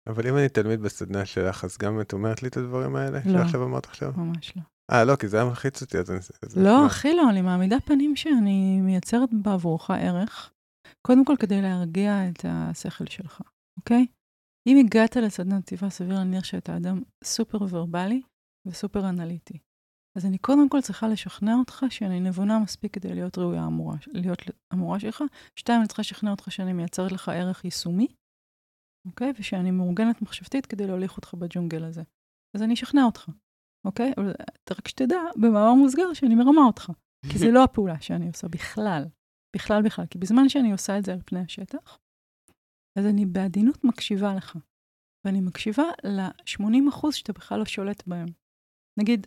אבל 0.07 0.29
אם 0.29 0.37
אני 0.37 0.49
תלמיד 0.49 0.81
בסדנה 0.81 1.25
שלך, 1.25 1.65
אז 1.65 1.79
גם 1.79 2.01
את 2.01 2.13
אומרת 2.13 2.43
לי 2.43 2.49
את 2.49 2.57
הדברים 2.57 2.97
האלה? 2.97 3.21
לא. 3.25 3.33
שעכשיו 3.33 3.65
אמרת 3.65 3.87
עכשיו? 3.87 4.13
ממש 4.17 4.53
לא. 4.57 4.63
אה, 4.91 5.05
לא, 5.05 5.17
כי 5.17 5.29
זה 5.29 5.37
היה 5.37 5.47
מלחיץ 5.47 5.83
אותי, 5.83 5.99
אז 5.99 6.11
אני... 6.11 6.65
לא, 6.65 6.87
הכי 6.87 7.13
לא, 7.15 7.31
אני 7.31 7.43
מעמידה 7.43 7.81
פנים 7.81 8.17
שאני 8.17 8.81
מייצרת 8.81 9.29
בעבורך 9.43 9.91
ערך, 9.91 10.53
קודם 11.07 11.25
כל 11.25 11.35
כדי 11.41 11.63
להרגיע 11.63 12.29
את 12.29 12.45
השכל 12.49 13.07
שלך, 13.07 13.41
אוקיי? 13.79 14.07
אם 14.69 14.77
הגעת 14.85 15.17
לסדנת 15.17 15.67
כתיבה, 15.67 15.91
סביר 15.91 16.15
להניח 16.15 16.45
שאתה 16.45 16.77
אדם 16.77 17.03
סופר 17.25 17.59
ורבלי 17.71 18.23
וסופר 18.67 19.09
אנליטי. 19.09 19.59
אז 20.19 20.27
אני 20.27 20.39
קודם 20.39 20.69
כל 20.69 20.81
צריכה 20.81 21.09
לשכנע 21.09 21.55
אותך 21.55 21.85
שאני 21.91 22.21
נבונה 22.21 22.59
מספיק 22.59 22.95
כדי 22.95 23.15
להיות 23.15 23.39
ראויה 23.39 23.63
המורה, 23.63 23.97
להיות 24.07 24.39
המורה 24.71 25.01
שלך. 25.01 25.23
שתיים, 25.57 25.81
אני 25.81 25.87
צריכה 25.89 26.03
לשכנע 26.03 26.31
אותך 26.31 26.53
שאני 26.53 26.73
מייצרת 26.73 27.13
לך 27.13 27.29
ערך 27.29 27.65
יישומי, 27.65 28.07
אוקיי? 29.07 29.33
ושאני 29.39 29.71
מאורגנת 29.71 30.23
מחשבתית 30.23 30.67
כדי 30.67 30.87
להוליך 30.87 31.17
אותך 31.17 31.35
בג'ונגל 31.35 31.85
הזה. 31.85 32.03
אז 32.57 32.63
אני 32.63 32.75
אשכנע 32.75 33.05
אותך, 33.05 33.29
אוקיי? 33.87 34.13
אבל 34.17 34.33
רק 34.71 34.89
שתדע, 34.89 35.21
במאמר 35.37 35.75
מוסגר, 35.75 36.15
שאני 36.15 36.35
מרמה 36.35 36.67
אותך. 36.67 36.91
כי 37.33 37.39
זה 37.39 37.47
לא 37.55 37.65
הפעולה 37.65 38.01
שאני 38.01 38.29
עושה 38.29 38.49
בכלל. 38.49 39.05
בכלל 39.57 39.83
בכלל. 39.83 40.07
כי 40.07 40.19
בזמן 40.19 40.49
שאני 40.49 40.73
עושה 40.73 40.99
את 40.99 41.05
זה 41.05 41.13
על 41.13 41.23
פני 41.27 41.41
השטח, 41.41 41.99
אז 42.99 43.07
אני 43.07 43.27
בעדינות 43.27 43.85
מקשיבה 43.85 44.35
לך. 44.35 44.59
ואני 45.27 45.41
מקשיבה 45.41 45.83
ל-80% 46.05 47.13
שאתה 47.13 47.33
בכלל 47.33 47.59
לא 47.59 47.65
שולט 47.65 48.07
בהם. 48.07 48.29
נגיד, 49.01 49.27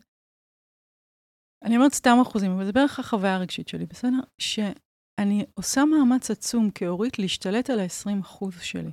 אני 1.66 1.78
אומרת 1.78 1.94
סתם 1.94 2.18
אחוזים, 2.22 2.52
אבל 2.52 2.66
זה 2.66 2.72
בערך 2.72 3.00
החוויה 3.00 3.36
הרגשית 3.36 3.68
שלי, 3.68 3.86
בסדר? 3.86 4.20
שאני 4.40 5.46
עושה 5.54 5.82
מאמץ 5.86 6.32
עצום 6.32 6.72
כאורית 6.72 7.20
להשתלט 7.20 7.70
על 7.70 7.80
ה-20% 7.80 8.52
שלי, 8.62 8.92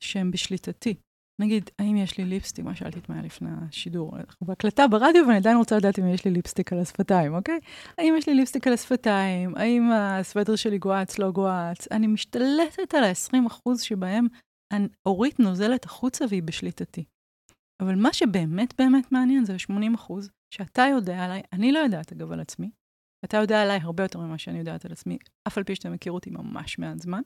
שהם 0.00 0.30
בשליטתי. 0.30 0.94
נגיד, 1.40 1.70
האם 1.78 1.96
יש 1.96 2.18
לי 2.18 2.24
ליפסטיק? 2.24 2.64
מה 2.64 2.74
שאלתי 2.74 2.98
את 2.98 3.08
מאיה 3.08 3.22
לפני 3.22 3.48
השידור? 3.50 4.16
אנחנו 4.16 4.46
בהקלטה 4.46 4.88
ברדיו 4.88 5.24
ואני 5.26 5.36
עדיין 5.36 5.56
רוצה 5.56 5.76
לדעת 5.76 5.98
אם 5.98 6.06
יש 6.06 6.24
לי 6.24 6.30
ליפסטיק 6.30 6.72
על 6.72 6.78
השפתיים, 6.78 7.34
אוקיי? 7.34 7.58
האם 7.98 8.14
יש 8.18 8.28
לי 8.28 8.34
ליפסטיק 8.34 8.66
על 8.66 8.72
השפתיים? 8.72 9.56
האם 9.56 9.90
הסוודר 9.92 10.56
שלי 10.56 10.78
גואץ, 10.78 11.18
לא 11.18 11.30
גואץ? 11.30 11.92
אני 11.92 12.06
משתלטת 12.06 12.94
על 12.94 13.04
ה-20% 13.04 13.78
שבהם 13.82 14.26
אורית 15.06 15.40
נוזלת 15.40 15.84
החוצה 15.84 16.24
והיא 16.28 16.42
בשליטתי. 16.42 17.04
אבל 17.82 17.94
מה 17.94 18.12
שבאמת 18.12 18.74
באמת 18.78 19.12
מעניין 19.12 19.44
זה 19.44 19.52
ה-80 19.52 20.12
שאתה 20.54 20.82
יודע 20.90 21.24
עליי, 21.24 21.42
אני 21.52 21.72
לא 21.72 21.78
יודעת 21.78 22.12
אגב 22.12 22.32
על 22.32 22.40
עצמי, 22.40 22.70
אתה 23.24 23.36
יודע 23.36 23.62
עליי 23.62 23.78
הרבה 23.82 24.04
יותר 24.04 24.20
ממה 24.20 24.38
שאני 24.38 24.58
יודעת 24.58 24.84
על 24.84 24.92
עצמי, 24.92 25.18
אף 25.48 25.58
על 25.58 25.64
פי 25.64 25.74
שאתה 25.74 25.90
מכיר 25.90 26.12
אותי 26.12 26.30
ממש 26.30 26.78
מעט 26.78 26.98
זמן. 26.98 27.22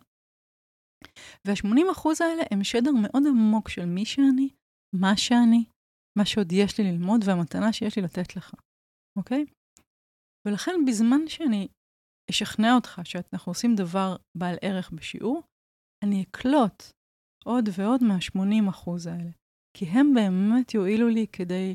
וה-80% 1.47 2.09
האלה 2.21 2.43
הם 2.51 2.65
שדר 2.65 2.91
מאוד 3.03 3.23
עמוק 3.29 3.69
של 3.69 3.85
מי 3.85 4.05
שאני, 4.05 4.49
מה 4.95 5.17
שאני, 5.17 5.65
מה 6.19 6.25
שעוד 6.25 6.53
יש 6.53 6.81
לי 6.81 6.93
ללמוד 6.93 7.21
והמתנה 7.25 7.73
שיש 7.73 7.97
לי 7.97 8.03
לתת 8.03 8.37
לך, 8.37 8.55
אוקיי? 9.19 9.45
ולכן 10.47 10.73
בזמן 10.87 11.29
שאני 11.29 11.69
אשכנע 12.31 12.75
אותך 12.75 13.01
שאנחנו 13.05 13.51
עושים 13.51 13.75
דבר 13.77 14.17
בעל 14.38 14.57
ערך 14.62 14.91
בשיעור, 14.91 15.43
אני 16.05 16.23
אקלוט 16.23 16.83
עוד 17.45 17.69
ועוד 17.79 18.05
מה-80% 18.05 18.91
האלה. 19.11 19.31
כי 19.77 19.85
הם 19.85 20.15
באמת 20.15 20.75
יועילו 20.75 21.09
לי 21.09 21.27
כדי 21.33 21.75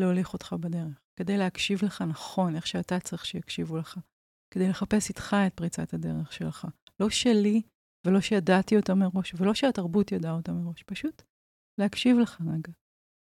להוליך 0.00 0.32
אותך 0.32 0.52
בדרך, 0.60 1.00
כדי 1.18 1.38
להקשיב 1.38 1.84
לך 1.84 2.02
נכון, 2.02 2.56
איך 2.56 2.66
שאתה 2.66 3.00
צריך 3.00 3.26
שיקשיבו 3.26 3.76
לך, 3.76 3.98
כדי 4.54 4.68
לחפש 4.68 5.08
איתך 5.08 5.36
את 5.46 5.54
פריצת 5.54 5.94
הדרך 5.94 6.32
שלך. 6.32 6.66
לא 7.00 7.10
שלי, 7.10 7.62
ולא 8.06 8.20
שידעתי 8.20 8.76
אותה 8.76 8.94
מראש, 8.94 9.34
ולא 9.34 9.54
שהתרבות 9.54 10.12
ידעה 10.12 10.32
אותה 10.32 10.52
מראש, 10.52 10.82
פשוט 10.82 11.22
להקשיב 11.80 12.18
לך 12.18 12.40
רגע. 12.40 12.72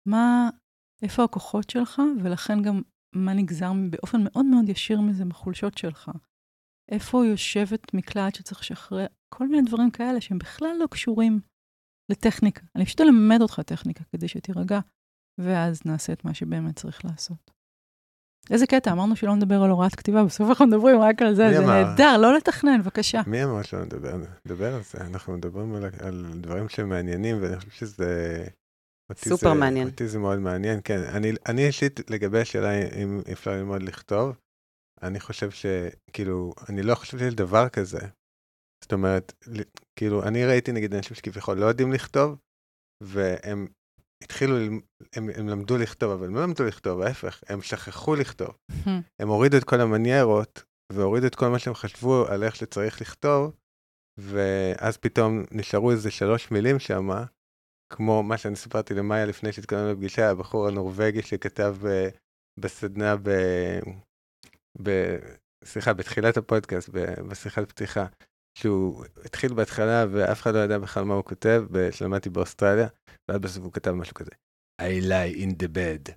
מה, 0.08 0.50
איפה 1.02 1.24
הכוחות 1.24 1.70
שלך, 1.70 2.02
ולכן 2.24 2.62
גם 2.62 2.82
מה 3.16 3.34
נגזר 3.34 3.72
באופן 3.90 4.18
מאוד 4.24 4.46
מאוד 4.46 4.70
ישיר 4.70 5.02
מזה 5.02 5.26
בחולשות 5.26 5.78
שלך. 5.78 6.12
איפה 6.92 7.26
יושבת 7.26 7.94
מקלט 7.94 8.36
שצריך 8.36 8.62
לשחרר, 8.62 9.06
כל 9.34 9.48
מיני 9.48 9.68
דברים 9.68 9.92
כאלה 9.92 10.22
שהם 10.22 10.38
בכלל 10.38 10.76
לא 10.80 10.88
קשורים 10.92 11.40
לטכניקה. 12.12 12.66
אני 12.76 12.86
פשוט 12.86 13.02
אלמד 13.02 13.42
אותך 13.42 13.60
טכניקה 13.60 14.04
כדי 14.04 14.28
שתירגע, 14.28 14.80
ואז 15.38 15.82
נעשה 15.86 16.14
את 16.14 16.26
מה 16.26 16.34
שבאמת 16.34 16.76
צריך 16.76 17.06
לעשות. 17.06 17.52
איזה 18.50 18.68
קטע, 18.68 18.92
אמרנו 18.92 19.16
שלא 19.16 19.36
נדבר 19.36 19.62
על 19.64 19.70
הוראת 19.70 19.96
כתיבה, 19.96 20.24
בסוף 20.24 20.50
אנחנו 20.50 20.68
מדברים 20.68 21.02
רק 21.02 21.22
על 21.22 21.36
זה, 21.36 21.50
זה? 21.54 21.66
נהדר, 21.66 22.18
לא 22.18 22.36
לתכנן, 22.38 22.82
בבקשה. 22.82 23.22
מי 23.28 23.44
אמר 23.44 23.62
שלא 23.62 23.86
נדבר? 23.86 24.16
נדבר 24.46 24.76
על 24.76 24.82
זה, 24.84 24.98
אנחנו 25.02 25.38
מדברים 25.38 25.76
על, 25.76 25.84
על 26.00 26.26
דברים 26.42 26.70
שמעניינים, 26.70 27.38
ואני 27.42 27.56
חושב 27.56 27.72
שזה... 27.72 28.44
סופר 29.16 29.54
זה, 29.54 29.60
מעניין. 29.60 29.88
אותי 29.88 30.08
זה 30.08 30.20
מאוד 30.20 30.40
מעניין, 30.40 30.80
כן. 30.84 31.04
אני, 31.04 31.32
אני 31.50 31.68
אישית, 31.68 32.10
לגבי 32.10 32.40
השאלה 32.40 32.72
אם 33.04 33.22
אפשר 33.32 33.52
ללמוד 33.52 33.84
לכתוב, 33.84 34.36
אני 35.02 35.20
חושב 35.20 35.50
שכאילו, 35.52 36.54
אני 36.70 36.84
לא 36.84 36.96
חושב 36.96 37.20
שיש 37.20 37.34
דבר 37.34 37.70
כזה. 37.70 38.00
זאת 38.84 38.94
אומרת, 38.94 39.34
כאילו, 39.96 40.24
אני 40.24 40.46
ראיתי 40.46 40.72
נגיד 40.72 40.94
אנשים 40.94 41.16
שכביכול 41.16 41.58
לא 41.58 41.66
יודעים 41.66 41.92
לכתוב, 41.92 42.38
והם 43.04 43.68
התחילו, 44.22 44.58
הם, 45.14 45.30
הם 45.36 45.50
למדו 45.50 45.78
לכתוב, 45.78 46.12
אבל 46.12 46.28
הם 46.28 46.36
לא 46.36 46.44
למדו 46.44 46.64
לכתוב, 46.64 47.02
ההפך, 47.02 47.44
הם 47.48 47.62
שכחו 47.62 48.16
לכתוב. 48.16 48.58
הם 49.20 49.28
הורידו 49.28 49.58
את 49.58 49.64
כל 49.64 49.82
המניירות, 49.82 50.64
והורידו 50.94 51.28
את 51.28 51.36
כל 51.36 51.48
מה 51.48 51.60
שהם 51.60 51.74
חשבו 51.74 52.26
על 52.28 52.44
איך 52.44 52.56
שצריך 52.56 53.02
לכתוב, 53.02 53.56
ואז 54.20 54.98
פתאום 54.98 55.44
נשארו 55.52 55.92
איזה 55.92 56.12
שלוש 56.12 56.52
מילים 56.52 56.80
שם, 56.80 57.10
כמו 57.94 58.24
מה 58.24 58.38
שאני 58.38 58.56
סיפרתי 58.56 58.94
למאיה 58.94 59.26
לפני 59.26 59.52
שהתקדמנו 59.52 59.92
לפגישה, 59.92 60.30
הבחור 60.30 60.68
הנורבגי 60.68 61.22
שכתב 61.22 61.76
אה, 61.86 62.10
בסדנה 62.60 63.16
ב... 63.24 63.30
ב... 64.84 65.18
סליחה, 65.66 65.94
בתחילת 65.94 66.38
הפודקאסט, 66.38 66.90
ב- 66.90 67.22
בשיחת 67.30 67.70
פתיחה, 67.70 68.06
שהוא 68.58 69.06
התחיל 69.26 69.54
בהתחלה 69.54 70.06
ואף 70.12 70.42
אחד 70.42 70.54
לא 70.54 70.60
ידע 70.60 70.78
בכלל 70.78 71.04
מה 71.04 71.14
הוא 71.14 71.24
כותב, 71.24 71.64
ב- 71.72 71.92
שלמדתי 71.92 72.30
באוסטרליה, 72.30 72.88
ואז 73.30 73.40
בסוף 73.40 73.64
הוא 73.64 73.74
כתב 73.74 73.92
משהו 73.92 74.14
כזה, 74.14 74.32
I 74.82 75.04
lie 75.04 75.38
in 75.38 75.64
the 75.64 75.68
bed, 75.68 76.12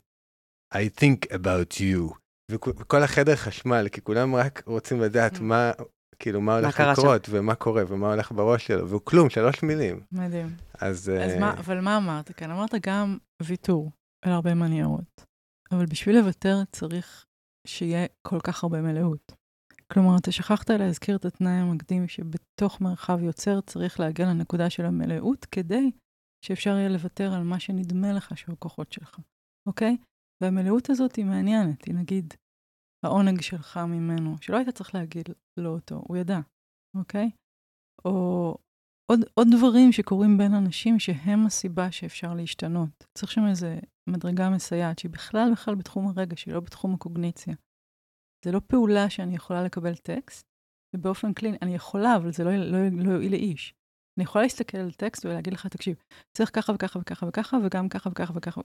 I 0.75 1.01
think 1.01 1.33
about 1.33 1.79
you, 1.79 2.14
וכל 2.51 3.03
החדר 3.03 3.37
חשמל, 3.37 3.87
כי 3.92 4.01
כולם 4.01 4.35
רק 4.35 4.62
רוצים 4.66 5.01
לדעת 5.01 5.40
מה, 5.40 5.73
כאילו, 6.18 6.40
מה 6.40 6.57
הולך 6.59 6.77
שם? 6.77 6.90
לקרות, 6.92 7.27
ומה 7.31 7.55
קורה, 7.55 7.83
ומה 7.88 8.12
הולך 8.12 8.33
בראש 8.33 8.66
שלו, 8.66 8.88
והוא 8.88 9.01
כלום, 9.05 9.31
שלוש 9.31 9.62
מילים. 9.62 10.01
מדהים. 10.12 10.57
אז... 10.75 10.99
אז 10.99 11.11
אה, 11.33 11.40
מה, 11.40 11.53
אבל 11.53 11.81
מה 11.81 11.97
אמרת 11.97 12.33
כאן? 12.33 12.51
אמרת 12.51 12.75
גם 12.87 13.18
ויתור 13.42 13.90
על 14.25 14.33
הרבה 14.33 14.55
מניירות, 14.55 15.25
אבל 15.73 15.87
בשביל 15.87 16.18
לוותר 16.18 16.57
צריך 16.73 17.27
שיהיה 17.66 18.07
כל 18.23 18.40
כך 18.40 18.62
הרבה 18.62 18.81
מלאות. 18.81 19.33
כלומר, 19.94 20.16
אתה 20.20 20.33
שכחת 20.33 20.70
להזכיר 20.70 21.16
את 21.16 21.24
התנאי 21.24 21.52
המקדים 21.52 22.09
שבתוך 22.09 22.80
מרחב 22.80 23.18
יוצר 23.22 23.61
צריך 23.61 24.00
להגיע 24.00 24.26
לנקודה 24.26 24.70
של 24.70 24.87
המלאות 24.87 25.44
כדי 25.44 25.90
שאפשר 26.44 26.70
יהיה 26.70 26.88
לוותר 26.88 27.33
על 27.35 27.42
מה 27.42 27.61
שנדמה 27.61 28.12
לך 28.12 28.38
שהוא 28.38 28.52
הכוחות 28.52 28.92
שלך, 28.92 29.18
אוקיי? 29.68 29.96
והמלאות 30.42 30.90
הזאת 30.90 31.16
היא 31.16 31.24
מעניינת, 31.24 31.85
היא 31.85 31.94
נגיד 31.94 32.35
העונג 33.04 33.40
שלך 33.40 33.76
ממנו, 33.76 34.37
שלא 34.40 34.57
היית 34.57 34.68
צריך 34.68 34.94
להגיד 34.94 35.28
לו 35.57 35.70
אותו, 35.70 36.02
הוא 36.09 36.16
ידע, 36.16 36.38
אוקיי? 36.96 37.30
או 38.04 38.57
עוד, 39.11 39.20
עוד 39.35 39.48
דברים 39.57 39.92
שקורים 39.92 40.38
בין 40.38 40.54
אנשים 40.54 40.98
שהם 40.98 41.46
הסיבה 41.46 41.92
שאפשר 41.92 42.35
להשתנות. 42.35 43.04
צריך 43.18 43.33
שם 43.33 43.46
איזו 43.50 43.66
מדרגה 44.11 44.50
מסייעת 44.50 44.98
שהיא 44.98 45.11
בכלל 45.11 45.52
בכלל 45.52 45.74
בתחום 45.74 46.09
הרגש, 46.09 46.46
היא 46.46 46.54
לא 46.54 46.61
בתחום 46.61 46.94
הקוגניציה. 46.94 47.54
זה 48.44 48.52
לא 48.52 48.61
פעולה 48.66 49.11
שאני 49.11 49.35
יכולה 49.35 49.62
לקבל 49.62 49.94
טקסט, 49.94 50.46
ובאופן 50.96 51.33
קליני, 51.33 51.57
אני 51.62 51.74
יכולה, 51.74 52.16
אבל 52.16 52.33
זה 52.33 52.44
לא, 52.44 52.57
לא, 52.57 52.78
לא 52.92 53.12
יועיל 53.12 53.33
לאיש. 53.33 53.74
אני 54.18 54.24
יכולה 54.24 54.44
להסתכל 54.44 54.78
על 54.78 54.92
טקסט 54.92 55.24
ולהגיד 55.24 55.52
לך, 55.52 55.66
תקשיב, 55.66 55.96
צריך 56.37 56.50
ככה 56.54 56.72
וככה 56.72 56.98
וככה 56.98 57.26
וככה, 57.26 57.57
וגם 57.64 57.88
ככה 57.88 58.11
וככה 58.11 58.33
וככה. 58.37 58.61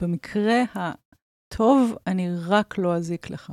במקרה 0.00 0.62
הטוב, 0.74 1.96
אני 2.06 2.28
רק 2.48 2.78
לא 2.78 2.96
אזיק 2.96 3.30
לך. 3.30 3.52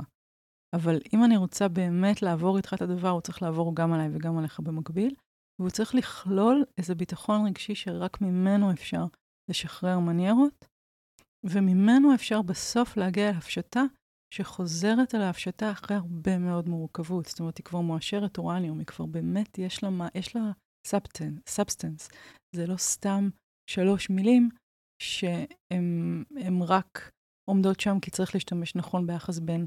אבל 0.76 0.98
אם 1.14 1.24
אני 1.24 1.36
רוצה 1.36 1.68
באמת 1.68 2.22
לעבור 2.22 2.56
איתך 2.56 2.74
את 2.74 2.82
הדבר, 2.82 3.08
הוא 3.08 3.20
צריך 3.20 3.42
לעבור 3.42 3.74
גם 3.74 3.92
עליי 3.92 4.08
וגם 4.12 4.38
עליך 4.38 4.60
במקביל, 4.60 5.14
והוא 5.58 5.70
צריך 5.70 5.94
לכלול 5.94 6.64
איזה 6.78 6.94
ביטחון 6.94 7.46
רגשי 7.46 7.74
שרק 7.74 8.20
ממנו 8.20 8.72
אפשר 8.72 9.04
לשחרר 9.50 9.98
מניירות, 9.98 10.64
וממנו 11.44 12.14
אפשר 12.14 12.42
בסוף 12.42 12.96
להגיע 12.96 13.32
להפשטה 13.32 13.82
שחוזרת 14.34 15.14
על 15.14 15.22
ההפשטה 15.22 15.70
אחרי 15.70 15.96
הרבה 15.96 16.38
מאוד 16.38 16.68
מורכבות. 16.68 17.26
זאת 17.26 17.40
אומרת, 17.40 17.58
היא 17.58 17.64
כבר 17.64 17.80
מואשרת 17.80 18.38
אורניום, 18.38 18.78
היא 18.78 18.86
כבר 18.86 19.06
באמת, 19.06 19.58
יש 19.58 19.82
לה, 19.82 19.90
מה- 19.90 20.08
יש 20.14 20.36
לה 20.36 20.52
Substance. 21.48 22.08
זה 22.56 22.66
לא 22.66 22.76
סתם 22.76 23.28
שלוש 23.70 24.10
מילים 24.10 24.48
שהן 25.02 26.62
רק 26.62 27.10
עומדות 27.50 27.80
שם 27.80 28.00
כי 28.00 28.10
צריך 28.10 28.34
להשתמש 28.34 28.76
נכון 28.76 29.06
ביחס 29.06 29.38
בין 29.38 29.66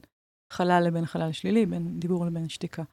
חלל 0.53 0.83
לבין 0.87 1.05
חלל 1.05 1.31
שלילי, 1.31 1.65
בין 1.65 1.99
דיבור 1.99 2.25
לבין 2.25 2.49
שתיקה. 2.49 2.83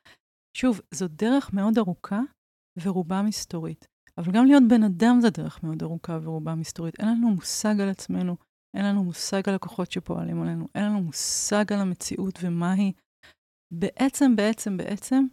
שוב, 0.57 0.81
זו 0.95 1.09
דרך 1.09 1.53
מאוד 1.53 1.79
ארוכה 1.79 2.21
ורובה 2.83 3.23
מסתורית. 3.23 3.87
אבל 4.19 4.33
גם 4.33 4.47
להיות 4.47 4.63
בן 4.69 4.83
אדם 4.83 5.19
זה 5.21 5.31
דרך 5.31 5.63
מאוד 5.65 5.83
ארוכה 5.83 6.19
ורובה 6.23 6.55
מסתורית. 6.55 7.01
אין 7.01 7.09
לנו 7.09 7.31
מושג 7.31 7.81
על 7.81 7.89
עצמנו, 7.89 8.37
אין 8.77 8.85
לנו 8.85 9.05
מושג 9.05 9.49
על 9.49 9.55
הכוחות 9.55 9.93
שפועלים 9.93 10.43
עלינו, 10.43 10.69
אין 10.75 10.85
לנו 10.85 11.01
מושג 11.01 11.73
על 11.73 11.79
המציאות 11.79 12.39
ומה 12.43 12.73
היא. 12.73 12.93
בעצם, 13.75 14.37
בעצם, 14.37 14.77
בעצם, 14.77 15.25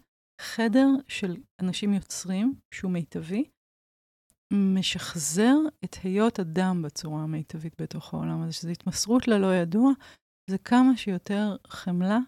חדר 0.42 0.88
של 1.08 1.38
אנשים 1.62 1.94
יוצרים, 1.94 2.56
שהוא 2.74 2.92
מיטבי, 2.92 3.50
משחזר 4.54 5.56
את 5.84 5.96
היות 6.04 6.40
אדם 6.40 6.82
בצורה 6.82 7.24
המיטבית 7.24 7.82
בתוך 7.82 8.14
העולם 8.14 8.42
הזה, 8.42 8.54
שזו 8.54 8.70
התמסרות 8.70 9.28
ללא 9.28 9.56
ידוע, 9.56 9.92
זה 10.50 10.58
כמה 10.58 10.98
שיותר 10.98 11.56
חמלה 11.68 12.20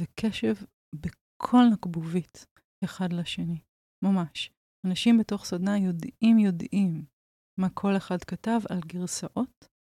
וקשב 0.00 0.54
בכל 0.94 1.62
נקבובית 1.72 2.46
אחד 2.84 3.12
לשני, 3.12 3.60
ממש. 4.04 4.50
אנשים 4.86 5.18
בתוך 5.18 5.44
סדנה 5.44 5.78
יודעים, 5.78 6.38
יודעים 6.38 7.04
מה 7.60 7.68
כל 7.74 7.96
אחד 7.96 8.24
כתב 8.24 8.60
על 8.70 8.80
גרסאות. 8.86 9.75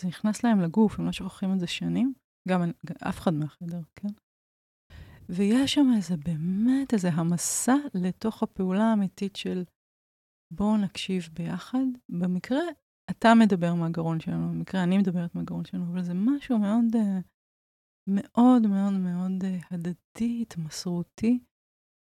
זה 0.00 0.08
נכנס 0.08 0.44
להם 0.44 0.60
לגוף, 0.60 0.98
הם 0.98 1.06
לא 1.06 1.12
שוכחים 1.12 1.52
את 1.54 1.60
זה 1.60 1.66
שנים, 1.66 2.14
גם 2.48 2.60
גם 2.86 2.96
אף 3.08 3.18
אחד 3.18 3.34
מהחדר, 3.34 3.80
כן? 3.96 4.08
ויש 5.28 5.74
שם 5.74 5.86
איזה, 5.96 6.16
באמת, 6.16 6.94
איזה 6.94 7.08
המסע 7.08 7.76
לתוך 7.94 8.42
הפעולה 8.42 8.84
האמיתית 8.84 9.36
של 9.36 9.64
בואו 10.54 10.76
נקשיב 10.76 11.28
ביחד. 11.32 11.84
במקרה, 12.08 12.60
אתה 13.10 13.28
מדבר 13.40 13.74
מהגרון 13.74 14.20
שלנו, 14.20 14.48
במקרה 14.48 14.84
אני 14.84 14.98
מדברת 14.98 15.34
מהגרון 15.34 15.64
שלנו, 15.64 15.92
אבל 15.92 16.02
זה 16.02 16.12
משהו 16.14 16.58
מאוד, 16.58 16.96
אה, 16.96 17.20
מאוד 18.08 18.62
מאוד 18.66 18.92
מאוד 18.92 19.44
אה, 19.44 19.58
הדדי, 19.70 20.42
התמסרותי, 20.42 21.38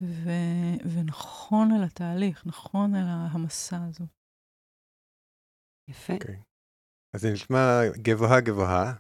ו- 0.04 0.78
ונכון 0.94 1.72
על 1.72 1.84
התהליך, 1.84 2.48
נכון 2.48 2.96
על 2.96 3.06
המסע 3.08 3.84
הזו. 3.84 4.06
יפה. 5.90 6.14
אוקיי. 6.14 6.47
אז 7.18 7.22
זה 7.22 7.32
נשמע 7.32 7.82
גבוהה 7.98 8.40
גבוהה, 8.40 8.94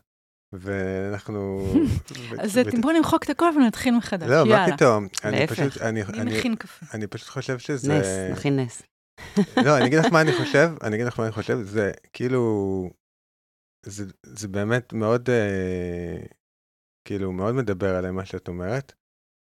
ואנחנו... 0.53 1.59
אז 2.43 2.59
בואו 2.81 2.93
נמחוק 2.93 3.23
את 3.23 3.29
הכל 3.29 3.51
ונתחיל 3.55 3.97
מחדש, 3.97 4.29
לא, 4.29 4.35
יאללה. 4.35 4.67
מה 4.67 4.77
פתאום? 4.77 5.07
אני 5.23 5.39
להפך. 5.39 5.53
פשוט, 5.53 5.81
אני, 5.81 6.03
אני 6.03 6.21
אני, 6.21 6.37
מכין 6.37 6.55
קפה. 6.55 6.85
אני 6.93 7.07
פשוט 7.07 7.27
חושב 7.27 7.59
שזה... 7.59 7.99
נס, 7.99 8.37
מכין 8.37 8.59
נס. 8.59 8.81
לא, 9.65 9.77
אני 9.77 9.85
אגיד 9.85 9.99
לך 9.99 10.05
מה 10.11 10.21
אני 10.21 10.31
חושב, 10.39 10.71
אני 10.83 10.95
אגיד 10.95 11.07
לך 11.07 11.19
מה 11.19 11.25
אני 11.25 11.33
חושב, 11.33 11.61
זה 11.61 11.91
כאילו, 12.13 12.89
זה, 13.85 14.05
זה 14.23 14.47
באמת 14.47 14.93
מאוד, 14.93 15.29
אה, 15.29 16.17
כאילו, 17.07 17.31
מאוד 17.31 17.55
מדבר 17.55 17.95
עליי 17.95 18.11
מה 18.11 18.25
שאת 18.25 18.47
אומרת. 18.47 18.93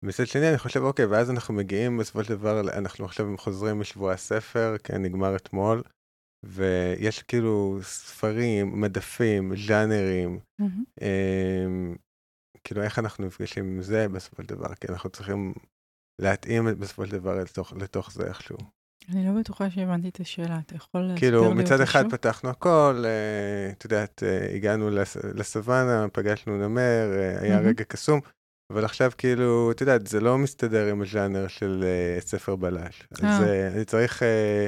מצד 0.03 0.27
שני, 0.27 0.49
אני 0.49 0.57
חושב, 0.57 0.81
אוקיי, 0.81 1.05
ואז 1.05 1.31
אנחנו 1.31 1.53
מגיעים 1.53 1.97
בסופו 1.97 2.23
של 2.23 2.29
דבר, 2.29 2.59
אנחנו 2.77 3.05
עכשיו 3.05 3.25
חוזרים 3.37 3.79
משבוע 3.79 4.13
הספר, 4.13 4.75
כן, 4.83 5.01
נגמר 5.01 5.35
אתמול, 5.35 5.81
ויש 6.43 7.23
כאילו 7.23 7.79
ספרים, 7.81 8.81
מדפים, 8.81 9.55
ז'אנרים. 9.55 10.39
אמ, 11.01 11.95
כאילו 12.63 12.83
איך 12.83 12.99
אנחנו 12.99 13.25
נפגשים 13.25 13.65
עם 13.65 13.81
זה 13.81 14.07
בסופו 14.09 14.43
של 14.43 14.49
דבר, 14.49 14.75
כי 14.75 14.87
אנחנו 14.89 15.09
צריכים 15.09 15.53
להתאים 16.21 16.65
בסופו 16.79 17.05
של 17.05 17.11
דבר 17.11 17.35
לתוך, 17.35 17.73
לתוך 17.73 18.11
זה 18.11 18.27
איכשהו. 18.27 18.57
אני 19.09 19.25
לא 19.25 19.39
בטוחה 19.39 19.69
שהבנתי 19.69 20.09
את 20.09 20.19
השאלה, 20.19 20.59
אתה 20.65 20.75
יכול 20.75 21.01
להסביר 21.01 21.19
כאילו 21.19 21.53
לי 21.53 21.53
מצד 21.53 21.71
אותה 21.71 21.83
אחד 21.83 22.01
שוב? 22.01 22.11
פתחנו 22.11 22.49
הכל, 22.49 23.03
אה, 23.05 23.71
את 23.71 23.83
יודעת, 23.83 24.23
אה, 24.23 24.55
הגענו 24.55 24.89
לס, 24.89 25.17
לסוואנה, 25.17 26.05
פגשנו 26.13 26.57
נמר, 26.57 27.11
אה, 27.13 27.39
היה 27.41 27.55
מהמם. 27.55 27.67
רגע 27.67 27.83
קסום, 27.83 28.19
אבל 28.71 28.85
עכשיו 28.85 29.11
כאילו, 29.17 29.71
את 29.71 29.81
יודעת, 29.81 30.07
זה 30.07 30.19
לא 30.19 30.37
מסתדר 30.37 30.87
עם 30.87 31.01
הז'אנר 31.01 31.47
של 31.47 31.83
אה, 31.83 32.21
ספר 32.21 32.55
בלש. 32.55 33.07
אז 33.11 33.23
אה. 33.23 33.43
אה, 33.43 33.67
אני 33.67 33.85
צריך, 33.85 34.23
אה, 34.23 34.67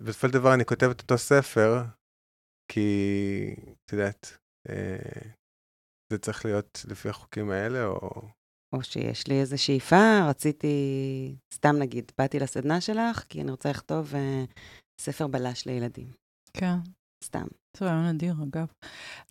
בסופו 0.00 0.28
של 0.28 0.32
דבר 0.32 0.54
אני 0.54 0.64
כותב 0.64 0.90
את 0.90 1.00
אותו 1.00 1.18
ספר, 1.18 1.82
כי, 2.68 3.54
את 3.86 3.92
יודעת, 3.92 4.38
אה, 4.68 5.30
זה 6.12 6.18
צריך 6.18 6.44
להיות 6.44 6.84
לפי 6.88 7.08
החוקים 7.08 7.50
האלה, 7.50 7.86
או 7.86 8.28
או 8.72 8.82
שיש 8.82 9.28
לי 9.28 9.40
איזו 9.40 9.62
שאיפה, 9.62 10.28
רציתי, 10.28 10.76
סתם 11.54 11.76
נגיד, 11.78 12.12
באתי 12.18 12.38
לסדנה 12.38 12.80
שלך, 12.80 13.24
כי 13.28 13.42
אני 13.42 13.50
רוצה 13.50 13.70
לכתוב 13.70 14.14
אה, 14.14 14.44
ספר 15.00 15.26
בלש 15.26 15.66
לילדים. 15.66 16.12
כן. 16.52 16.76
סתם. 17.24 17.46
זה 17.76 17.84
רעיון 17.84 18.04
אדיר, 18.04 18.34
אגב. 18.42 18.66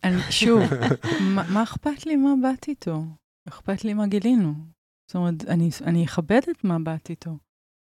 אני, 0.04 0.32
שוב, 0.32 0.62
מה, 1.36 1.44
מה 1.54 1.64
אכפת 1.64 2.06
לי 2.06 2.16
מה 2.16 2.34
באת 2.42 2.68
איתו? 2.68 3.04
אכפת 3.48 3.84
לי 3.84 3.94
מה 3.94 4.08
גילינו. 4.08 4.54
זאת 5.08 5.16
אומרת, 5.16 5.46
אני, 5.48 5.70
אני 5.86 6.06
אכבד 6.06 6.42
את 6.52 6.64
מה 6.64 6.78
באת 6.84 7.10
איתו, 7.10 7.38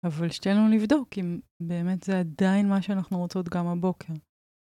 אבל 0.04 0.30
שתהיה 0.30 0.54
לנו 0.54 0.74
לבדוק 0.74 1.08
אם 1.18 1.40
באמת 1.60 2.02
זה 2.02 2.18
עדיין 2.20 2.68
מה 2.68 2.82
שאנחנו 2.82 3.18
רוצות 3.18 3.48
גם 3.48 3.66
הבוקר. 3.66 4.12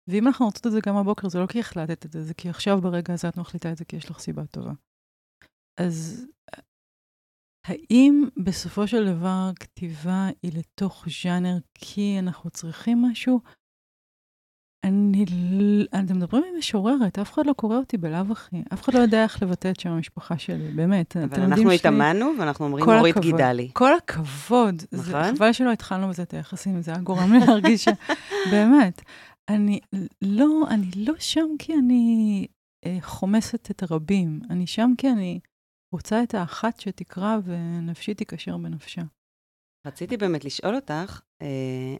ואם 0.08 0.26
אנחנו 0.26 0.46
רוצות 0.46 0.66
את 0.66 0.72
זה 0.72 0.78
גם 0.86 0.96
הבוקר, 0.96 1.28
זה 1.28 1.38
לא 1.38 1.46
כי 1.46 1.60
החלטת 1.60 2.06
את 2.06 2.12
זה, 2.12 2.22
זה 2.22 2.34
כי 2.34 2.48
עכשיו 2.48 2.80
ברגע 2.80 3.14
הזה 3.14 3.28
את 3.28 3.36
מחליטה 3.36 3.72
את 3.72 3.76
זה 3.76 3.84
כי 3.84 3.96
יש 3.96 4.10
לך 4.10 4.18
סיבה 4.18 4.46
טובה. 4.46 4.72
אז 5.80 6.26
האם 7.66 8.24
בסופו 8.44 8.88
של 8.88 9.06
דבר 9.06 9.50
כתיבה 9.60 10.26
היא 10.42 10.52
לתוך 10.58 11.04
ז'אנר 11.22 11.58
כי 11.74 12.16
אנחנו 12.18 12.50
צריכים 12.50 13.02
משהו? 13.02 13.40
אני, 14.84 15.24
אתם 15.88 16.16
מדברים 16.16 16.42
עם 16.52 16.58
משוררת, 16.58 17.18
אף 17.18 17.32
אחד 17.32 17.46
לא 17.46 17.52
קורא 17.52 17.76
אותי 17.76 17.96
בלאו 17.96 18.32
הכי, 18.32 18.56
אף 18.72 18.82
אחד 18.82 18.94
לא 18.94 18.98
יודע 18.98 19.22
איך 19.22 19.42
לבטא 19.42 19.70
את 19.70 19.80
שם 19.80 19.90
המשפחה 19.90 20.38
שלי, 20.38 20.68
באמת. 20.68 21.16
אבל 21.16 21.42
אנחנו 21.42 21.70
התאמנו, 21.70 22.32
ואנחנו 22.38 22.64
אומרים 22.64 22.88
אורית 22.88 23.18
גידלי. 23.18 23.70
כל 23.72 23.94
הכבוד. 23.94 24.82
נכון? 24.92 25.24
זה, 25.24 25.32
חבל 25.36 25.52
שלא 25.52 25.72
התחלנו 25.72 26.08
בזה 26.08 26.22
את 26.22 26.34
היחסים, 26.34 26.82
זה 26.82 26.90
היה 26.90 27.00
גורם 27.00 27.32
לי 27.32 27.38
להרגיש 27.46 27.84
ש... 27.84 27.88
באמת. 28.52 29.02
אני 29.48 29.80
לא, 30.22 30.64
אני 30.70 30.90
לא 30.96 31.14
שם 31.18 31.48
כי 31.58 31.74
אני 31.74 32.46
אה, 32.86 32.98
חומסת 33.00 33.70
את 33.70 33.82
הרבים, 33.82 34.40
אני 34.50 34.66
שם 34.66 34.90
כי 34.98 35.10
אני 35.10 35.40
רוצה 35.94 36.22
את 36.22 36.34
האחת 36.34 36.80
שתקרא 36.80 37.36
ונפשי 37.44 38.14
תיקשר 38.14 38.56
בנפשה. 38.56 39.02
רציתי 39.86 40.16
באמת 40.16 40.44
לשאול 40.44 40.74
אותך, 40.74 41.20
אה, 41.42 41.96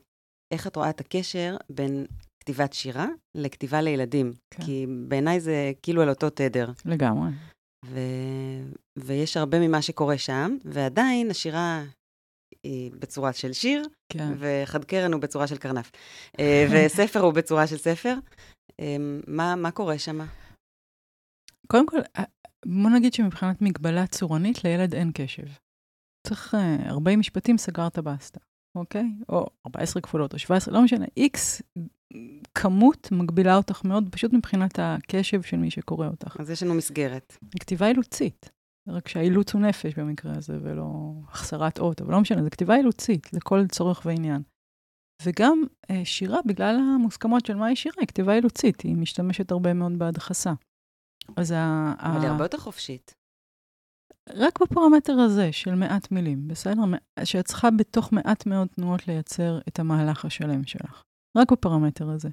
איך 0.54 0.66
את 0.66 0.76
רואה 0.76 0.90
את 0.90 1.00
הקשר 1.00 1.56
בין 1.70 2.06
כתיבת 2.46 2.72
שירה 2.72 3.06
לכתיבה 3.34 3.80
לילדים? 3.80 4.32
כן. 4.50 4.62
כי 4.64 4.86
בעיניי 5.08 5.40
זה 5.40 5.72
כאילו 5.82 6.02
על 6.02 6.08
אותו 6.08 6.30
תדר. 6.30 6.70
לגמרי. 6.84 7.30
ו... 7.86 8.00
ויש 8.98 9.36
הרבה 9.36 9.58
ממה 9.58 9.82
שקורה 9.82 10.18
שם, 10.18 10.56
ועדיין 10.64 11.30
השירה 11.30 11.84
היא 12.62 12.92
בצורה 12.92 13.32
של 13.32 13.52
שיר, 13.52 13.82
כן. 14.12 14.32
וחד 14.38 14.84
קרן 14.84 15.12
הוא 15.12 15.22
בצורה 15.22 15.46
של 15.46 15.56
קרנף. 15.56 15.90
אה, 16.40 16.66
וספר 16.72 17.20
הוא 17.20 17.32
בצורה 17.32 17.66
של 17.66 17.76
ספר. 17.76 18.14
אה, 18.80 18.96
מה, 19.26 19.56
מה 19.56 19.70
קורה 19.70 19.98
שם? 19.98 20.18
קודם 21.66 21.86
כל, 21.86 22.00
אה, 22.18 22.24
בוא 22.66 22.90
נגיד 22.90 23.12
שמבחינת 23.12 23.62
מגבלה 23.62 24.06
צורנית, 24.06 24.64
לילד 24.64 24.94
אין 24.94 25.10
קשב. 25.14 25.46
צריך 26.26 26.54
40 26.86 27.18
משפטים, 27.18 27.58
סגרת 27.58 27.98
בסטה, 27.98 28.40
אוקיי? 28.76 29.04
או 29.28 29.46
14 29.66 30.02
כפולות, 30.02 30.32
או 30.34 30.38
17, 30.38 30.74
לא 30.74 30.82
משנה. 30.82 31.06
איקס 31.16 31.62
כמות 32.54 33.08
מגבילה 33.12 33.56
אותך 33.56 33.84
מאוד, 33.84 34.08
פשוט 34.12 34.32
מבחינת 34.32 34.78
הקשב 34.78 35.42
של 35.42 35.56
מי 35.56 35.70
שקורא 35.70 36.06
אותך. 36.06 36.36
אז 36.40 36.50
יש 36.50 36.62
לנו 36.62 36.74
מסגרת. 36.74 37.36
כתיבה 37.60 37.88
אילוצית. 37.88 38.50
רק 38.88 39.08
שהאילוץ 39.08 39.54
הוא 39.54 39.62
נפש 39.62 39.94
במקרה 39.94 40.32
הזה, 40.36 40.58
ולא 40.62 41.12
החסרת 41.28 41.78
אות, 41.78 42.00
אבל 42.00 42.12
לא 42.12 42.20
משנה, 42.20 42.42
זו 42.42 42.50
כתיבה 42.50 42.76
אילוצית 42.76 43.32
לכל 43.32 43.66
צורך 43.66 44.02
ועניין. 44.04 44.42
וגם 45.22 45.62
אה, 45.90 46.04
שירה, 46.04 46.38
בגלל 46.46 46.76
המוסכמות 46.94 47.46
של 47.46 47.54
מהי 47.54 47.76
שירה, 47.76 47.94
היא 48.00 48.06
כתיבה 48.08 48.34
אילוצית, 48.34 48.80
היא 48.80 48.96
משתמשת 48.96 49.50
הרבה 49.50 49.74
מאוד 49.74 49.98
בהדחסה. 49.98 50.52
אז 51.36 51.50
ה... 51.50 51.92
אבל 51.98 52.20
היא 52.20 52.28
הרבה 52.28 52.44
יותר 52.44 52.58
חופשית. 52.58 53.14
רק 54.28 54.62
בפרמטר 54.62 55.12
הזה 55.12 55.52
של 55.52 55.74
מעט 55.74 56.10
מילים, 56.10 56.48
בסדר? 56.48 56.82
שאת 57.24 57.44
צריכה 57.44 57.70
בתוך 57.70 58.12
מעט 58.12 58.46
מאוד 58.46 58.68
תנועות 58.68 59.08
לייצר 59.08 59.58
את 59.68 59.78
המהלך 59.78 60.24
השלם 60.24 60.64
שלך. 60.64 61.02
רק 61.36 61.52
בפרמטר 61.52 62.10
הזה. 62.10 62.28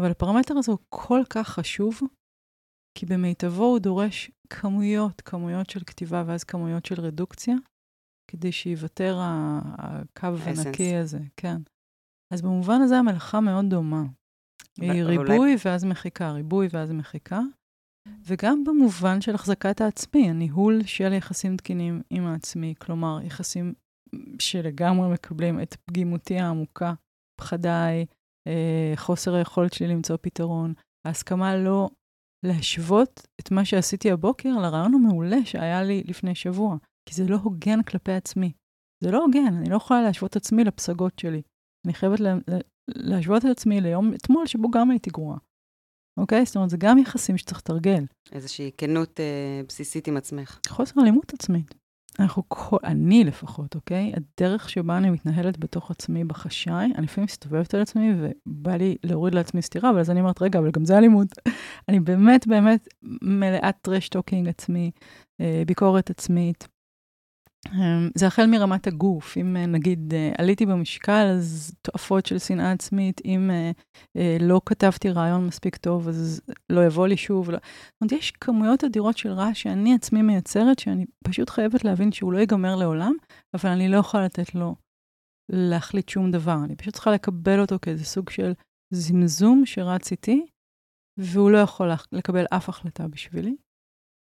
אבל 0.00 0.10
הפרמטר 0.10 0.54
הזה 0.58 0.72
הוא 0.72 0.78
כל 0.88 1.20
כך 1.30 1.48
חשוב, 1.48 2.00
כי 2.98 3.06
במיטבו 3.06 3.64
הוא 3.64 3.78
דורש 3.78 4.30
כמויות, 4.50 5.20
כמויות 5.20 5.70
של 5.70 5.80
כתיבה 5.80 6.24
ואז 6.26 6.44
כמויות 6.44 6.86
של 6.86 7.00
רדוקציה, 7.00 7.56
כדי 8.30 8.52
שייוותר 8.52 9.18
הקו 9.20 10.26
הנקי 10.26 10.96
הזה, 10.96 11.20
כן. 11.36 11.56
אז 12.32 12.42
במובן 12.42 12.80
הזה 12.80 12.96
המלאכה 12.96 13.40
מאוד 13.40 13.64
דומה. 13.70 14.02
היא 14.80 15.02
ריבוי. 15.02 15.56
ואז 15.64 15.84
מחיקה, 15.84 16.32
ריבוי 16.32 16.68
ואז 16.70 16.92
מחיקה. 16.92 17.40
וגם 18.26 18.64
במובן 18.64 19.20
של 19.20 19.34
החזקת 19.34 19.80
העצמי, 19.80 20.30
הניהול 20.30 20.82
של 20.82 21.12
יחסים 21.12 21.56
תקינים 21.56 22.02
עם 22.10 22.26
העצמי, 22.26 22.74
כלומר, 22.78 23.18
יחסים 23.22 23.74
שלגמרי 24.38 25.12
מקבלים 25.12 25.62
את 25.62 25.76
פגימותי 25.84 26.38
העמוקה, 26.38 26.94
פחדיי, 27.40 28.06
חוסר 28.96 29.34
היכולת 29.34 29.72
שלי 29.72 29.88
למצוא 29.88 30.16
פתרון, 30.20 30.74
ההסכמה 31.06 31.56
לא 31.56 31.88
להשוות 32.46 33.26
את 33.40 33.50
מה 33.50 33.64
שעשיתי 33.64 34.10
הבוקר 34.10 34.48
לרעיון 34.48 34.94
המעולה 34.94 35.44
שהיה 35.44 35.82
לי 35.82 36.02
לפני 36.06 36.34
שבוע, 36.34 36.76
כי 37.08 37.14
זה 37.14 37.24
לא 37.28 37.36
הוגן 37.36 37.82
כלפי 37.82 38.12
עצמי. 38.12 38.52
זה 39.04 39.10
לא 39.10 39.24
הוגן, 39.24 39.54
אני 39.58 39.70
לא 39.70 39.76
יכולה 39.76 40.02
להשוות 40.02 40.30
את 40.30 40.36
עצמי 40.36 40.64
לפסגות 40.64 41.18
שלי. 41.18 41.42
אני 41.86 41.94
חייבת 41.94 42.20
לה, 42.20 42.34
להשוות 42.88 43.44
את 43.44 43.50
עצמי 43.50 43.80
ליום 43.80 44.14
אתמול 44.14 44.46
שבו 44.46 44.70
גם 44.70 44.90
הייתי 44.90 45.10
גרועה. 45.10 45.38
אוקיי? 46.20 46.44
זאת 46.46 46.56
אומרת, 46.56 46.70
זה 46.70 46.76
גם 46.80 46.98
יחסים 46.98 47.38
שצריך 47.38 47.58
לתרגל. 47.58 48.04
איזושהי 48.32 48.70
כנות 48.78 49.20
אה, 49.20 49.60
בסיסית 49.68 50.08
עם 50.08 50.16
עצמך. 50.16 50.60
חוסר 50.68 51.00
אלימות 51.00 51.34
עצמית. 51.34 51.74
אנחנו, 52.20 52.42
כל, 52.48 52.76
אני 52.84 53.24
לפחות, 53.24 53.74
אוקיי? 53.74 54.12
הדרך 54.16 54.70
שבה 54.70 54.96
אני 54.96 55.10
מתנהלת 55.10 55.58
בתוך 55.58 55.90
עצמי 55.90 56.24
בחשאי, 56.24 56.92
אני 56.96 57.04
לפעמים 57.04 57.24
מסתובבת 57.24 57.74
על 57.74 57.80
עצמי 57.80 58.12
ובא 58.16 58.76
לי 58.76 58.96
להוריד 59.04 59.34
לעצמי 59.34 59.62
סטירה, 59.62 59.90
אבל 59.90 59.98
אז 59.98 60.10
אני 60.10 60.20
אומרת, 60.20 60.42
רגע, 60.42 60.58
אבל 60.58 60.70
גם 60.70 60.84
זה 60.84 60.98
אלימות. 60.98 61.28
אני 61.88 62.00
באמת 62.00 62.46
באמת 62.46 62.88
מלאת 63.22 63.74
trash 63.82 64.09
talking 64.09 64.48
עצמי, 64.48 64.90
אה, 65.40 65.62
ביקורת 65.66 66.10
עצמית, 66.10 66.68
זה 68.14 68.26
החל 68.26 68.46
מרמת 68.46 68.86
הגוף, 68.86 69.36
אם 69.36 69.56
אה, 69.56 69.66
נגיד 69.66 70.14
אה, 70.14 70.32
עליתי 70.38 70.66
במשקל, 70.66 71.26
אז 71.36 71.74
תועפות 71.82 72.26
של 72.26 72.38
שנאה 72.38 72.72
עצמית, 72.72 73.20
אם 73.24 73.50
אה, 74.16 74.36
לא 74.40 74.60
כתבתי 74.66 75.10
רעיון 75.10 75.46
מספיק 75.46 75.76
טוב, 75.76 76.08
אז 76.08 76.40
לא 76.70 76.86
יבוא 76.86 77.06
לי 77.06 77.16
שוב. 77.16 77.50
לא. 77.50 77.58
זאת 77.58 78.00
אומרת, 78.00 78.12
יש 78.12 78.30
כמויות 78.30 78.84
אדירות 78.84 79.18
של 79.18 79.32
רעש 79.32 79.62
שאני 79.62 79.94
עצמי 79.94 80.22
מייצרת, 80.22 80.78
שאני 80.78 81.06
פשוט 81.24 81.50
חייבת 81.50 81.84
להבין 81.84 82.12
שהוא 82.12 82.32
לא 82.32 82.38
ייגמר 82.38 82.76
לעולם, 82.76 83.12
אבל 83.54 83.70
אני 83.70 83.88
לא 83.88 83.96
יכולה 83.96 84.24
לתת 84.24 84.54
לו 84.54 84.74
להחליט 85.52 86.08
שום 86.08 86.30
דבר. 86.30 86.58
אני 86.64 86.76
פשוט 86.76 86.94
צריכה 86.94 87.10
לקבל 87.10 87.60
אותו 87.60 87.76
כאיזה 87.82 88.04
סוג 88.04 88.30
של 88.30 88.52
זמזום 88.90 89.66
שרץ 89.66 90.10
איתי, 90.10 90.46
והוא 91.18 91.50
לא 91.50 91.58
יכול 91.58 91.90
לקבל 92.12 92.44
אף 92.50 92.68
החלטה 92.68 93.08
בשבילי. 93.08 93.56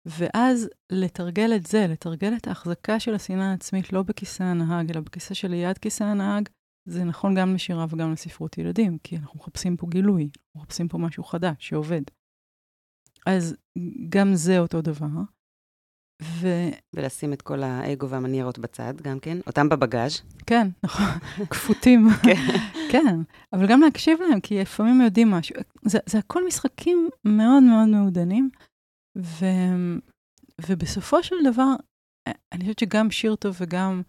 ואז 0.09 0.69
לתרגל 0.91 1.53
את 1.57 1.67
זה, 1.67 1.87
לתרגל 1.89 2.37
את 2.37 2.47
ההחזקה 2.47 3.01
של 3.01 3.15
השנאה 3.15 3.51
העצמית 3.51 3.93
לא 3.93 4.03
בכיסא 4.03 4.43
הנהג, 4.43 4.91
אלא 4.91 5.01
בכיסא 5.01 5.35
שליד 5.35 5.79
כיסא 5.79 6.05
הנהג, 6.05 6.49
זה 6.89 7.05
נכון 7.05 7.35
גם 7.35 7.55
לשירה 7.55 7.87
וגם 7.91 8.13
לספרות 8.13 8.59
ילדים, 8.59 8.99
כי 9.05 9.17
אנחנו 9.17 9.41
מחפשים 9.41 9.77
פה 9.77 9.87
גילוי, 9.91 10.23
אנחנו 10.23 10.61
מחפשים 10.61 10.89
פה 10.89 10.99
משהו 10.99 11.25
חדש 11.25 11.55
שעובד. 11.59 12.03
אז 13.27 13.57
גם 14.09 14.35
זה 14.35 14.59
אותו 14.59 14.81
דבר. 14.83 15.07
ו... 16.23 16.49
ולשים 16.95 17.33
את 17.33 17.43
כל 17.43 17.63
האגו 17.63 18.09
והמניירות 18.09 18.59
בצד, 18.59 18.95
גם 19.03 19.19
כן, 19.21 19.39
אותם 19.47 19.69
בבגאז'. 19.69 20.23
כן, 20.47 20.69
נכון, 20.83 21.07
כפותים. 21.51 22.09
כן. 22.25 22.59
כן, 22.91 23.17
אבל 23.53 23.67
גם 23.67 23.81
להקשיב 23.81 24.21
להם, 24.21 24.41
כי 24.41 24.61
לפעמים 24.61 25.01
יודעים 25.01 25.31
משהו. 25.31 25.57
זה, 25.83 25.99
זה 26.07 26.19
הכל 26.19 26.47
משחקים 26.47 27.09
מאוד 27.25 27.63
מאוד 27.63 27.89
מעודנים, 27.89 28.51
ו, 29.19 29.45
ובסופו 30.69 31.23
של 31.23 31.37
דבר, 31.45 31.75
אני 32.53 32.61
חושבת 32.61 32.79
שגם 32.79 33.11
שיר 33.11 33.37
טוב 33.37 33.57
וגם 33.61 34.03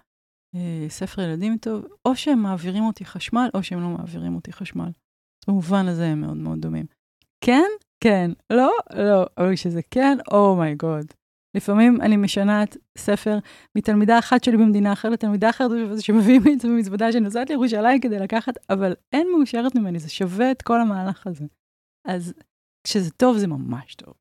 אה, 0.56 0.86
ספר 0.90 1.22
ילדים 1.22 1.58
טוב, 1.58 1.86
או 2.06 2.16
שהם 2.16 2.40
מעבירים 2.40 2.84
אותי 2.84 3.06
חשמל, 3.06 3.50
או 3.54 3.64
שהם 3.64 3.82
לא 3.82 3.90
מעבירים 3.90 4.36
אותי 4.36 4.54
חשמל. 4.54 4.88
אז 4.88 5.46
במובן 5.48 5.88
הזה 5.88 6.06
הם 6.06 6.22
מאוד 6.22 6.38
מאוד 6.38 6.62
דומים. 6.62 6.86
כן, 7.44 7.70
כן, 8.04 8.32
לא, 8.54 8.72
לא, 8.94 9.26
אבל 9.38 9.56
כשזה 9.56 9.82
כן, 9.92 10.18
אומייגוד. 10.32 11.06
Oh 11.12 11.20
לפעמים 11.58 12.02
אני 12.02 12.18
משנה 12.18 12.64
את 12.64 12.78
ספר 12.98 13.38
מתלמידה 13.78 14.20
אחת 14.20 14.44
שלי 14.44 14.58
במדינה 14.58 14.94
אחרת 14.94 15.12
לתלמידה 15.12 15.50
אחרת, 15.50 15.72
שמביאים 16.00 16.44
לי 16.46 16.54
את 16.54 16.60
זה 16.60 16.68
במזוודה 16.68 17.12
שאני 17.12 17.24
נוסעת 17.24 17.50
לירושלים 17.50 18.02
כדי 18.02 18.20
לקחת, 18.20 18.54
אבל 18.70 18.94
אין 19.14 19.28
מאושרת 19.38 19.76
ממני, 19.76 20.00
זה 20.00 20.10
שווה 20.10 20.52
את 20.52 20.62
כל 20.62 20.82
המהלך 20.82 21.28
הזה. 21.28 21.46
אז 22.08 22.34
כשזה 22.84 23.12
טוב, 23.12 23.38
זה 23.38 23.48
ממש 23.48 23.96
טוב. 23.96 24.14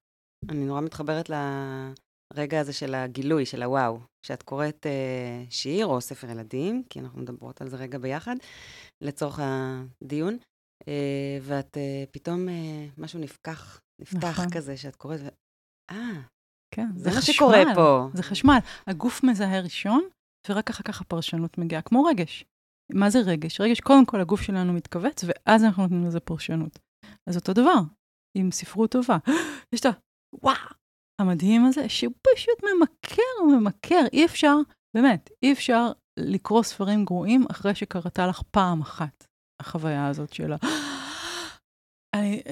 אני 0.48 0.66
נורא 0.66 0.80
מתחברת 0.80 1.30
לרגע 1.30 2.60
הזה 2.60 2.72
של 2.72 2.94
הגילוי, 2.94 3.46
של 3.46 3.62
הוואו. 3.62 4.00
כשאת 4.22 4.42
קוראת 4.42 4.86
אה, 4.86 5.44
שיר 5.50 5.86
או 5.86 6.00
ספר 6.00 6.30
ילדים, 6.30 6.82
כי 6.90 7.00
אנחנו 7.00 7.20
מדברות 7.20 7.60
על 7.60 7.68
זה 7.68 7.76
רגע 7.76 7.98
ביחד, 7.98 8.36
לצורך 9.00 9.40
הדיון, 9.42 10.38
אה, 10.88 11.38
ואת 11.42 11.76
אה, 11.76 12.04
פתאום, 12.10 12.48
אה, 12.48 12.86
משהו 12.98 13.20
נפקח, 13.20 13.80
נפתח 14.00 14.28
נכון. 14.28 14.50
כזה, 14.50 14.76
שאת 14.76 14.96
קוראת. 14.96 15.20
אה, 15.90 16.20
כן, 16.74 16.88
זה 16.96 17.10
מה 17.14 17.22
שקורה 17.22 17.62
פה. 17.74 18.08
זה 18.14 18.22
חשמל. 18.22 18.58
הגוף 18.86 19.24
מזהה 19.24 19.60
ראשון, 19.60 20.08
ורק 20.48 20.70
אחר 20.70 20.82
כך 20.82 21.00
הפרשנות 21.00 21.58
מגיעה, 21.58 21.82
כמו 21.82 22.04
רגש. 22.04 22.44
מה 22.92 23.10
זה 23.10 23.18
רגש? 23.18 23.60
רגש, 23.60 23.80
קודם 23.80 24.06
כל 24.06 24.20
הגוף 24.20 24.40
שלנו 24.40 24.72
מתכווץ, 24.72 25.24
ואז 25.26 25.64
אנחנו 25.64 25.82
נותנים 25.82 26.06
לזה 26.06 26.20
פרשנות. 26.20 26.78
אז 27.28 27.36
אותו 27.36 27.52
דבר, 27.52 27.80
עם 28.36 28.50
ספרות 28.50 28.90
טובה. 28.90 29.18
יש 29.74 29.80
את. 29.80 30.07
וואו! 30.32 30.68
המדהים 31.20 31.64
הזה, 31.64 31.88
שהוא 31.88 32.12
פשוט 32.22 32.58
ממכר, 32.62 33.56
ממכר. 33.56 34.04
אי 34.12 34.24
אפשר, 34.24 34.56
באמת, 34.96 35.30
אי 35.42 35.52
אפשר 35.52 35.92
לקרוא 36.18 36.62
ספרים 36.62 37.04
גרועים 37.04 37.44
אחרי 37.50 37.74
שקרתה 37.74 38.26
לך 38.26 38.42
פעם 38.50 38.80
אחת 38.80 39.26
החוויה 39.60 40.06
הזאת 40.06 40.32
של 40.32 40.52
ה... 40.52 40.56
אני... 42.16 42.42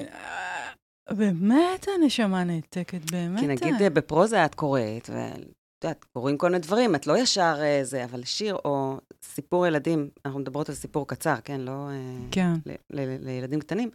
באמת 1.09 1.87
הנשמה 1.95 2.43
נעתקת, 2.43 3.11
באמת. 3.11 3.39
כי 3.39 3.47
נגיד 3.47 3.81
אה, 3.81 3.89
בפרוזה 3.89 4.45
את 4.45 4.55
קוראת, 4.55 5.09
ואת 5.09 5.83
יודעת, 5.83 6.05
קוראים 6.13 6.37
כל 6.37 6.47
מיני 6.47 6.59
דברים, 6.59 6.95
את 6.95 7.07
לא 7.07 7.17
ישר 7.17 7.55
אה, 7.59 7.79
זה, 7.83 8.03
אבל 8.03 8.23
שיר 8.23 8.55
או 8.55 8.99
סיפור 9.23 9.67
ילדים, 9.67 10.09
אנחנו 10.25 10.39
מדברות 10.39 10.69
על 10.69 10.75
סיפור 10.75 11.07
קצר, 11.07 11.35
כן? 11.43 11.61
לא... 11.61 11.89
אה, 11.89 12.17
כן. 12.31 12.53
לילדים 13.19 13.59
קטנים. 13.59 13.89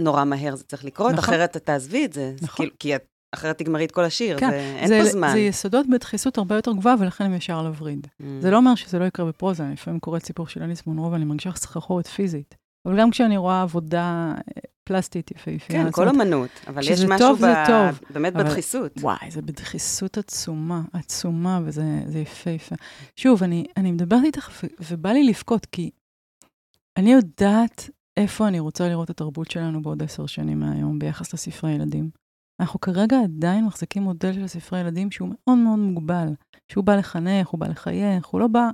נורא 0.00 0.24
מהר 0.24 0.56
זה 0.56 0.64
צריך 0.64 0.84
לקרות, 0.84 1.12
נכון. 1.12 1.24
אחרת 1.24 1.56
את 1.56 1.64
תעזבי 1.64 2.04
את 2.04 2.12
זה. 2.12 2.34
נכון. 2.42 2.66
כאילו, 2.66 2.78
כי 2.78 2.96
את, 2.96 3.04
אחרת 3.32 3.58
תגמרי 3.58 3.84
את 3.84 3.90
כל 3.90 4.04
השיר, 4.04 4.38
כן, 4.38 4.50
זה, 4.50 4.56
אין 4.76 4.88
זה, 4.88 4.98
פה 4.98 5.04
זמן. 5.04 5.30
זה 5.32 5.38
יסודות 5.38 5.86
בדחיסות 5.86 6.38
הרבה 6.38 6.54
יותר 6.54 6.72
גבוהה, 6.72 6.94
ולכן 6.98 7.24
הם 7.24 7.34
ישר 7.34 7.62
לווריד. 7.62 8.06
Mm. 8.06 8.24
זה 8.40 8.50
לא 8.50 8.56
אומר 8.56 8.74
שזה 8.74 8.98
לא 8.98 9.04
יקרה 9.04 9.26
בפרוזה, 9.26 9.62
אני 9.64 9.72
לפעמים 9.72 10.00
קוראת 10.00 10.24
סיפור 10.24 10.46
של 10.46 10.62
אליס 10.62 10.86
מונרו 10.86 11.12
ואני 11.12 11.24
מרגישה 11.24 11.50
סחרחורת 11.54 12.06
פיזית. 12.06 12.54
אבל 12.86 13.00
גם 13.00 13.10
כשאני 13.10 13.36
רואה 13.36 13.62
עבודה 13.62 14.34
אה, 14.36 14.42
פלסטית 14.84 15.30
יפהפייה. 15.30 15.84
כן, 15.84 15.90
כל 15.90 16.08
אמנות, 16.08 16.50
אבל 16.66 16.82
יש 16.82 17.00
משהו 17.04 17.18
טוב, 17.28 17.38
זה 17.40 17.54
טוב. 17.66 18.00
באמת 18.10 18.36
אבל- 18.36 18.44
בדחיסות. 18.44 18.92
וואי, 19.00 19.30
זה 19.30 19.42
בדחיסות 19.42 20.18
עצומה, 20.18 20.82
עצומה, 20.92 21.60
וזה 21.64 21.82
זה 22.06 22.18
יפהפה. 22.18 22.74
שוב, 23.16 23.42
אני, 23.42 23.64
אני 23.76 23.92
מדברת 23.92 24.24
איתך 24.24 24.50
ו, 24.62 24.66
ובא 24.90 25.10
לי 25.10 25.24
לבכות, 25.24 25.66
כי 25.66 25.90
אני 26.96 27.12
יודעת 27.12 27.90
איפה 28.16 28.48
אני 28.48 28.60
רוצה 28.60 28.88
לראות 28.88 29.04
את 29.04 29.10
התרבות 29.10 29.50
שלנו 29.50 29.82
בעוד 29.82 30.02
עשר 30.02 30.26
שנים 30.26 30.60
מהיום 30.60 30.98
ביחס 30.98 31.34
לספרי 31.34 31.72
ילדים. 31.72 32.21
אנחנו 32.60 32.80
כרגע 32.80 33.16
עדיין 33.24 33.64
מחזיקים 33.64 34.02
מודל 34.02 34.32
של 34.32 34.46
ספרי 34.46 34.80
ילדים 34.80 35.10
שהוא 35.10 35.28
מאוד 35.28 35.58
מאוד 35.58 35.78
מוגבל, 35.78 36.28
שהוא 36.72 36.84
בא 36.84 36.96
לחנך, 36.96 37.48
הוא 37.48 37.60
בא 37.60 37.66
לחייך, 37.66 38.26
הוא 38.26 38.40
לא 38.40 38.46
בא 38.46 38.70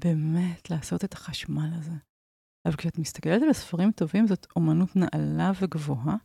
באמת 0.00 0.70
לעשות 0.70 1.04
את 1.04 1.12
החשמל 1.12 1.70
הזה. 1.78 1.92
אבל 2.68 2.76
כשאת 2.76 2.98
מסתכלת 2.98 3.42
על 3.42 3.50
הספרים 3.50 3.92
טובים, 3.92 4.26
זאת 4.26 4.46
אומנות 4.56 4.88
נעלה 4.96 5.52
וגבוהה, 5.60 6.16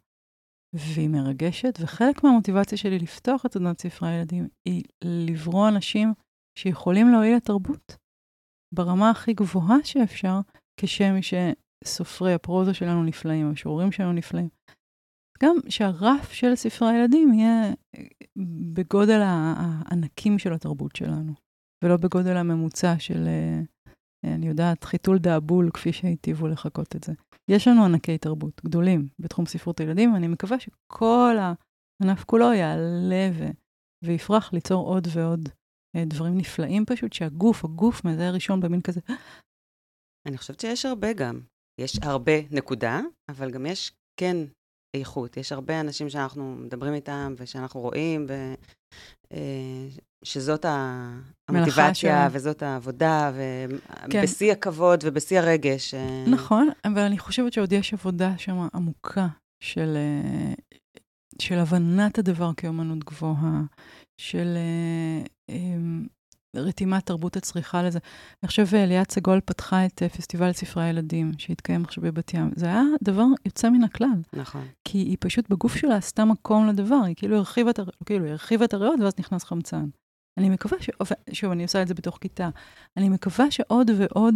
והיא 0.75 1.09
מרגשת, 1.09 1.73
וחלק 1.81 2.23
מהמוטיבציה 2.23 2.77
שלי 2.77 2.99
לפתוח 2.99 3.45
את 3.45 3.53
סדנת 3.53 3.81
ספרי 3.81 4.09
הילדים 4.09 4.47
היא 4.67 4.83
לברוא 5.03 5.69
אנשים 5.69 6.13
שיכולים 6.59 7.09
להועיל 7.09 7.35
לתרבות 7.35 7.97
ברמה 8.75 9.09
הכי 9.09 9.33
גבוהה 9.33 9.77
שאפשר, 9.83 10.39
כשם 10.79 11.13
שסופרי 11.21 12.33
הפרוזה 12.33 12.73
שלנו 12.73 13.03
נפלאים, 13.03 13.45
המשוררים 13.47 13.91
שלנו 13.91 14.13
נפלאים. 14.13 14.49
גם 15.43 15.55
שהרף 15.69 16.31
של 16.31 16.55
ספרי 16.55 16.87
הילדים 16.87 17.33
יהיה 17.33 17.73
אה, 17.95 18.03
בגודל 18.73 19.19
הענקים 19.21 20.39
של 20.39 20.53
התרבות 20.53 20.95
שלנו, 20.95 21.33
ולא 21.83 21.97
בגודל 21.97 22.37
הממוצע 22.37 22.99
של, 22.99 23.27
אה, 23.27 23.61
אני 24.35 24.47
יודעת, 24.47 24.83
חיתול 24.83 25.17
דאבול, 25.17 25.69
כפי 25.73 25.93
שהיטיבו 25.93 26.47
לחקות 26.47 26.95
את 26.95 27.03
זה. 27.03 27.13
יש 27.51 27.67
לנו 27.67 27.85
ענקי 27.85 28.17
תרבות 28.17 28.61
גדולים 28.65 29.07
בתחום 29.19 29.45
ספרות 29.45 29.79
הילדים, 29.79 30.13
ואני 30.13 30.27
מקווה 30.27 30.57
שכל 30.59 31.35
הענף 31.39 32.23
כולו 32.23 32.53
יעלה 32.53 33.29
ו- 33.33 33.51
ויפרח 34.05 34.53
ליצור 34.53 34.87
עוד 34.87 35.07
ועוד 35.13 35.49
אה, 35.95 36.05
דברים 36.05 36.37
נפלאים 36.37 36.85
פשוט, 36.85 37.13
שהגוף, 37.13 37.65
הגוף 37.65 38.05
מזהה 38.05 38.31
ראשון 38.31 38.59
במין 38.59 38.81
כזה, 38.81 39.01
אני 40.27 40.37
חושבת 40.37 40.59
שיש 40.59 40.85
הרבה 40.85 41.13
גם. 41.13 41.39
יש 41.81 41.99
הרבה, 42.01 42.31
נקודה, 42.51 43.01
אבל 43.29 43.51
גם 43.51 43.65
יש 43.65 43.91
כן 44.19 44.37
איכות. 44.99 45.37
יש 45.37 45.51
הרבה 45.51 45.79
אנשים 45.79 46.09
שאנחנו 46.09 46.55
מדברים 46.55 46.93
איתם 46.93 47.33
ושאנחנו 47.37 47.79
רואים, 47.79 48.25
ו... 48.29 48.53
אה, 49.33 49.87
שזאת 50.25 50.65
המוטיבציה. 51.49 52.27
וזאת 52.31 52.63
העבודה, 52.63 53.31
כן. 54.09 54.19
ובשיא 54.19 54.51
הכבוד 54.51 54.99
ובשיא 55.03 55.39
הרגש. 55.39 55.93
אה, 55.93 56.23
נכון, 56.27 56.69
אבל 56.85 57.01
אני 57.01 57.19
חושבת 57.19 57.53
שעוד 57.53 57.71
יש 57.71 57.93
עבודה 57.93 58.37
שם 58.37 58.67
עמוקה 58.73 59.27
של, 59.63 59.97
אה, 59.97 60.53
של 61.41 61.55
הבנת 61.59 62.17
הדבר 62.19 62.51
כאומנות 62.57 63.03
גבוהה, 63.03 63.61
של 64.21 64.57
אה, 65.49 65.55
רתימת 66.57 67.05
תרבות 67.05 67.37
הצריכה 67.37 67.83
לזה. 67.83 67.99
אני 68.43 68.47
חושב 68.47 68.65
ליאת 68.73 69.11
סגול 69.11 69.39
פתחה 69.45 69.85
את 69.85 70.03
אה, 70.03 70.09
פסטיבל 70.09 70.53
ספרי 70.53 70.83
הילדים, 70.83 71.31
שהתקיים 71.37 71.83
עכשיו 71.83 72.03
בבת 72.03 72.33
ים. 72.33 72.51
זה 72.55 72.65
היה 72.65 72.81
דבר 73.03 73.25
יוצא 73.45 73.69
מן 73.69 73.83
הכלל, 73.83 74.21
נכון. 74.33 74.67
כי 74.83 74.97
היא 74.97 75.17
פשוט 75.19 75.49
בגוף 75.49 75.75
שלה 75.75 75.95
עשתה 75.95 76.25
מקום 76.25 76.67
לדבר, 76.67 77.01
היא 77.05 77.15
כאילו 77.15 77.37
הרחיבה 77.37 77.69
את, 77.69 77.79
הר- 77.79 77.89
כאילו, 78.05 78.27
הרחיבה 78.27 78.65
את 78.65 78.73
הריאות 78.73 78.99
ואז 78.99 79.13
נכנס 79.19 79.43
חמצן. 79.43 79.85
אני 80.37 80.49
מקווה 80.49 80.77
ש... 80.81 80.89
שוב, 81.33 81.51
אני 81.51 81.63
עושה 81.63 81.81
את 81.81 81.87
זה 81.87 81.93
בתוך 81.93 82.17
כיתה. 82.21 82.49
אני 82.97 83.09
מקווה 83.09 83.51
שעוד 83.51 83.91
ועוד 83.97 84.35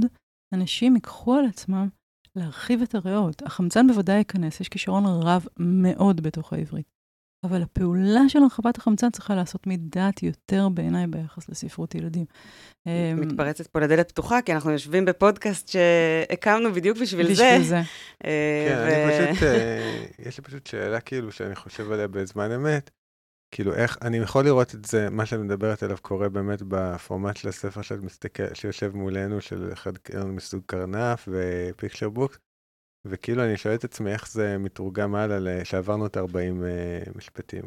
אנשים 0.54 0.96
ייקחו 0.96 1.36
על 1.36 1.46
עצמם 1.46 1.88
להרחיב 2.36 2.82
את 2.82 2.96
הריאות. 2.96 3.42
החמצן 3.42 3.88
בוודאי 3.88 4.18
ייכנס, 4.18 4.62
יש 4.62 4.70
כישרון 4.70 5.04
רב 5.06 5.46
מאוד 5.60 6.22
בתוך 6.22 6.54
העברית. 6.54 6.99
אבל 7.44 7.62
הפעולה 7.62 8.22
של 8.30 8.40
הרחבת 8.44 8.78
החמצן 8.78 9.10
צריכה 9.10 9.36
לעשות 9.36 9.68
מדעת 9.68 10.24
יותר 10.24 10.70
בעיניי 10.70 11.08
ביחס 11.08 11.50
לספרות 11.50 11.96
ילדים. 11.96 12.26
אמ, 12.88 12.92
מתפרצת 13.22 13.68
פה 13.68 13.80
לדלת 13.80 14.12
פתוחה, 14.12 14.42
כי 14.42 14.54
אנחנו 14.54 14.72
יושבים 14.72 15.06
בפודקאסט 15.06 15.68
שהקמנו 15.68 16.74
בדיוק 16.74 16.98
בשביל 16.98 17.28
זה. 17.28 17.34
בשביל 17.34 17.64
זה. 17.64 17.82
אה, 18.26 18.66
כן, 18.70 18.78
אני 18.78 19.34
פשוט, 19.34 19.44
אה, 19.44 20.06
יש 20.28 20.38
לי 20.38 20.44
פשוט 20.44 20.68
שאלה 20.68 21.00
כאילו 21.00 21.32
שאני 21.32 21.56
חושב 21.56 21.92
עליה 21.92 22.08
בזמן 22.08 22.52
אמת. 22.52 22.90
כאילו 23.52 23.74
איך, 23.74 23.98
אני 24.02 24.18
יכול 24.18 24.46
לראות 24.46 24.76
את 24.76 24.86
זה, 24.86 25.10
מה 25.10 25.26
שאת 25.26 25.40
מדברת 25.40 25.84
עליו 25.84 25.98
קורה 26.02 26.30
באמת 26.30 26.62
בפורמט 26.68 27.38
של 27.38 27.50
הספר 27.50 27.82
שאת 27.82 28.04
מסתכל, 28.04 28.54
שיושב 28.54 28.96
מולנו, 28.96 29.42
של 29.42 29.70
אחד 29.74 29.92
מסוג 30.26 30.64
קרנף 30.66 31.28
ו 31.32 31.41
picture 31.42 32.10
books, 32.10 32.38
וכאילו 33.06 33.44
אני 33.46 33.58
שואל 33.58 33.76
את 33.76 33.84
עצמי 33.84 34.12
איך 34.12 34.32
זה 34.32 34.58
מתורגם 34.58 35.16
הלאה, 35.16 35.66
שעברנו 35.66 36.06
את 36.06 36.18
40 36.18 36.64
uh, 36.64 37.18
משפטים. 37.18 37.64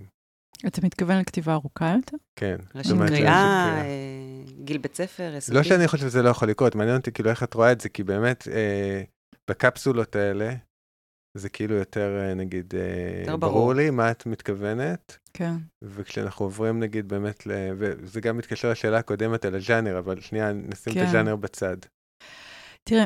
אתה 0.66 0.80
מתכוון 0.84 1.18
לכתיבה 1.18 1.52
ארוכה 1.52 1.94
יותר? 1.96 2.16
כן. 2.36 2.56
זאת 2.74 2.90
אומרת, 2.90 3.08
קריאה. 3.08 3.82
אה, 3.84 4.42
גיל 4.64 4.78
בית 4.78 4.94
ספר, 4.94 5.34
יסודי. 5.36 5.58
לא 5.58 5.62
שאני 5.62 5.88
חושב 5.88 6.06
שזה 6.06 6.22
לא 6.22 6.28
יכול 6.28 6.48
לקרות, 6.48 6.74
מעניין 6.74 6.96
אותי 6.96 7.12
כאילו 7.12 7.30
איך 7.30 7.42
את 7.42 7.54
רואה 7.54 7.72
את 7.72 7.80
זה, 7.80 7.88
כי 7.88 8.02
באמת 8.02 8.48
אה, 8.48 9.02
בקפסולות 9.50 10.16
האלה, 10.16 10.54
זה 11.38 11.48
כאילו 11.48 11.74
יותר, 11.74 12.18
אה, 12.20 12.34
נגיד, 12.34 12.74
אה, 12.74 13.20
יותר 13.20 13.36
ברור. 13.36 13.52
ברור. 13.52 13.74
לי 13.74 13.90
מה 13.90 14.10
את 14.10 14.26
מתכוונת, 14.26 15.18
כן. 15.32 15.54
וכשאנחנו 15.82 16.44
עוברים 16.44 16.80
נגיד 16.80 17.08
באמת, 17.08 17.46
ל... 17.46 17.50
וזה 17.78 18.20
גם 18.20 18.36
מתקשר 18.36 18.70
לשאלה 18.70 18.98
הקודמת 18.98 19.44
על 19.44 19.54
הז'אנר, 19.54 19.98
אבל 19.98 20.20
שנייה, 20.20 20.52
נשים 20.52 20.92
כן. 20.92 21.02
את 21.02 21.08
הז'אנר 21.08 21.36
בצד. 21.36 21.76
תראה, 22.84 23.04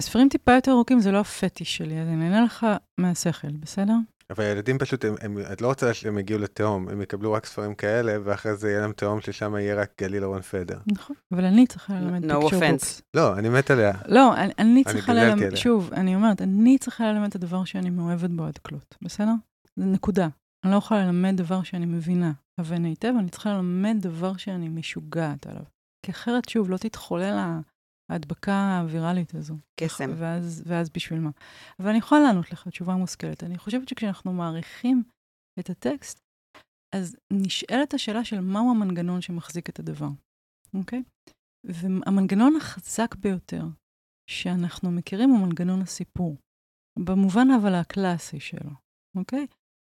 ספרים 0.00 0.28
טיפה 0.28 0.52
יותר 0.52 0.70
ארוכים 0.72 1.00
זה 1.00 1.12
לא 1.12 1.20
הפטיש 1.20 1.76
שלי, 1.76 2.00
אז 2.00 2.08
אני 2.08 2.24
אענה 2.24 2.44
לך 2.44 2.66
מהשכל, 2.98 3.48
בסדר? 3.60 3.94
אבל 4.30 4.44
הילדים 4.44 4.78
פשוט, 4.78 5.04
הם, 5.04 5.14
הם, 5.20 5.38
את 5.52 5.62
לא 5.62 5.66
רוצה 5.66 5.94
שהם 5.94 6.18
יגיעו 6.18 6.38
לתהום, 6.38 6.88
הם 6.88 7.02
יקבלו 7.02 7.32
רק 7.32 7.46
ספרים 7.46 7.74
כאלה, 7.74 8.16
ואחרי 8.24 8.56
זה 8.56 8.68
יהיה 8.70 8.80
להם 8.80 8.92
תהום 8.92 9.20
ששם 9.20 9.56
יהיה 9.56 9.74
רק 9.74 9.90
גלילה 10.00 10.24
רון 10.24 10.42
פדר. 10.42 10.78
נכון. 10.86 11.16
אבל 11.32 11.44
אני 11.44 11.66
צריכה 11.66 11.94
ללמד 12.00 12.24
No 12.24 12.34
picture 12.40 12.58
offense. 12.58 12.70
books. 12.72 13.02
לא, 13.14 13.38
אני 13.38 13.48
מת 13.48 13.70
עליה. 13.70 13.92
לא, 14.08 14.34
אני, 14.36 14.52
אני 14.58 14.84
צריכה 14.84 15.14
ללמד, 15.14 15.42
עליה. 15.42 15.56
שוב, 15.56 15.90
אני 15.92 16.14
אומרת, 16.14 16.42
אני 16.42 16.78
צריכה 16.78 17.12
ללמד 17.12 17.28
את 17.28 17.34
הדבר 17.34 17.64
שאני 17.64 17.90
מאוהבת 17.90 18.30
בו 18.30 18.44
עד 18.44 18.58
כלות, 18.58 18.96
בסדר? 19.02 19.32
זה 19.76 19.84
נקודה. 19.84 20.28
אני 20.64 20.72
לא 20.72 20.76
יכולה 20.76 21.04
ללמד 21.04 21.36
דבר 21.36 21.62
שאני 21.62 21.86
מבינה, 21.86 22.32
אבן 22.60 22.84
היטב, 22.84 23.12
אני 23.18 23.28
צריכה 23.30 23.52
ללמד 23.52 23.96
דבר 24.00 24.36
שאני 24.36 24.68
משוגעת 24.68 25.46
עליו. 25.46 25.62
כי 26.06 26.12
אחרת, 26.12 26.48
שוב, 26.48 26.70
לא 26.70 26.76
תתחולל 26.76 27.38
ה- 27.38 27.60
ההדבקה 28.08 28.80
הוויראלית 28.82 29.34
הזו. 29.34 29.56
קסם. 29.80 30.10
ואז, 30.16 30.62
ואז 30.66 30.90
בשביל 30.90 31.20
מה? 31.20 31.30
אבל 31.80 31.88
אני 31.88 31.98
יכולה 31.98 32.20
לענות 32.20 32.52
לך 32.52 32.68
תשובה 32.68 32.94
מושכלת. 32.94 33.44
אני 33.44 33.58
חושבת 33.58 33.88
שכשאנחנו 33.88 34.32
מעריכים 34.32 35.02
את 35.60 35.70
הטקסט, 35.70 36.20
אז 36.94 37.16
נשאלת 37.32 37.94
השאלה 37.94 38.24
של 38.24 38.40
מהו 38.40 38.70
המנגנון 38.70 39.20
שמחזיק 39.20 39.70
את 39.70 39.78
הדבר, 39.78 40.08
אוקיי? 40.74 41.02
והמנגנון 41.64 42.56
החזק 42.56 43.14
ביותר 43.14 43.62
שאנחנו 44.30 44.90
מכירים 44.90 45.30
הוא 45.30 45.46
מנגנון 45.46 45.82
הסיפור. 45.82 46.36
במובן 46.98 47.46
אבל 47.60 47.74
הקלאסי 47.74 48.40
שלו, 48.40 48.70
אוקיי? 49.16 49.46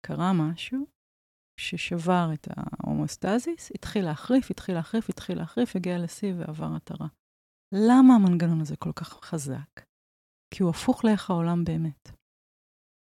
קרה 0.06 0.32
משהו 0.32 0.86
ששבר 1.60 2.30
את 2.34 2.48
ההומוסטזיס, 2.50 3.72
התחיל 3.74 4.04
להחריף, 4.04 4.50
התחיל 4.50 4.74
להחריף, 4.74 5.08
התחיל 5.10 5.38
להחריף, 5.38 5.76
הגיע 5.76 5.98
לשיא 5.98 6.34
ועבר 6.34 6.72
התרה. 6.76 7.06
למה 7.72 8.14
המנגנון 8.14 8.60
הזה 8.60 8.76
כל 8.76 8.92
כך 8.92 9.08
חזק? 9.08 9.80
כי 10.54 10.62
הוא 10.62 10.70
הפוך 10.70 11.04
לאיך 11.04 11.30
העולם 11.30 11.64
באמת. 11.64 12.10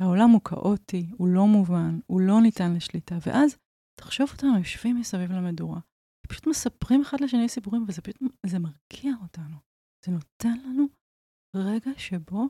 העולם 0.02 0.30
הוא 0.30 0.40
כאוטי, 0.44 1.06
הוא 1.18 1.28
לא 1.28 1.46
מובן, 1.46 1.98
הוא 2.06 2.20
לא 2.20 2.40
ניתן 2.42 2.74
לשליטה, 2.76 3.14
ואז 3.26 3.56
תחשוב 4.00 4.30
אותנו 4.32 4.58
יושבים 4.58 4.96
מסביב 4.96 5.32
למדורה, 5.32 5.80
פשוט 6.28 6.46
מספרים 6.46 7.00
אחד 7.00 7.20
לשני 7.20 7.48
סיפורים, 7.48 7.84
וזה 7.88 8.02
פשוט, 8.02 8.16
זה 8.46 8.58
מרגיע 8.58 9.12
אותנו. 9.22 9.56
זה 10.04 10.12
נותן 10.12 10.58
לנו 10.64 10.86
רגע 11.56 11.90
שבו 11.96 12.48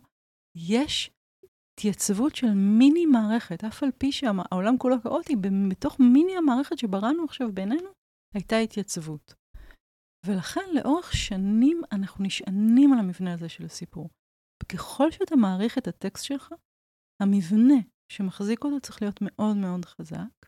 יש 0.56 1.10
התייצבות 1.74 2.36
של 2.36 2.54
מיני 2.78 3.06
מערכת, 3.06 3.64
אף 3.64 3.82
על 3.82 3.90
פי 3.98 4.12
שהעולם 4.12 4.78
כולו 4.78 5.02
כאוטי, 5.02 5.36
בתוך 5.70 6.00
מיני 6.00 6.36
המערכת 6.36 6.78
שבראנו 6.78 7.24
עכשיו 7.24 7.52
בינינו, 7.52 7.88
הייתה 8.34 8.56
התייצבות. 8.56 9.34
ולכן 10.26 10.68
לאורך 10.74 11.12
שנים 11.12 11.82
אנחנו 11.92 12.24
נשענים 12.24 12.92
על 12.92 12.98
המבנה 12.98 13.32
הזה 13.34 13.48
של 13.48 13.64
הסיפור. 13.64 14.10
וככל 14.62 15.10
שאתה 15.10 15.36
מעריך 15.36 15.78
את 15.78 15.88
הטקסט 15.88 16.24
שלך, 16.24 16.54
המבנה 17.22 17.74
שמחזיק 18.12 18.64
אותו 18.64 18.80
צריך 18.80 19.02
להיות 19.02 19.18
מאוד 19.22 19.56
מאוד 19.56 19.84
חזק, 19.84 20.46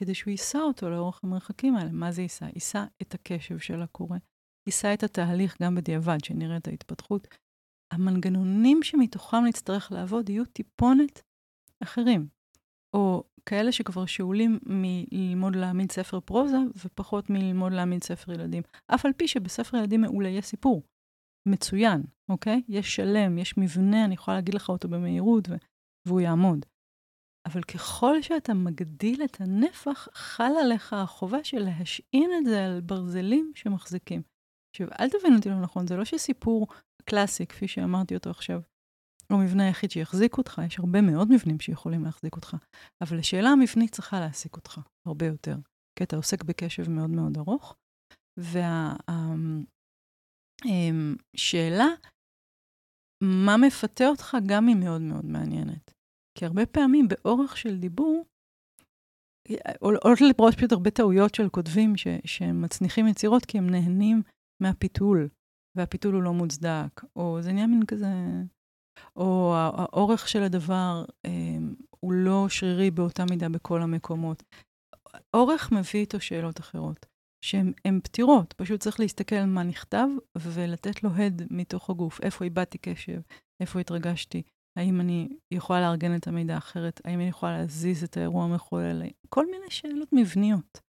כדי 0.00 0.14
שהוא 0.14 0.30
יישא 0.30 0.58
אותו 0.58 0.90
לאורך 0.90 1.24
המרחקים 1.24 1.76
האלה. 1.76 1.92
מה 1.92 2.12
זה 2.12 2.22
יישא? 2.22 2.44
יישא 2.54 2.84
את 3.02 3.14
הקשב 3.14 3.58
של 3.58 3.82
הקורא, 3.82 4.18
יישא 4.66 4.94
את 4.94 5.02
התהליך 5.02 5.62
גם 5.62 5.74
בדיעבד, 5.74 6.18
שנראה 6.24 6.56
את 6.56 6.68
ההתפתחות. 6.68 7.28
המנגנונים 7.92 8.82
שמתוכם 8.82 9.44
נצטרך 9.48 9.92
לעבוד 9.92 10.28
יהיו 10.28 10.44
טיפונת 10.44 11.22
אחרים, 11.82 12.28
או 12.94 13.24
כאלה 13.46 13.72
שכבר 13.72 14.06
שאולים 14.06 14.58
מללמוד 14.66 15.56
להעמיד 15.56 15.92
ספר 15.92 16.20
פרוזה, 16.20 16.58
ופחות 16.84 17.30
מללמוד 17.30 17.72
להעמיד 17.72 18.04
ספר 18.04 18.32
ילדים. 18.32 18.62
אף 18.86 19.06
על 19.06 19.12
פי 19.12 19.28
שבספר 19.28 19.76
ילדים 19.76 20.00
מעולה 20.00 20.28
יש 20.28 20.44
סיפור. 20.44 20.82
מצוין, 21.48 22.02
אוקיי? 22.28 22.62
יש 22.68 22.96
שלם, 22.96 23.38
יש 23.38 23.58
מבנה, 23.58 24.04
אני 24.04 24.14
יכולה 24.14 24.36
להגיד 24.36 24.54
לך 24.54 24.68
אותו 24.68 24.88
במהירות, 24.88 25.48
ו... 25.48 25.54
והוא 26.06 26.20
יעמוד. 26.20 26.66
אבל 27.46 27.62
ככל 27.62 28.22
שאתה 28.22 28.54
מגדיל 28.54 29.24
את 29.24 29.40
הנפח, 29.40 30.08
חל 30.12 30.52
עליך 30.62 30.92
החובה 30.92 31.44
של 31.44 31.58
להשעין 31.58 32.30
את 32.38 32.44
זה 32.44 32.64
על 32.64 32.80
ברזלים 32.80 33.52
שמחזיקים. 33.54 34.22
עכשיו, 34.74 34.88
אל 35.00 35.10
תבין 35.10 35.34
אותי 35.36 35.48
לא 35.48 35.60
נכון, 35.60 35.86
זה 35.86 35.96
לא 35.96 36.04
שסיפור 36.04 36.66
קלאסי, 37.04 37.46
כפי 37.46 37.68
שאמרתי 37.68 38.14
אותו 38.14 38.30
עכשיו, 38.30 38.60
הוא 39.30 39.40
המבנה 39.40 39.66
היחיד 39.66 39.90
שיחזיק 39.90 40.38
אותך, 40.38 40.60
יש 40.66 40.78
הרבה 40.78 41.00
מאוד 41.00 41.28
מבנים 41.30 41.60
שיכולים 41.60 42.04
להחזיק 42.04 42.36
אותך, 42.36 42.56
אבל 43.00 43.18
השאלה 43.18 43.48
המבנית 43.48 43.92
צריכה 43.92 44.20
להעסיק 44.20 44.56
אותך 44.56 44.80
הרבה 45.06 45.26
יותר, 45.26 45.56
כי 45.98 46.04
אתה 46.04 46.16
עוסק 46.16 46.44
בקשב 46.44 46.90
מאוד 46.90 47.10
מאוד 47.10 47.38
ארוך, 47.38 47.76
והשאלה, 48.38 49.08
אמ, 53.22 53.44
מה 53.46 53.56
מפתה 53.56 54.06
אותך 54.06 54.36
גם 54.46 54.66
היא 54.66 54.76
מאוד 54.76 55.00
מאוד 55.00 55.24
מעניינת. 55.24 55.94
כי 56.38 56.44
הרבה 56.44 56.66
פעמים 56.66 57.08
באורך 57.08 57.56
של 57.56 57.78
דיבור, 57.78 58.24
עולות 59.80 60.20
לבראש 60.20 60.54
פשוט 60.56 60.72
הרבה 60.72 60.90
טעויות 60.90 61.34
של 61.34 61.48
כותבים 61.48 61.96
ש, 61.96 62.06
שמצניחים 62.24 63.08
יצירות 63.08 63.44
כי 63.44 63.58
הם 63.58 63.70
נהנים 63.70 64.22
מהפיתול, 64.62 65.28
והפיתול 65.76 66.14
הוא 66.14 66.22
לא 66.22 66.32
מוצדק, 66.32 67.04
או 67.16 67.38
זה 67.42 67.52
נהיה 67.52 67.66
מין 67.66 67.86
כזה, 67.86 68.06
או 69.16 69.54
האורך 69.56 70.28
של 70.28 70.42
הדבר 70.42 71.04
אה, 71.26 71.30
הוא 72.00 72.12
לא 72.12 72.46
שרירי 72.48 72.90
באותה 72.90 73.24
מידה 73.30 73.48
בכל 73.48 73.82
המקומות. 73.82 74.42
אורך 75.34 75.72
מביא 75.72 76.00
איתו 76.00 76.20
שאלות 76.20 76.60
אחרות, 76.60 77.06
שהן 77.44 78.00
פתירות, 78.02 78.52
פשוט 78.52 78.80
צריך 78.80 79.00
להסתכל 79.00 79.36
על 79.36 79.46
מה 79.46 79.62
נכתב 79.62 80.06
ולתת 80.36 81.02
לו 81.02 81.10
הד 81.10 81.42
מתוך 81.50 81.90
הגוף, 81.90 82.20
איפה 82.20 82.44
איבדתי 82.44 82.78
קשב, 82.78 83.20
איפה 83.60 83.80
התרגשתי, 83.80 84.42
האם 84.76 85.00
אני 85.00 85.28
יכולה 85.50 85.80
לארגן 85.80 86.16
את 86.16 86.26
המידע 86.26 86.56
אחרת? 86.56 87.00
האם 87.04 87.20
אני 87.20 87.28
יכולה 87.28 87.58
להזיז 87.58 88.04
את 88.04 88.16
האירוע 88.16 88.44
המחולל? 88.44 89.02
כל 89.28 89.46
מיני 89.46 89.70
שאלות 89.70 90.08
מבניות. 90.12 90.80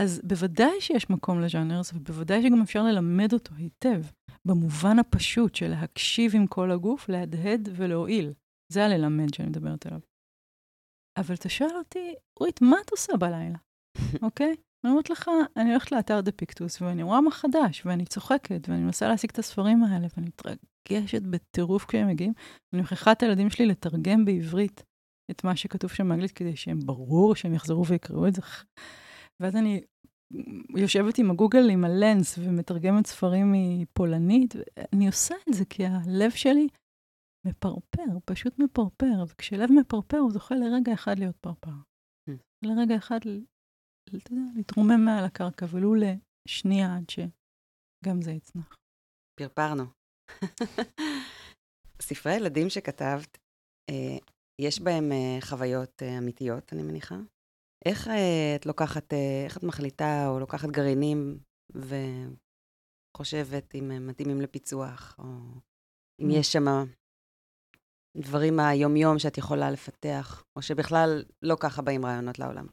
אז 0.00 0.20
בוודאי 0.24 0.80
שיש 0.80 1.10
מקום 1.10 1.40
לז'אנר 1.40 1.78
הזה, 1.78 1.92
ובוודאי 1.94 2.42
שגם 2.42 2.62
אפשר 2.62 2.82
ללמד 2.82 3.32
אותו 3.32 3.54
היטב, 3.54 4.02
במובן 4.46 4.98
הפשוט 4.98 5.54
של 5.54 5.68
להקשיב 5.68 6.32
עם 6.34 6.46
כל 6.46 6.70
הגוף, 6.70 7.08
להדהד 7.08 7.68
ולהועיל. 7.76 8.32
זה 8.72 8.84
הללמד 8.84 9.34
שאני 9.34 9.48
מדברת 9.48 9.86
עליו. 9.86 10.00
אבל 11.18 11.34
אתה 11.34 11.48
שואל 11.48 11.76
אותי, 11.76 12.14
אורית, 12.40 12.62
מה 12.62 12.76
את 12.84 12.90
עושה 12.90 13.16
בלילה? 13.16 13.58
אוקיי? 14.26 14.54
אני 14.84 14.90
אומרת 14.90 15.10
לך, 15.10 15.30
אני 15.56 15.70
הולכת 15.70 15.92
לאתר 15.92 16.20
דה 16.20 16.32
פיקטוס, 16.32 16.82
ואני 16.82 17.02
רואה 17.02 17.20
מה 17.20 17.30
חדש, 17.30 17.86
ואני 17.86 18.06
צוחקת, 18.06 18.68
ואני 18.68 18.82
מנסה 18.82 19.08
להשיג 19.08 19.30
את 19.30 19.38
הספרים 19.38 19.84
האלה, 19.84 20.06
ואני 20.16 20.28
מתרגשת 20.28 21.22
בטירוף 21.22 21.84
כשהם 21.84 22.08
מגיעים. 22.08 22.32
אני 22.72 22.82
מכריחה 22.82 23.12
את 23.12 23.22
הילדים 23.22 23.50
שלי 23.50 23.66
לתרגם 23.66 24.24
בעברית 24.24 24.82
את 25.30 25.44
מה 25.44 25.56
שכתוב 25.56 25.90
שם 25.90 26.08
באנגלית, 26.08 26.32
כדי 26.32 26.56
שהם 26.56 26.78
ברור 26.80 27.34
שהם 27.34 27.54
יחזרו 27.54 27.86
ויקראו 27.86 28.28
את 28.28 28.34
זה. 28.34 28.42
ואז 29.40 29.56
אני 29.56 29.80
יושבת 30.76 31.18
עם 31.18 31.30
הגוגל, 31.30 31.70
עם 31.70 31.84
הלנס, 31.84 32.38
ומתרגמת 32.38 33.06
ספרים 33.06 33.52
מפולנית. 33.54 34.54
אני 34.92 35.06
עושה 35.06 35.34
את 35.48 35.54
זה 35.54 35.64
כי 35.64 35.86
הלב 35.86 36.30
שלי 36.30 36.68
מפרפר, 37.46 38.18
פשוט 38.24 38.58
מפרפר. 38.58 39.24
וכשלב 39.28 39.72
מפרפר, 39.72 40.16
הוא 40.16 40.32
זוכה 40.32 40.54
לרגע 40.54 40.92
אחד 40.92 41.18
להיות 41.18 41.36
פרפר. 41.36 41.70
Hmm. 42.30 42.32
לרגע 42.64 42.96
אחד, 42.96 43.18
אתה 44.08 44.32
יודע, 44.32 44.42
להתרומם 44.56 45.04
מעל 45.04 45.24
הקרקע, 45.24 45.66
ולו 45.70 45.94
לשנייה 45.94 46.96
עד 46.96 47.10
שגם 47.10 48.22
זה 48.22 48.32
יצנח. 48.32 48.74
פרפרנו. 49.40 49.84
ספרי 52.02 52.36
ילדים 52.36 52.70
שכתבת, 52.70 53.38
אה, 53.90 54.18
יש 54.60 54.80
בהם 54.80 55.12
אה, 55.12 55.38
חוויות 55.40 56.02
אה, 56.02 56.18
אמיתיות, 56.18 56.72
אני 56.72 56.82
מניחה? 56.82 57.16
איך 57.84 58.08
את 58.56 58.66
לוקחת, 58.66 59.12
איך 59.44 59.56
את 59.56 59.62
מחליטה 59.62 60.28
או 60.28 60.40
לוקחת 60.40 60.68
גרעינים 60.68 61.38
וחושבת 63.16 63.74
אם 63.74 63.90
הם 63.90 64.06
מתאימים 64.06 64.40
לפיצוח, 64.40 65.16
או 65.18 65.24
אם 66.22 66.30
יש 66.30 66.52
שם 66.52 66.64
דברים 68.16 68.56
מהיומיום 68.56 69.18
שאת 69.18 69.38
יכולה 69.38 69.70
לפתח, 69.70 70.44
או 70.56 70.62
שבכלל 70.62 71.24
לא 71.42 71.56
ככה 71.60 71.82
באים 71.82 72.06
רעיונות 72.06 72.38
לעולם? 72.38 72.66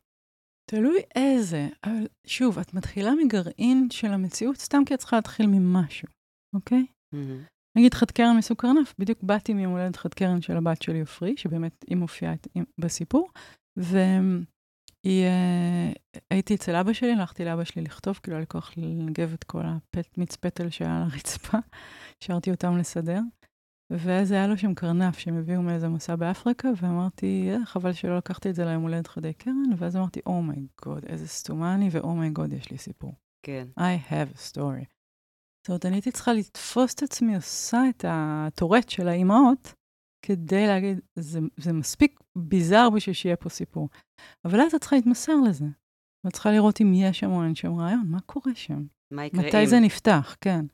תלוי 0.72 1.02
איזה, 1.16 1.68
אבל 1.84 2.08
שוב, 2.28 2.60
את 2.60 2.74
מתחילה 2.74 3.12
מגרעין 3.26 3.88
של 3.92 4.08
המציאות 4.08 4.56
סתם 4.56 4.82
כי 4.86 4.94
את 4.94 5.00
צריכה 5.00 5.16
להתחיל 5.16 5.46
ממשהו, 5.48 6.08
אוקיי? 6.56 6.86
Mm-hmm. 7.16 7.48
נגיד 7.78 7.94
חד 7.94 8.12
קרן 8.12 8.38
מסוג 8.38 8.58
קרנף, 8.58 8.94
בדיוק 9.00 9.24
באתי 9.24 9.54
מיום 9.54 9.72
הולדת 9.72 9.96
חד 9.96 10.14
קרן 10.14 10.42
של 10.42 10.58
הבת 10.58 10.82
שלי 10.82 11.02
עופרי, 11.02 11.38
שבאמת 11.38 11.86
היא 11.88 11.98
מופיעה 11.98 12.34
בסיפור, 12.78 13.30
והיא, 13.80 14.46
אה, 15.06 15.92
הייתי 16.30 16.56
אצל 16.56 16.76
אבא 16.76 16.94
שלי, 16.94 17.12
הלכתי 17.12 17.46
לאבא 17.46 17.64
שלי 17.64 17.82
לכתוב, 17.82 18.20
כאילו 18.24 18.36
היה 18.36 18.42
לי 18.42 18.48
כוח 18.48 18.72
לנגב 18.78 19.34
את 19.34 19.44
כל 19.44 19.62
המיץ 20.16 20.36
פטל 20.36 20.70
שהיה 20.70 20.98
על 20.98 21.04
הרצפה, 21.04 21.58
השארתי 22.22 22.52
אותם 22.52 22.78
לסדר. 22.78 23.20
ואז 23.92 24.32
היה 24.32 24.48
לו 24.48 24.58
שם 24.58 24.74
קרנף 24.74 25.18
שהם 25.18 25.38
הביאו 25.38 25.62
מאיזה 25.62 25.88
מסע 25.88 26.16
באפריקה, 26.16 26.70
ואמרתי, 26.82 27.50
אה, 27.52 27.66
חבל 27.66 27.94
שלא 27.94 28.18
לקחתי 28.18 28.50
את 28.50 28.56
זה 28.56 28.66
ליום 28.66 28.84
הולדת 28.84 29.08
חדי 29.08 29.34
קרן, 29.34 29.72
ואז 29.78 29.96
אמרתי, 29.96 30.20
oh 30.26 30.45
my 30.45 30.65
god, 30.65 31.04
oh 31.04 31.08
איזה 31.08 31.28
סתומה 31.28 31.76
אני, 31.76 31.90
ו 31.92 31.99
oh 31.99 32.12
my 32.12 32.25
god, 32.25 32.52
oh 32.52 32.56
יש 32.56 32.72
לי 32.72 32.78
סיפור. 32.78 33.14
כן. 33.46 33.68
I 33.80 34.12
have 34.12 34.36
a 34.36 34.54
story. 34.54 34.86
זאת 35.64 35.70
אומרת, 35.70 35.86
אני 35.86 35.96
הייתי 35.96 36.12
צריכה 36.12 36.34
לתפוס 36.34 36.94
את 36.94 37.04
עצמי 37.04 37.36
עושה 37.36 37.82
את 37.90 38.06
הטורט 38.08 38.90
של 38.90 39.08
האימהות, 39.08 39.74
כדי 40.26 40.68
להגיד, 40.68 41.00
זה, 41.16 41.40
זה 41.58 41.74
מספיק 41.74 42.20
bizarre 42.38 42.90
בשביל 42.96 43.14
שיהיה 43.14 43.36
פה 43.36 43.50
סיפור. 43.50 43.90
אבל 44.46 44.62
אז 44.62 44.74
את 44.74 44.82
צריכה 44.82 44.96
להתמסר 44.96 45.36
לזה. 45.50 45.66
ואת 46.24 46.34
צריכה 46.34 46.52
לראות 46.52 46.82
אם 46.82 46.94
יש 46.96 47.20
שם 47.20 47.30
או 47.30 47.44
אין 47.44 47.56
שם 47.56 47.74
רעיון, 47.74 48.08
מה 48.08 48.22
קורה 48.22 48.56
שם? 48.56 48.86
מה 49.12 49.26
יקרה 49.26 49.42
מתי 49.42 49.62
אם... 49.62 49.66
זה 49.66 49.76
נפתח, 49.80 50.36
כן. 50.42 50.66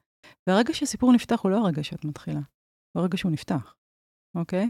והרגע 0.48 0.74
שהסיפור 0.74 1.14
נפתח 1.14 1.39
הוא 1.43 1.52
לא 1.52 1.58
הרגע 1.58 1.84
שאת 1.84 2.06
מתחילה, 2.06 2.41
הוא 2.93 3.02
הרגע 3.02 3.18
שהוא 3.18 3.32
נפתח, 3.32 3.76
אוקיי? 4.38 4.70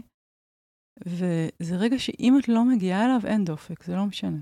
וזה 1.06 1.76
רגע 1.76 1.98
שאם 1.98 2.32
את 2.40 2.48
לא 2.48 2.64
מגיעה 2.64 3.04
אליו, 3.04 3.20
אין 3.30 3.44
דופק, 3.44 3.84
זה 3.84 3.92
לא 3.96 4.06
משנה. 4.06 4.40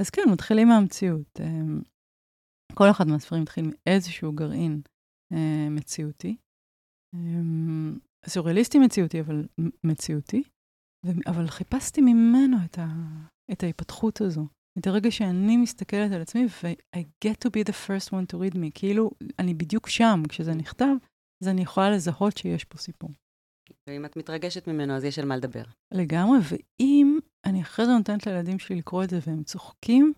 אז 0.00 0.10
כן, 0.10 0.22
מתחילים 0.32 0.68
מהמציאות. 0.68 1.40
אמ, 1.40 1.80
כל 2.74 2.90
אחד 2.90 3.04
מהספרים 3.08 3.42
התחיל 3.42 3.64
מאיזשהו 3.70 4.32
גרעין 4.32 4.80
אה, 5.32 5.68
מציאותי. 5.70 6.36
סוריאליסטי 8.26 8.78
מציאותי, 8.78 9.20
אבל 9.20 9.46
מציאותי. 9.84 10.42
ו- 11.06 11.10
אבל 11.30 11.46
חיפשתי 11.48 12.00
ממנו 12.00 12.56
את, 12.64 12.78
ה- 12.78 13.26
את 13.52 13.62
ההיפתחות 13.62 14.20
הזו. 14.20 14.46
את 14.78 14.86
הרגע 14.86 15.10
שאני 15.10 15.56
מסתכלת 15.56 16.12
על 16.12 16.22
עצמי, 16.22 16.46
ו- 16.46 16.96
I 16.96 17.00
get 17.26 17.34
to 17.46 17.50
be 17.50 17.68
the 17.68 17.72
first 17.86 18.08
one 18.10 18.26
to 18.32 18.36
read 18.36 18.54
me. 18.54 18.70
כאילו, 18.74 19.10
אני 19.38 19.54
בדיוק 19.54 19.88
שם 19.88 20.22
כשזה 20.28 20.54
נכתב, 20.54 20.94
אז 21.42 21.48
אני 21.48 21.62
יכולה 21.62 21.90
לזהות 21.90 22.36
שיש 22.36 22.64
פה 22.64 22.78
סיפור. 22.78 23.10
ואם 23.88 24.04
את 24.04 24.16
מתרגשת 24.16 24.68
ממנו, 24.68 24.96
אז 24.96 25.04
יש 25.04 25.18
על 25.18 25.26
מה 25.26 25.36
לדבר. 25.36 25.62
לגמרי, 25.94 26.38
ואם 26.50 27.18
אני 27.46 27.62
אחרי 27.62 27.86
זה 27.86 27.92
נותנת 27.92 28.26
לילדים 28.26 28.58
שלי 28.58 28.76
לקרוא 28.76 29.04
את 29.04 29.10
זה 29.10 29.18
והם 29.26 29.42
צוחקים, 29.42 30.12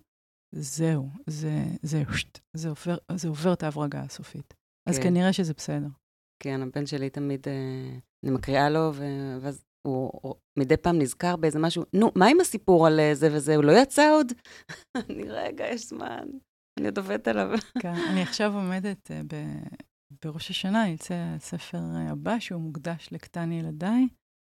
זהו, 0.54 1.08
זה, 1.26 1.64
זה, 1.82 2.02
זה, 2.56 2.68
עובר, 2.68 2.96
זה 3.16 3.28
עובר 3.28 3.52
את 3.52 3.62
ההברגה 3.62 4.00
הסופית. 4.00 4.52
כן. 4.52 4.90
אז 4.90 4.98
כנראה 4.98 5.32
שזה 5.32 5.54
בסדר. 5.54 5.88
כן, 6.40 6.62
הבן 6.62 6.86
שלי 6.86 7.10
תמיד, 7.10 7.48
אה, 7.48 7.98
אני 8.24 8.32
מקריאה 8.32 8.70
לו, 8.70 8.92
ואז 9.40 9.64
הוא 9.82 10.34
מדי 10.58 10.76
פעם 10.76 10.98
נזכר 10.98 11.36
באיזה 11.36 11.58
משהו, 11.58 11.84
נו, 11.92 12.10
מה 12.16 12.26
עם 12.26 12.40
הסיפור 12.40 12.86
על 12.86 13.00
אה, 13.00 13.14
זה 13.14 13.28
וזה? 13.32 13.56
הוא 13.56 13.64
לא 13.64 13.72
יצא 13.72 14.10
עוד? 14.12 14.32
אני, 15.10 15.28
רגע, 15.28 15.66
יש 15.68 15.88
זמן, 15.88 16.24
אני 16.78 16.86
עוד 16.86 16.98
עובדת 16.98 17.28
עליו. 17.28 17.50
כן, 17.82 17.94
אני 18.10 18.22
עכשיו 18.22 18.54
עומדת 18.54 19.10
ב, 19.10 19.34
בראש 20.24 20.50
השנה, 20.50 20.88
יצא 20.88 21.14
הספר 21.14 21.78
אה, 21.78 22.10
הבא, 22.10 22.38
שהוא 22.38 22.62
מוקדש 22.62 23.08
לקטן 23.12 23.52
ילדיי, 23.52 24.08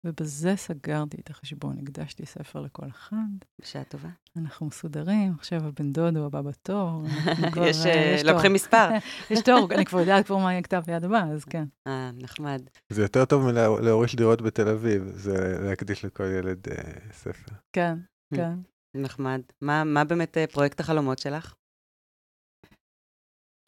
ובזה 0.04 0.56
סגרתי 0.56 1.16
את 1.20 1.30
החשבון, 1.30 1.78
הקדשתי 1.78 2.26
ספר 2.26 2.60
לכל 2.60 2.86
אחד. 2.88 3.16
בשעה 3.60 3.84
טובה. 3.84 4.08
אנחנו 4.36 4.66
מסודרים, 4.66 5.32
עכשיו 5.38 5.66
הבן 5.66 5.92
דוד 5.92 6.16
הוא 6.16 6.26
הבא 6.26 6.40
בתור. 6.40 7.02
כבר, 7.52 7.66
יש, 7.66 7.86
אה, 7.86 7.92
אה, 7.92 8.22
לוקחים 8.32 8.52
מספר. 8.52 8.88
יש 9.30 9.40
תור, 9.40 9.68
אני 9.74 9.84
כבר 9.84 10.00
יודעת 10.00 10.26
כבר 10.26 10.38
מה 10.38 10.52
יהיה 10.52 10.62
כתב 10.62 10.82
יד 10.88 11.04
הבא, 11.04 11.24
אז 11.32 11.44
כן. 11.44 11.64
אה, 11.86 12.10
נחמד. 12.14 12.62
זה 12.90 13.02
יותר 13.02 13.24
טוב 13.24 13.46
מלהוריש 13.46 14.14
דירות 14.14 14.42
בתל 14.42 14.68
אביב, 14.68 15.02
זה 15.14 15.58
להקדיש 15.60 16.04
לכל 16.04 16.24
ילד 16.24 16.68
אה, 16.68 16.82
ספר. 17.12 17.54
כן. 17.72 17.98
כן. 18.36 18.54
נחמד. 18.94 19.40
מה, 19.60 19.84
מה 19.84 20.04
באמת 20.04 20.36
פרויקט 20.52 20.80
החלומות 20.80 21.18
שלך? 21.18 21.54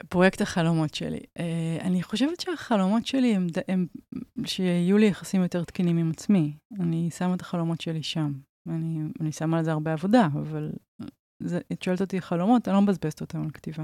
פרויקט 0.09 0.41
החלומות 0.41 0.93
שלי. 0.93 1.19
Uh, 1.19 1.41
אני 1.81 2.03
חושבת 2.03 2.39
שהחלומות 2.39 3.05
שלי 3.05 3.35
הם, 3.35 3.47
הם 3.67 3.87
שיהיו 4.45 4.97
לי 4.97 5.05
יחסים 5.05 5.41
יותר 5.41 5.63
תקינים 5.63 5.97
עם 5.97 6.11
עצמי. 6.11 6.57
אני 6.79 7.11
שמה 7.11 7.33
את 7.33 7.41
החלומות 7.41 7.81
שלי 7.81 8.03
שם. 8.03 8.33
אני, 8.69 8.99
אני 9.21 9.31
שמה 9.31 9.57
על 9.57 9.63
זה 9.63 9.71
הרבה 9.71 9.93
עבודה, 9.93 10.27
אבל 10.33 10.71
זה, 11.43 11.59
את 11.71 11.81
שואלת 11.81 12.01
אותי 12.01 12.21
חלומות, 12.21 12.67
אני 12.67 12.75
לא 12.75 12.81
מבזבזת 12.81 13.21
אותם 13.21 13.41
על 13.41 13.51
כתיבה. 13.51 13.83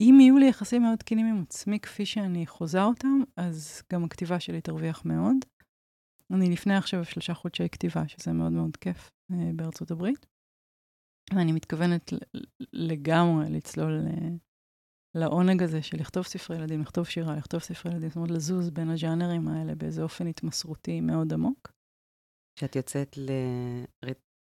אם 0.00 0.18
יהיו 0.20 0.38
לי 0.38 0.48
יחסים 0.48 0.82
מאוד 0.82 0.98
תקינים 0.98 1.26
עם 1.26 1.42
עצמי 1.42 1.80
כפי 1.80 2.06
שאני 2.06 2.46
חוזה 2.46 2.82
אותם, 2.82 3.20
אז 3.36 3.82
גם 3.92 4.04
הכתיבה 4.04 4.40
שלי 4.40 4.60
תרוויח 4.60 5.04
מאוד. 5.04 5.36
אני 6.32 6.50
לפני 6.50 6.76
עכשיו 6.76 7.04
שלושה 7.04 7.34
חודשי 7.34 7.68
כתיבה, 7.68 8.08
שזה 8.08 8.32
מאוד 8.32 8.52
מאוד 8.52 8.76
כיף 8.76 9.10
uh, 9.32 9.34
בארצות 9.56 9.90
הברית. 9.90 10.26
ואני 11.34 11.52
מתכוונת 11.52 12.12
לגמרי 12.72 13.50
לצלול 13.50 14.06
uh, 14.06 14.46
לעונג 15.16 15.62
הזה 15.62 15.82
של 15.82 15.96
לכתוב 15.96 16.24
ספרי 16.24 16.56
ילדים, 16.56 16.80
לכתוב 16.80 17.06
שירה, 17.06 17.36
לכתוב 17.36 17.60
ספרי 17.60 17.92
ילדים, 17.92 18.08
זאת 18.08 18.16
אומרת, 18.16 18.30
לזוז 18.30 18.70
בין 18.70 18.90
הז'אנרים 18.90 19.48
האלה 19.48 19.74
באיזה 19.74 20.02
אופן 20.02 20.26
התמסרותי 20.26 21.00
מאוד 21.00 21.32
עמוק. 21.32 21.72
שאת 22.60 22.76
יוצאת 22.76 23.18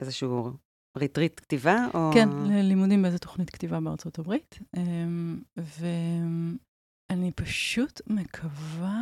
לאיזשהו 0.01 0.51
ריטריט 0.97 1.39
כתיבה, 1.39 1.87
או... 1.93 2.11
כן, 2.13 2.29
ללימודים 2.29 3.01
באיזה 3.01 3.19
תוכנית 3.19 3.49
כתיבה 3.49 3.79
בארצות 3.79 4.19
הברית. 4.19 4.59
אמ, 4.77 5.41
ואני 5.57 7.31
פשוט 7.31 8.01
מקווה 8.07 9.01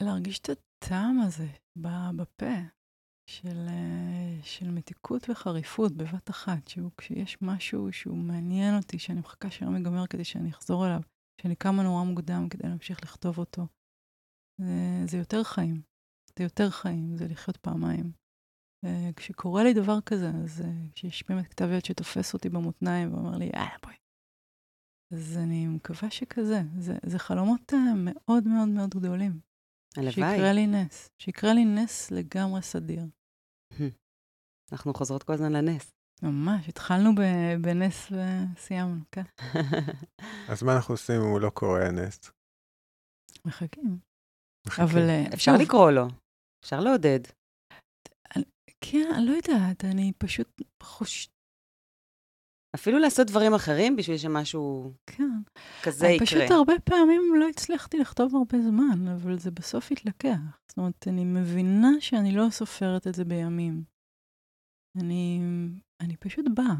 להרגיש 0.00 0.38
את 0.38 0.50
הטעם 0.50 1.20
הזה 1.20 1.48
בפה, 2.16 2.56
של, 3.30 3.66
אה, 3.68 4.11
של 4.42 4.70
מתיקות 4.70 5.30
וחריפות 5.30 5.92
בבת 5.92 6.30
אחת, 6.30 6.68
שהוא 6.68 6.90
כשיש 6.96 7.42
משהו 7.42 7.92
שהוא 7.92 8.16
מעניין 8.16 8.76
אותי, 8.76 8.98
שאני 8.98 9.20
מחכה 9.20 9.50
שהיום 9.50 9.76
ייגמר 9.76 10.06
כדי 10.06 10.24
שאני 10.24 10.50
אחזור 10.50 10.86
אליו, 10.86 11.00
שאני 11.40 11.56
קמה 11.56 11.82
נורא 11.82 12.04
מוקדם 12.04 12.48
כדי 12.48 12.68
להמשיך 12.68 13.02
לכתוב 13.02 13.38
אותו. 13.38 13.66
זה, 14.60 15.02
זה 15.06 15.18
יותר 15.18 15.42
חיים. 15.42 15.82
זה 16.38 16.44
יותר 16.44 16.70
חיים, 16.70 17.16
זה 17.16 17.28
לחיות 17.28 17.56
פעמיים. 17.56 18.12
אה, 18.84 19.10
כשקורה 19.16 19.64
לי 19.64 19.74
דבר 19.74 20.00
כזה, 20.00 20.28
אז 20.44 20.60
אה, 20.60 20.72
כשיש 20.94 21.28
באמת 21.28 21.46
כתב 21.46 21.68
יד 21.72 21.84
שתופס 21.84 22.34
אותי 22.34 22.48
במותניים 22.48 23.14
ואומר 23.14 23.38
לי, 23.38 23.44
יאללה, 23.44 23.76
בואי. 23.82 23.94
אז 25.12 25.38
אני 25.38 25.66
מקווה 25.66 26.10
שכזה. 26.10 26.62
זה, 26.78 26.94
זה 27.06 27.18
חלומות 27.18 27.72
אה, 27.72 27.92
מאוד 27.96 28.48
מאוד 28.48 28.68
מאוד 28.68 28.90
גדולים. 28.90 29.40
הלוואי. 29.96 30.12
שיקרה 30.12 30.52
לי 30.52 30.66
נס. 30.66 31.10
שיקרה 31.18 31.54
לי 31.54 31.64
נס 31.64 32.10
לגמרי 32.10 32.62
סדיר. 32.62 33.02
אנחנו 34.72 34.94
חוזרות 34.94 35.22
כל 35.22 35.32
הזמן 35.32 35.52
לנס. 35.52 35.92
ממש, 36.22 36.68
התחלנו 36.68 37.14
ב- 37.14 37.62
בנס 37.62 38.12
וסיימנו, 38.12 39.00
כן. 39.12 39.22
אז 40.50 40.62
מה 40.62 40.76
אנחנו 40.76 40.94
עושים 40.94 41.20
אם 41.20 41.30
הוא 41.30 41.40
לא 41.40 41.50
קורא 41.50 41.80
הנס? 41.80 42.30
מחכים. 43.44 43.98
מחכים. 44.66 44.84
אבל 44.84 45.08
אה, 45.08 45.24
אפשר 45.34 45.52
שוב, 45.52 45.60
לקרוא 45.62 45.90
לו, 45.90 46.06
אפשר 46.64 46.80
לעודד. 46.80 47.20
כן, 48.80 49.10
אני 49.14 49.26
לא 49.26 49.32
יודעת, 49.32 49.84
אני 49.84 50.12
פשוט 50.18 50.62
חוש... 50.82 51.28
אפילו 52.74 52.98
לעשות 52.98 53.26
דברים 53.26 53.54
אחרים 53.54 53.96
בשביל 53.96 54.18
שמשהו 54.18 54.92
כן. 55.06 55.30
כזה 55.82 56.06
יקרה. 56.06 56.26
פשוט 56.26 56.50
הרבה 56.50 56.72
פעמים 56.84 57.22
לא 57.40 57.48
הצלחתי 57.48 57.98
לכתוב 57.98 58.36
הרבה 58.36 58.58
זמן, 58.62 59.08
אבל 59.08 59.38
זה 59.38 59.50
בסוף 59.50 59.92
התלקח. 59.92 60.38
זאת 60.68 60.78
אומרת, 60.78 61.08
אני 61.08 61.24
מבינה 61.24 61.90
שאני 62.00 62.32
לא 62.32 62.46
סופרת 62.50 63.06
את 63.06 63.14
זה 63.14 63.24
בימים. 63.24 63.91
אני, 65.00 65.40
אני 66.00 66.16
פשוט 66.16 66.46
באה. 66.54 66.74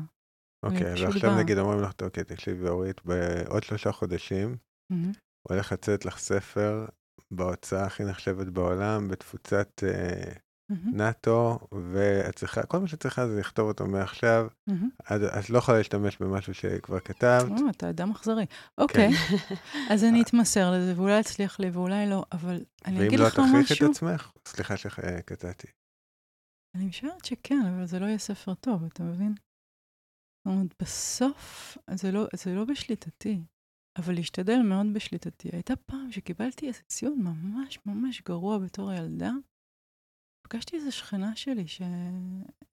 אוקיי, 0.63 0.95
פשוט 0.95 1.07
ועכשיו 1.07 1.31
באה. 1.31 1.39
נגיד 1.43 1.59
אומרים 1.59 1.81
לך, 1.81 1.93
אוקיי, 2.03 2.25
תקשיבי 2.25 2.69
אורית, 2.69 3.01
בעוד 3.05 3.63
שלושה 3.63 3.93
חודשים 3.93 4.57
מהמם. 4.91 5.13
הולך 5.49 5.73
לצאת 5.73 6.05
לך 6.05 6.19
ספר 6.19 6.87
בהוצאה 7.31 7.85
הכי 7.85 8.05
נחשבת 8.05 8.47
בעולם, 8.47 9.09
בתפוצת 9.09 9.83
אה, 9.87 10.33
מהמם. 10.71 10.97
נאטו, 10.97 11.59
ואת 11.93 12.37
צריכה, 12.37 12.63
כל 12.63 12.79
מה 12.79 12.89
שאת 12.89 13.01
צריכה 13.01 13.29
זה 13.29 13.41
לכתוב 13.41 13.69
אותו 13.69 13.87
מעכשיו. 13.87 14.47
מהמם. 14.67 14.89
את, 15.03 15.21
את 15.39 15.51
לא 15.51 15.59
יכולה 15.59 15.79
להשתמש 15.79 16.19
במשהו 16.19 16.55
שכבר 16.55 17.01
כתבת. 17.01 17.51
או, 17.51 17.71
אתה 17.71 17.91
אדם 17.91 18.11
אכזרי. 18.11 18.47
אוקיי, 18.79 19.11
אז 19.91 20.05
אני 20.05 20.23
אתמסר 20.27 20.73
לזה, 20.73 20.93
ואולי 20.97 21.21
יצליח 21.21 21.61
לי 21.61 21.71
ואולי 21.71 22.07
לא, 22.07 22.25
אבל 22.33 22.65
אני 22.87 22.99
ואם 22.99 23.07
אגיד 23.07 23.21
לא 23.21 23.27
לך 23.27 23.33
תכריח 23.33 23.73
משהו. 23.73 23.87
את 23.87 23.91
עצמך, 23.91 24.31
סליחה 24.49 24.77
שקטעתי. 24.77 25.67
אני 26.75 26.87
משערת 26.87 27.25
שכן, 27.25 27.63
אבל 27.75 27.87
זה 27.87 27.99
לא 27.99 28.07
יהיה 28.07 28.19
ספר 28.19 28.55
טוב, 28.55 28.85
אתה 28.85 29.03
מבין? 29.03 29.35
זאת 30.39 30.47
אומרת, 30.47 30.75
בסוף 30.83 31.79
זה 31.95 32.13
לא, 32.13 32.27
זה 32.37 32.55
לא 32.55 32.65
בשליטתי, 32.65 33.41
אבל 33.99 34.15
להשתדל 34.15 34.59
מאוד 34.69 34.87
בשליטתי. 34.95 35.49
הייתה 35.53 35.77
פעם 35.77 36.13
שקיבלתי 36.13 36.69
איזה 36.69 36.83
ציון 36.83 37.19
ממש 37.23 37.79
ממש 37.87 38.23
גרוע 38.23 38.59
בתור 38.59 38.93
ילדה. 38.93 39.31
פגשתי 40.47 40.77
איזו 40.77 40.93
שכנה 40.93 41.37
שלי 41.37 41.65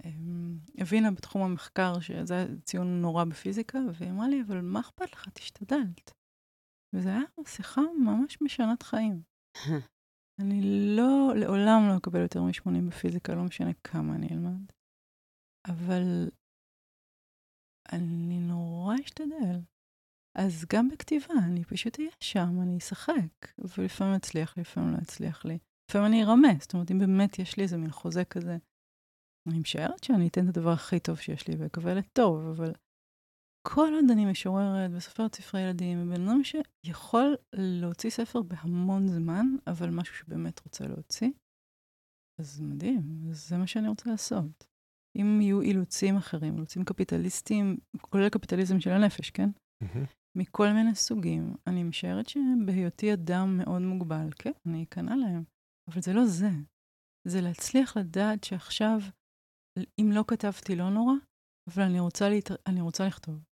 שהבינה 0.04 1.12
בתחום 1.12 1.42
המחקר 1.42 2.00
שזה 2.00 2.34
היה 2.34 2.46
ציון 2.64 3.02
נורא 3.02 3.24
בפיזיקה, 3.24 3.80
והיא 3.94 4.12
אמרה 4.12 4.28
לי, 4.28 4.42
אבל 4.48 4.62
מה 4.62 4.80
אכפת 4.80 5.14
לך? 5.14 5.30
תשתדלת. 5.30 6.12
וזו 6.96 7.10
הייתה 7.10 7.42
שיחה 7.48 7.82
ממש 8.06 8.38
משנת 8.42 8.84
חיים. 8.84 9.22
אני 10.40 10.62
לא, 10.98 11.34
לעולם 11.36 11.88
לא 11.88 11.98
אקבל 11.98 12.22
יותר 12.22 12.42
מ-80 12.42 12.88
בפיזיקה, 12.88 13.36
לא 13.36 13.44
משנה 13.44 13.72
כמה 13.84 14.16
אני 14.16 14.28
אלמד. 14.32 14.72
אבל 15.68 16.30
אני 17.92 18.40
נורא 18.40 18.96
אשתדל. 19.06 19.60
אז 20.38 20.66
גם 20.74 20.90
בכתיבה, 20.90 21.34
אני 21.48 21.64
פשוט 21.64 22.00
אהיה 22.00 22.12
שם, 22.20 22.62
אני 22.62 22.78
אשחק, 22.78 23.48
ולפעמים 23.78 24.16
יצליח 24.16 24.58
לי, 24.58 24.62
לפעמים 24.62 24.94
לא 24.94 24.98
יצליח 25.02 25.46
לי. 25.46 25.58
לפעמים 25.90 26.08
אני 26.08 26.24
ארמה, 26.24 26.54
זאת 26.62 26.74
אומרת, 26.74 26.92
אם 26.92 27.00
באמת 27.00 27.40
יש 27.40 27.58
לי 27.58 27.64
איזה 27.64 27.78
מין 27.78 27.92
חוזה 27.92 28.26
כזה, 28.26 28.58
אני 29.50 29.60
משערת 29.60 30.04
שאני 30.04 30.28
אתן 30.28 30.50
את 30.50 30.58
הדבר 30.58 30.70
הכי 30.70 31.00
טוב 31.00 31.18
שיש 31.18 31.48
לי 31.48 31.56
ואקבל 31.56 32.00
את 32.00 32.08
טוב, 32.14 32.46
אבל 32.46 32.72
כל 33.68 33.92
עוד 33.94 34.12
אני 34.12 34.32
משוררת 34.32 34.92
וסופרת 34.94 35.36
ספרי 35.36 35.62
ילדים, 35.62 36.10
בן 36.10 36.28
אדם 36.28 36.42
שיכול 36.44 37.36
להוציא 37.54 38.10
ספר 38.10 38.42
בהמון 38.42 39.08
זמן, 39.08 39.46
אבל 39.68 39.90
משהו 39.90 40.16
שבאמת 40.16 40.60
רוצה 40.60 40.88
להוציא, 40.88 41.32
אז 42.40 42.62
מדהים, 42.62 43.02
זה 43.32 43.58
מה 43.58 43.68
שאני 43.68 43.88
רוצה 43.88 44.10
לעשות. 44.10 44.68
אם 45.16 45.42
יהיו 45.42 45.62
אילוצים 45.62 46.18
אחרים, 46.18 46.56
אילוצים 46.56 46.84
קפיטליסטיים, 46.86 47.78
כולל 48.02 48.30
קפיטליזם 48.30 48.80
של 48.80 48.90
הנפש, 48.90 49.30
כן? 49.30 49.50
מהמם. 49.84 50.06
מכל 50.38 50.68
מיני 50.74 50.96
סוגים, 50.96 51.56
אני 51.68 51.84
משערת 51.84 52.30
שבהיותי 52.30 53.14
אדם 53.14 53.58
מאוד 53.58 53.82
מוגבל, 53.82 54.30
כן, 54.40 54.52
אני 54.68 54.84
אכנע 54.84 55.16
להם. 55.16 55.44
אבל 55.92 56.02
זה 56.02 56.14
לא 56.14 56.26
זה. 56.26 56.50
זה 57.28 57.42
להצליח 57.42 57.98
לדעת 57.98 58.44
שעכשיו, 58.44 59.00
אם 60.00 60.10
לא 60.14 60.24
כתבתי, 60.28 60.76
לא 60.76 60.90
נורא, 60.90 61.14
אבל 61.70 61.84
אני 61.84 62.00
רוצה, 62.00 62.30
להת... 62.30 62.52
אני 62.68 62.82
רוצה 62.82 63.08
לכתוב. 63.08 63.49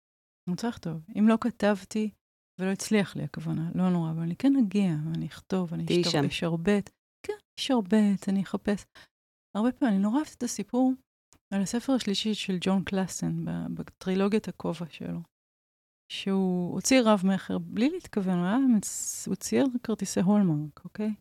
אני 0.48 0.52
רוצה 0.54 0.68
לכתוב. 0.68 1.02
אם 1.20 1.28
לא 1.28 1.38
כתבתי 1.42 2.12
ולא 2.60 2.72
הצליח 2.72 3.16
לי, 3.16 3.24
הכוונה, 3.24 3.72
לא 3.76 3.90
נורא, 3.90 4.12
אבל 4.12 4.22
אני 4.22 4.36
כן 4.36 4.56
אגיע, 4.56 4.92
ואני 5.06 5.28
אכתוב, 5.28 5.74
אני. 5.74 5.86
אשרבט. 6.28 6.90
כן, 7.26 7.38
אשרבט, 7.60 8.30
אני 8.30 8.44
אחפש. 8.44 8.86
הרבה 9.58 9.72
פעמים, 9.72 9.94
אני 9.94 10.04
נורא 10.04 10.16
אוהבת 10.16 10.34
את 10.38 10.44
הסיפור 10.44 10.94
על 11.54 11.62
הספר 11.62 11.94
השלישי 11.94 12.34
של 12.34 12.58
ג'ון 12.62 12.84
קלאסן, 12.84 13.46
בטרילוגיית 13.74 14.48
הכובע 14.48 14.86
שלו. 14.90 15.20
שהוא 16.12 16.74
הוציא 16.74 17.02
רב-מכר 17.06 17.58
בלי 17.58 17.90
להתכוון, 17.90 18.38
הוא, 18.38 18.46
היה, 18.46 18.58
הוא 19.28 19.36
צייר 19.36 19.66
כרטיסי 19.84 20.20
הולמרק, 20.20 20.86
אוקיי? 20.86 21.14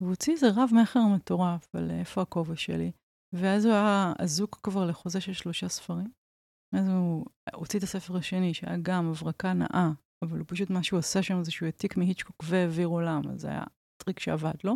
והוא 0.00 0.10
הוציא 0.10 0.32
איזה 0.32 0.46
רב-מכר 0.56 1.00
מטורף 1.14 1.74
על 1.74 1.90
איפה 1.90 2.22
הכובע 2.22 2.56
שלי, 2.56 2.92
ואז 3.34 3.64
הוא 3.64 3.74
היה 3.74 4.12
אזוק 4.18 4.60
כבר 4.62 4.86
לחוזה 4.86 5.20
של 5.20 5.32
שלושה 5.32 5.68
ספרים. 5.68 6.10
אז 6.72 6.88
הוא 6.88 7.26
הוציא 7.54 7.78
את 7.78 7.84
הספר 7.84 8.16
השני, 8.16 8.54
שהיה 8.54 8.76
גם 8.82 9.10
הברקה 9.10 9.52
נאה, 9.52 9.90
אבל 10.24 10.38
הוא 10.38 10.46
פשוט, 10.48 10.70
מה 10.70 10.82
שהוא 10.82 10.98
עשה 10.98 11.22
שם 11.22 11.44
זה 11.44 11.50
שהוא 11.50 11.66
העתיק 11.66 11.96
מהיצ'קוק 11.96 12.44
והעביר 12.44 12.86
עולם, 12.86 13.22
אז 13.30 13.40
זה 13.40 13.48
היה 13.48 13.64
טריק 13.96 14.18
שעבד 14.18 14.54
לו. 14.64 14.74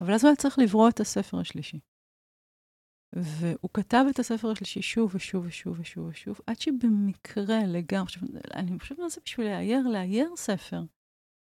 אבל 0.00 0.14
אז 0.14 0.24
הוא 0.24 0.28
היה 0.28 0.36
צריך 0.36 0.58
לברוא 0.58 0.88
את 0.88 1.00
הספר 1.00 1.38
השלישי. 1.38 1.80
והוא 3.16 3.70
כתב 3.74 4.04
את 4.10 4.18
הספר 4.18 4.50
השלישי 4.50 4.82
שוב 4.82 5.14
ושוב 5.14 5.44
ושוב 5.46 5.80
ושוב 5.80 6.06
ושוב, 6.06 6.40
עד 6.46 6.60
שבמקרה 6.60 7.58
לגמרי, 7.66 8.02
עכשיו, 8.02 8.22
אני 8.54 8.78
חושבת 8.78 8.98
מה 8.98 9.08
זה 9.08 9.20
בשביל 9.24 9.46
לאייר, 9.46 9.88
לאייר 9.88 10.36
ספר. 10.36 10.82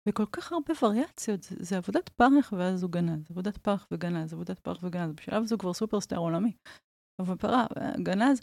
וכל 0.09 0.27
כך 0.33 0.53
הרבה 0.53 0.75
וריאציות, 0.83 1.43
זה, 1.43 1.57
זה 1.59 1.77
עבודת 1.77 2.09
פרך 2.09 2.53
ואז 2.53 2.83
הוא 2.83 2.91
גנז, 2.91 3.31
עבודת 3.31 3.57
פרך 3.57 3.89
וגנז, 3.91 4.33
עבודת 4.33 4.59
פרך 4.59 4.83
וגנז, 4.83 5.13
בשלב 5.13 5.43
הזה 5.43 5.55
הוא 5.55 5.61
כבר 5.61 5.73
סופרסטאר 5.73 6.19
עולמי. 6.19 6.53
אבל 7.19 7.37
פרך, 7.37 7.67
גנז, 8.03 8.41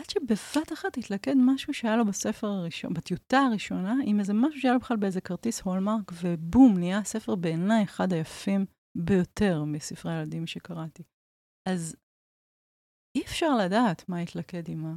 עד 0.00 0.10
שבבת 0.10 0.72
אחת 0.72 0.98
התלכד 0.98 1.34
משהו 1.36 1.74
שהיה 1.74 1.96
לו 1.96 2.04
בספר 2.04 2.46
הראשון, 2.46 2.94
בטיוטה 2.94 3.38
הראשונה, 3.38 3.94
עם 4.06 4.20
איזה 4.20 4.32
משהו 4.34 4.60
שהיה 4.60 4.74
לו 4.74 4.80
בכלל 4.80 4.96
באיזה 4.96 5.20
כרטיס 5.20 5.60
הולמרק, 5.60 6.12
ובום, 6.22 6.78
נהיה 6.78 7.04
ספר 7.04 7.34
בעיניי 7.34 7.84
אחד 7.84 8.12
היפים 8.12 8.66
ביותר 8.98 9.64
מספרי 9.64 10.12
הילדים 10.12 10.46
שקראתי. 10.46 11.02
אז 11.68 11.96
אי 13.16 13.22
אפשר 13.22 13.56
לדעת 13.56 14.08
מה 14.08 14.18
התלכד 14.18 14.68
עם 14.68 14.82
מה. 14.82 14.94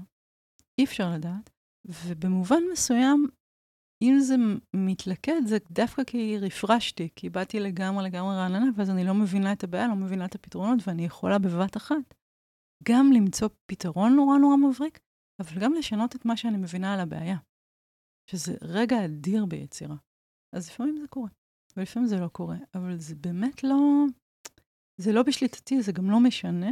אי 0.79 0.85
אפשר 0.85 1.11
לדעת. 1.15 1.49
ובמובן 1.87 2.61
מסוים, 2.71 3.27
אם 4.03 4.15
זה 4.19 4.35
מתלכד, 4.75 5.41
זה 5.45 5.57
דווקא 5.71 6.03
כי 6.03 6.37
רפרשתי, 6.37 7.09
כי 7.15 7.29
באתי 7.29 7.59
לגמרי 7.59 8.03
לגמרי 8.05 8.35
רעננה, 8.35 8.65
ואז 8.75 8.89
אני 8.89 9.03
לא 9.03 9.13
מבינה 9.13 9.53
את 9.53 9.63
הבעיה, 9.63 9.87
לא 9.87 9.95
מבינה 9.95 10.25
את 10.25 10.35
הפתרונות, 10.35 10.79
ואני 10.87 11.05
יכולה 11.05 11.39
בבת 11.39 11.77
אחת 11.77 12.13
גם 12.83 13.11
למצוא 13.13 13.49
פתרון 13.65 14.15
נורא 14.15 14.37
נורא 14.37 14.55
מבריק, 14.55 14.99
אבל 15.41 15.61
גם 15.61 15.73
לשנות 15.73 16.15
את 16.15 16.25
מה 16.25 16.37
שאני 16.37 16.57
מבינה 16.57 16.93
על 16.93 16.99
הבעיה, 16.99 17.37
שזה 18.29 18.57
רגע 18.61 19.05
אדיר 19.05 19.45
ביצירה. 19.45 19.95
אז 20.55 20.69
לפעמים 20.69 20.97
זה 20.97 21.07
קורה, 21.07 21.29
ולפעמים 21.77 22.07
זה 22.07 22.15
לא 22.19 22.27
קורה, 22.27 22.57
אבל 22.75 22.97
זה 22.97 23.15
באמת 23.15 23.63
לא, 23.63 24.05
זה 25.01 25.11
לא 25.13 25.23
בשליטתי, 25.23 25.81
זה 25.81 25.91
גם 25.91 26.11
לא 26.11 26.19
משנה. 26.19 26.71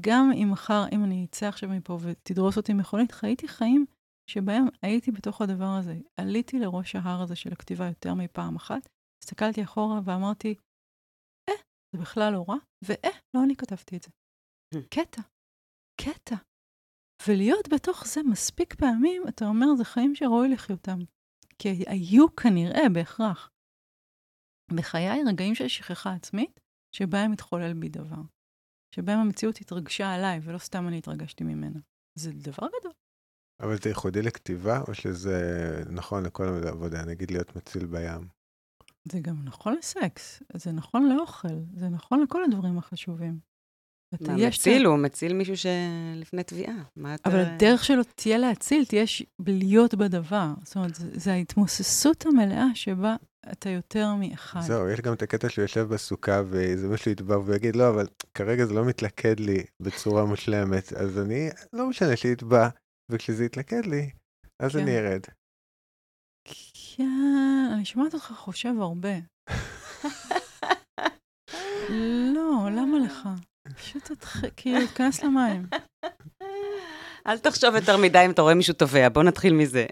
גם 0.00 0.30
אם 0.34 0.48
מחר, 0.52 0.84
אם 0.92 1.04
אני 1.04 1.24
אצא 1.24 1.46
עכשיו 1.46 1.68
מפה 1.68 1.98
ותדרוס 2.02 2.56
אותי 2.56 2.72
מכונית, 2.72 3.12
חייתי 3.12 3.48
חיים 3.48 3.86
שבהם 4.30 4.64
הייתי 4.82 5.10
בתוך 5.10 5.40
הדבר 5.40 5.76
הזה. 5.78 5.98
עליתי 6.20 6.58
לראש 6.58 6.96
ההר 6.96 7.22
הזה 7.22 7.36
של 7.36 7.52
הכתיבה 7.52 7.86
יותר 7.86 8.14
מפעם 8.14 8.56
אחת, 8.56 8.88
הסתכלתי 9.22 9.64
אחורה 9.64 10.00
ואמרתי, 10.04 10.54
אה, 11.50 11.54
זה 11.92 12.00
בכלל 12.00 12.32
לא 12.32 12.44
רע, 12.48 12.56
ואה, 12.84 13.18
לא 13.34 13.44
אני 13.44 13.56
כתבתי 13.56 13.96
את 13.96 14.02
זה. 14.02 14.10
קטע, 14.82 15.22
קטע. 16.00 16.36
ולהיות 17.28 17.68
בתוך 17.68 18.06
זה 18.06 18.20
מספיק 18.22 18.74
פעמים, 18.74 19.22
אתה 19.28 19.44
אומר, 19.44 19.66
זה 19.78 19.84
חיים 19.84 20.14
שראוי 20.14 20.48
לחיותם. 20.48 20.98
כי 21.58 21.68
היו 21.86 22.36
כנראה 22.36 22.88
בהכרח 22.94 23.50
בחיי 24.74 25.22
רגעים 25.28 25.54
של 25.54 25.68
שכחה 25.68 26.14
עצמית, 26.14 26.60
שבהם 26.94 27.32
התחולל 27.32 27.72
בי 27.72 27.88
דבר. 27.88 28.22
שבהם 28.94 29.18
המציאות 29.18 29.58
התרגשה 29.60 30.14
עליי, 30.14 30.40
ולא 30.42 30.58
סתם 30.58 30.88
אני 30.88 30.98
התרגשתי 30.98 31.44
ממנה. 31.44 31.80
זה 32.18 32.32
דבר 32.32 32.66
גדול. 32.80 32.92
אבל 33.60 33.76
זה 33.82 33.88
ייחודי 33.88 34.22
לכתיבה, 34.22 34.80
או 34.88 34.94
שזה 34.94 35.38
נכון 35.92 36.26
לכל 36.26 36.44
עבודה, 36.68 37.04
נגיד 37.04 37.30
להיות 37.30 37.56
מציל 37.56 37.86
בים? 37.86 38.28
זה 39.12 39.18
גם 39.22 39.44
נכון 39.44 39.76
לסקס, 39.78 40.42
זה 40.56 40.72
נכון 40.72 41.08
לאוכל, 41.08 41.58
זה 41.76 41.88
נכון 41.88 42.22
לכל 42.22 42.44
הדברים 42.44 42.78
החשובים. 42.78 43.40
מה, 44.20 44.48
מציל, 44.48 44.86
הוא 44.86 44.98
מציל 44.98 45.32
מישהו 45.32 45.54
שלפני 45.56 46.42
תביעה. 46.42 46.76
מה 46.96 47.14
אתה... 47.14 47.30
אבל 47.30 47.38
הדרך 47.38 47.84
שלו 47.84 48.02
תהיה 48.14 48.38
להציל, 48.38 48.84
תהיה 48.84 49.06
ש... 49.06 49.22
להיות 49.46 49.94
בדבר. 49.94 50.48
זאת 50.62 50.76
אומרת, 50.76 50.94
זה 50.94 51.32
ההתמוססות 51.32 52.26
המלאה 52.26 52.66
שבה 52.74 53.16
אתה 53.52 53.68
יותר 53.68 54.14
מאחד. 54.14 54.60
זהו, 54.60 54.88
יש 54.88 55.00
גם 55.00 55.12
את 55.12 55.22
הקטע 55.22 55.48
שהוא 55.48 55.62
יושב 55.62 55.80
בסוכה 55.80 56.42
ואיזה 56.46 56.88
מישהו 56.88 57.10
יתבע 57.10 57.38
ויגיד, 57.38 57.76
לא, 57.76 57.88
אבל 57.88 58.06
כרגע 58.34 58.66
זה 58.66 58.74
לא 58.74 58.84
מתלכד 58.84 59.40
לי 59.40 59.64
בצורה 59.82 60.24
מושלמת, 60.24 60.92
אז 60.92 61.18
אני, 61.18 61.48
לא 61.72 61.88
משנה 61.88 62.16
שיתבע, 62.16 62.68
וכשזה 63.10 63.44
יתלכד 63.44 63.86
לי, 63.86 64.10
אז 64.62 64.72
כן. 64.72 64.78
אני 64.78 64.98
ארד. 64.98 65.20
כן, 66.96 67.70
אני 67.74 67.84
שומעת 67.84 68.14
אותך 68.14 68.32
חושב 68.36 68.74
הרבה. 68.80 69.14
לא, 72.34 72.68
למה 72.70 72.98
לך? 73.04 73.28
פשוט 73.76 74.10
כאילו, 74.56 74.86
תיכנס 74.86 75.22
למים. 75.22 75.66
אל 77.26 77.38
תחשוב 77.38 77.74
יותר 77.74 77.96
מדי 77.96 78.22
אם 78.26 78.30
אתה 78.30 78.42
רואה 78.42 78.54
מישהו 78.54 78.74
טובע, 78.74 79.08
בוא 79.08 79.22
נתחיל 79.22 79.54
מזה. 79.54 79.86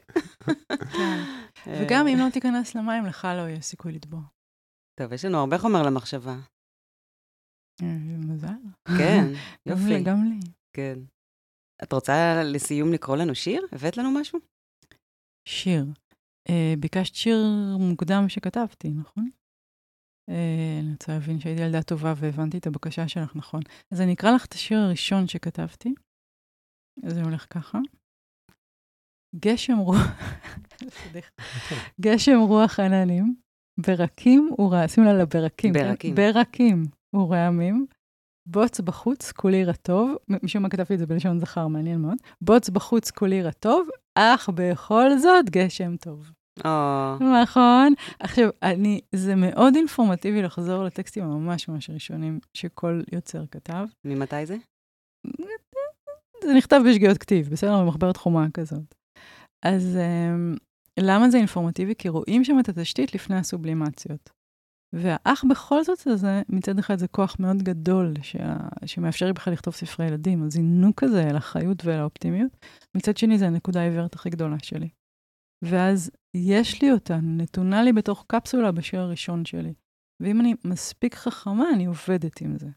כן. 0.93 1.83
וגם 1.83 2.09
אם 2.09 2.19
לא 2.19 2.31
תיכנס 2.33 2.75
למים, 2.75 3.07
לך 3.07 3.25
לא 3.25 3.49
יהיה 3.49 3.61
סיכוי 3.61 3.93
לטבוע. 3.93 4.21
טוב, 5.01 5.13
יש 5.13 5.25
לנו 5.25 5.39
הרבה 5.39 5.59
חומר 5.59 5.83
למחשבה. 5.83 6.37
אה, 7.83 7.87
מזל. 8.29 8.49
כן, 8.99 9.25
יופי. 9.67 10.03
גם 10.03 10.25
לי. 10.25 10.41
כן. 10.77 10.99
את 11.83 11.93
רוצה 11.93 12.43
לסיום 12.45 12.93
לקרוא 12.93 13.17
לנו 13.17 13.35
שיר? 13.35 13.67
הבאת 13.73 13.97
לנו 13.97 14.11
משהו? 14.21 14.39
שיר. 15.49 15.85
Uh, 16.49 16.53
ביקשת 16.79 17.15
שיר 17.15 17.37
מוקדם 17.79 18.29
שכתבתי, 18.29 18.89
נכון? 18.89 19.31
Uh, 20.31 20.35
אני 20.83 20.93
רוצה 20.93 21.13
להבין 21.13 21.41
שהייתי 21.41 21.63
ילדה 21.63 21.83
טובה 21.83 22.15
והבנתי 22.17 22.59
את 22.59 22.67
הבקשה 22.67 23.09
שלך 23.09 23.37
נכון. 23.37 23.61
אז 23.91 24.01
אני 24.01 24.13
אקרא 24.13 24.31
לך 24.31 24.45
את 24.45 24.53
השיר 24.53 24.79
הראשון 24.79 25.29
שכתבתי. 25.29 25.95
זה 27.07 27.23
הולך 27.23 27.47
ככה. 27.51 27.79
גשם 29.37 29.79
רוח, 29.79 30.07
גשם 32.01 32.39
רוח 32.49 32.81
עננים, 32.81 33.35
ברקים 33.81 34.51
ורע, 34.59 34.89
שימו 34.89 35.07
לב 35.07 35.17
לברקים. 35.17 35.73
ברקים. 35.73 36.15
ברקים 36.15 36.85
ורעמים, 37.15 37.87
בוץ 38.49 38.81
בחוץ, 38.81 39.33
כולי 39.33 39.65
רטוב, 39.65 40.17
משום 40.43 40.63
מה 40.63 40.69
כתבתי 40.69 40.95
את 40.95 40.99
זה 40.99 41.07
בלשון 41.07 41.41
זכר, 41.41 41.69
מעניין 41.69 42.01
מאוד. 42.01 42.17
בוץ 42.41 42.69
בחוץ, 42.69 43.11
כולי 43.11 43.43
רטוב, 43.43 43.89
אך 44.15 44.49
בכל 44.55 45.19
זאת 45.19 45.51
גשם 45.51 45.97
טוב. 45.97 46.31
Oh. 46.61 47.25
נכון. 47.43 47.95
עכשיו, 48.21 48.49
אני, 48.63 49.01
זה 49.15 49.35
מאוד 49.35 49.77
אינפורמטיבי 49.77 50.43
לחזור 50.43 50.85
לטקסטים 50.85 51.25
הממש 51.25 51.69
ממש 51.69 51.91
ראשונים 51.91 52.39
שכל 52.55 53.03
יוצר 53.13 53.47
כתב. 53.51 53.85
ממתי 54.05 54.47
זה? 54.47 54.57
זה 56.45 56.55
נכתב 56.57 56.81
בשגיאות 56.89 57.19
כתיב, 57.19 57.49
בסדר? 57.49 57.83
במחברת 57.83 58.17
חומה 58.17 58.47
כזאת. 58.55 58.95
אז 59.65 59.99
um, 59.99 60.59
למה 61.01 61.31
זה 61.31 61.39
אינפורמטיבי? 61.39 61.95
כי 61.95 62.09
רואים 62.09 62.45
שם 62.45 62.59
את 62.61 62.69
התשתית 62.69 63.15
לפני 63.15 63.37
הסובלימציות. 63.37 64.31
והאח 64.93 65.45
בכל 65.51 65.85
זאת 65.85 66.07
הזה, 66.07 66.43
מצד 66.49 66.79
אחד 66.79 66.99
זה 66.99 67.09
כוח 67.09 67.37
מאוד 67.39 67.63
גדול 67.63 68.15
שה... 68.23 68.57
שמאפשר 68.87 69.27
לי 69.27 69.33
בכלל 69.33 69.53
לכתוב 69.53 69.75
ספרי 69.75 70.07
ילדים, 70.07 70.43
הזינוק 70.43 71.03
הזה 71.03 71.31
אל 71.31 71.37
החיות 71.37 71.85
ואל 71.85 71.99
האופטימיות. 71.99 72.67
מצד 72.95 73.17
שני, 73.17 73.39
זה 73.39 73.47
הנקודה 73.47 73.81
העיוורת 73.81 74.15
הכי 74.15 74.31
גדולה 74.31 74.57
שלי. 74.63 74.89
ואז 75.63 76.11
יש 76.37 76.83
לי 76.83 76.93
אותה, 76.93 77.17
נתונה 77.23 77.83
לי 77.83 77.93
בתוך 77.93 78.25
קפסולה 78.29 78.73
בשיר 78.73 79.01
הראשון 79.01 79.45
שלי. 79.45 79.75
ואם 80.23 80.41
אני 80.41 80.55
מספיק 80.65 81.15
חכמה, 81.15 81.65
אני 81.75 81.85
עובדת 81.85 82.41
עם 82.41 82.59
זה. 82.59 82.69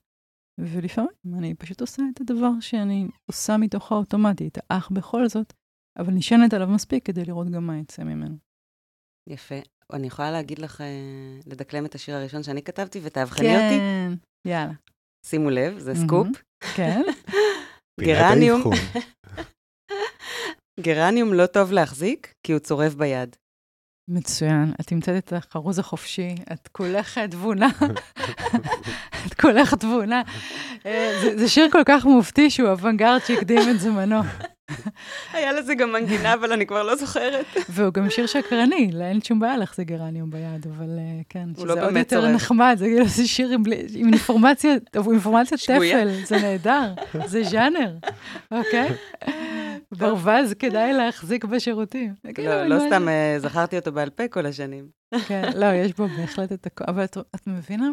ולפעמים 0.59 1.09
אני 1.37 1.55
פשוט 1.55 1.81
עושה 1.81 2.03
את 2.13 2.21
הדבר 2.21 2.51
שאני 2.59 3.07
עושה 3.25 3.57
מתוך 3.57 3.91
האוטומטי, 3.91 4.47
את 4.47 4.57
האח 4.57 4.89
בכל 4.91 5.27
זאת, 5.27 5.53
אבל 5.99 6.13
נשענת 6.13 6.53
עליו 6.53 6.67
מספיק 6.67 7.05
כדי 7.05 7.25
לראות 7.25 7.49
גם 7.49 7.67
מה 7.67 7.77
יצא 7.77 8.03
ממנו. 8.03 8.35
יפה. 9.29 9.55
אני 9.93 10.07
יכולה 10.07 10.31
להגיד 10.31 10.59
לך, 10.59 10.81
אה, 10.81 11.39
לדקלם 11.45 11.85
את 11.85 11.95
השיר 11.95 12.15
הראשון 12.15 12.43
שאני 12.43 12.61
כתבתי 12.61 12.99
ותאבחני 13.03 13.47
כן, 13.47 13.65
אותי? 13.65 13.77
כן, 13.79 14.49
יאללה. 14.49 14.73
שימו 15.25 15.49
לב, 15.49 15.79
זה 15.79 15.95
סקופ. 15.95 16.27
כן. 16.75 17.01
גרניום. 18.01 18.61
גרניום 20.79 21.33
לא 21.33 21.45
טוב 21.45 21.71
להחזיק, 21.71 22.33
כי 22.43 22.51
הוא 22.51 22.59
צורב 22.59 22.95
ביד. 22.97 23.35
מצוין. 24.07 24.73
את 24.81 24.87
תמצאת 24.87 25.17
את 25.17 25.33
החרוז 25.33 25.79
החופשי, 25.79 26.35
את 26.53 26.67
כולך 26.67 27.17
תבונה. 27.17 27.69
את 29.27 29.33
כולך 29.41 29.73
תבונה. 29.73 30.21
אה, 30.85 31.19
זה, 31.21 31.37
זה 31.37 31.49
שיר 31.49 31.71
כל 31.71 31.81
כך 31.85 32.05
מופתי 32.05 32.49
שהוא 32.49 32.69
אוונגרד 32.69 33.19
שהקדים 33.25 33.69
את 33.69 33.79
זמנו. 33.79 34.21
היה 35.33 35.51
לזה 35.51 35.75
גם 35.75 35.91
מנגינה, 35.91 36.33
אבל 36.33 36.51
אני 36.51 36.65
כבר 36.65 36.83
לא 36.83 36.95
זוכרת. 36.95 37.45
והוא 37.69 37.93
גם 37.93 38.09
שיר 38.09 38.25
שקרני, 38.25 38.91
אין 39.01 39.21
שום 39.21 39.39
בעיה 39.39 39.57
להחזיק 39.57 39.87
גרניום 39.87 40.29
ביד, 40.31 40.67
אבל 40.67 40.89
uh, 40.97 41.23
כן, 41.29 41.49
שזה 41.55 41.65
לא 41.65 41.85
עוד 41.85 41.97
יותר. 41.97 42.27
נחמד, 42.27 42.75
זה 42.79 42.85
כאילו 42.85 43.07
זה 43.07 43.27
שיר 43.27 43.49
עם, 43.49 43.63
אינפורמציה, 43.95 44.73
אינפורמציה 45.11 45.57
טפל, 45.57 46.09
זה 46.25 46.37
נהדר, 46.37 46.93
זה 47.25 47.43
ז'אנר, 47.43 47.97
אוקיי? 48.51 48.89
ברווז 49.97 50.53
כדאי 50.59 50.93
להחזיק 50.93 51.45
בשירותים. 51.45 52.13
לא, 52.23 52.33
כאילו, 52.33 52.63
לא 52.65 52.79
סתם 52.87 53.07
uh, 53.07 53.41
זכרתי 53.41 53.77
אותו 53.77 53.91
בעל 53.91 54.09
פה 54.09 54.27
כל 54.27 54.45
השנים. 54.45 54.87
כן, 55.27 55.51
לא, 55.55 55.65
יש 55.65 55.93
בו 55.93 56.07
בהחלט 56.07 56.51
את 56.51 56.65
הכול, 56.65 56.87
אבל 56.89 57.03
את 57.35 57.47
מבינה? 57.47 57.89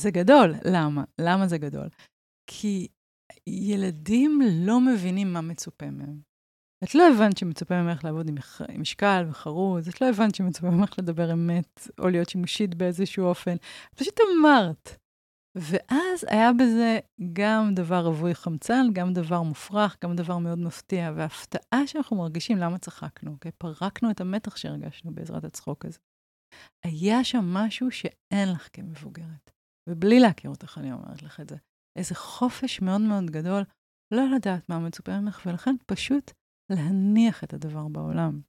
זה 0.00 0.10
גדול. 0.10 0.54
למה? 0.64 1.04
למה 1.20 1.48
זה 1.48 1.58
גדול? 1.58 1.88
כי 2.46 2.88
ילדים 3.46 4.40
לא 4.66 4.80
מבינים 4.80 5.32
מה 5.32 5.40
מצופה 5.40 5.90
מהם. 5.90 6.20
את 6.84 6.94
לא 6.94 7.08
הבנת 7.08 7.38
שמצופה 7.38 7.82
ממך 7.82 8.04
לעבוד 8.04 8.28
עם, 8.28 8.34
משקל 8.78 9.26
וחרוז, 9.30 9.88
את 9.88 10.00
לא 10.00 10.08
הבנת 10.08 10.34
שמצופה 10.34 10.70
ממך 10.70 10.98
לדבר 10.98 11.32
אמת, 11.32 11.88
או 11.98 12.08
להיות 12.08 12.28
שימושית 12.28 12.74
באיזשהו 12.74 13.26
אופן. 13.26 13.56
פשוט 13.96 14.18
אמרת. 14.20 14.96
ואז 15.54 16.24
היה 16.28 16.52
בזה 16.52 16.98
גם 17.32 17.74
דבר 17.74 18.06
רווי 18.06 18.34
חמצן, 18.34 18.86
גם 18.92 19.12
דבר 19.12 19.42
מופרך, 19.42 19.96
גם 20.04 20.16
דבר 20.16 20.38
מאוד 20.38 20.58
מפתיע, 20.58 21.12
והפתעה 21.16 21.86
שאנחנו 21.86 22.16
מרגישים, 22.16 22.58
למה 22.58 22.78
צחקנו? 22.78 23.40
כי 23.40 23.50
פרקנו 23.58 24.10
את 24.10 24.20
המתח 24.20 24.56
שהרגשנו 24.56 25.14
בעזרת 25.14 25.44
הצחוק 25.44 25.84
הזה. 25.84 25.98
היה 26.84 27.24
שם 27.24 27.44
משהו 27.44 27.90
שאין 27.90 28.52
לך 28.52 28.68
כמבוגרת. 28.72 29.50
ובלי 29.88 30.20
להכיר 30.20 30.50
אותך, 30.50 30.78
אני 30.78 30.92
אומרת 30.92 31.22
לך 31.22 31.40
את 31.40 31.48
זה. 31.48 31.56
איזה 31.96 32.14
חופש 32.14 32.80
מאוד 32.80 33.00
מאוד 33.00 33.30
גדול, 33.30 33.62
לא 34.14 34.22
לדעת 34.36 34.68
מה 34.68 34.78
מצופה 34.78 35.20
ממך, 35.20 35.42
ולכן 35.46 35.76
פשוט 35.86 36.30
להניח 36.72 37.44
את 37.44 37.52
הדבר 37.54 37.88
בעולם. 37.88 38.40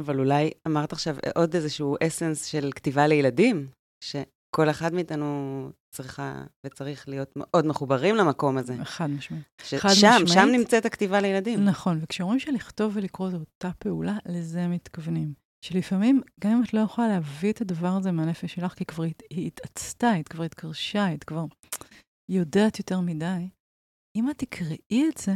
אבל 0.00 0.18
אולי 0.18 0.50
אמרת 0.66 0.92
עכשיו 0.92 1.16
עוד 1.34 1.54
איזשהו 1.54 1.96
אסנס 2.06 2.44
של 2.44 2.70
כתיבה 2.74 3.06
לילדים, 3.06 3.68
שכל 4.04 4.70
אחד 4.70 4.94
מאיתנו 4.94 5.70
צריכה 5.94 6.44
וצריך 6.66 7.08
להיות 7.08 7.32
מאוד 7.36 7.66
מחוברים 7.66 8.16
למקום 8.16 8.58
הזה. 8.58 8.84
חד 8.84 9.06
משמעית. 9.10 9.44
ש- 9.62 9.74
חד 9.74 9.88
שם. 9.92 10.26
שם 10.26 10.48
נמצאת 10.52 10.86
הכתיבה 10.86 11.20
לילדים. 11.20 11.64
נכון, 11.64 11.98
וכשאומרים 12.02 12.40
שלכתוב 12.40 12.92
ולקרוא 12.96 13.30
זו 13.30 13.36
אותה 13.36 13.70
פעולה, 13.78 14.18
לזה 14.26 14.66
מתכוונים. 14.68 15.34
שלפעמים, 15.64 16.20
גם 16.40 16.50
אם 16.50 16.62
את 16.64 16.74
לא 16.74 16.80
יכולה 16.80 17.08
להביא 17.08 17.52
את 17.52 17.60
הדבר 17.60 17.88
הזה 17.88 18.12
מהנפש 18.12 18.54
שלך, 18.54 18.72
כי 18.74 18.84
כבר 18.84 19.04
היא 19.30 19.46
התעצתה, 19.46 20.10
היא 20.10 20.24
כבר 20.24 20.44
התקרשה, 20.44 21.04
היא 21.04 21.18
כבר 21.18 21.44
יודעת 22.28 22.78
יותר 22.78 23.00
מדי, 23.00 23.48
אם 24.16 24.30
את 24.30 24.38
תקראי 24.38 25.08
את 25.10 25.18
זה, 25.18 25.32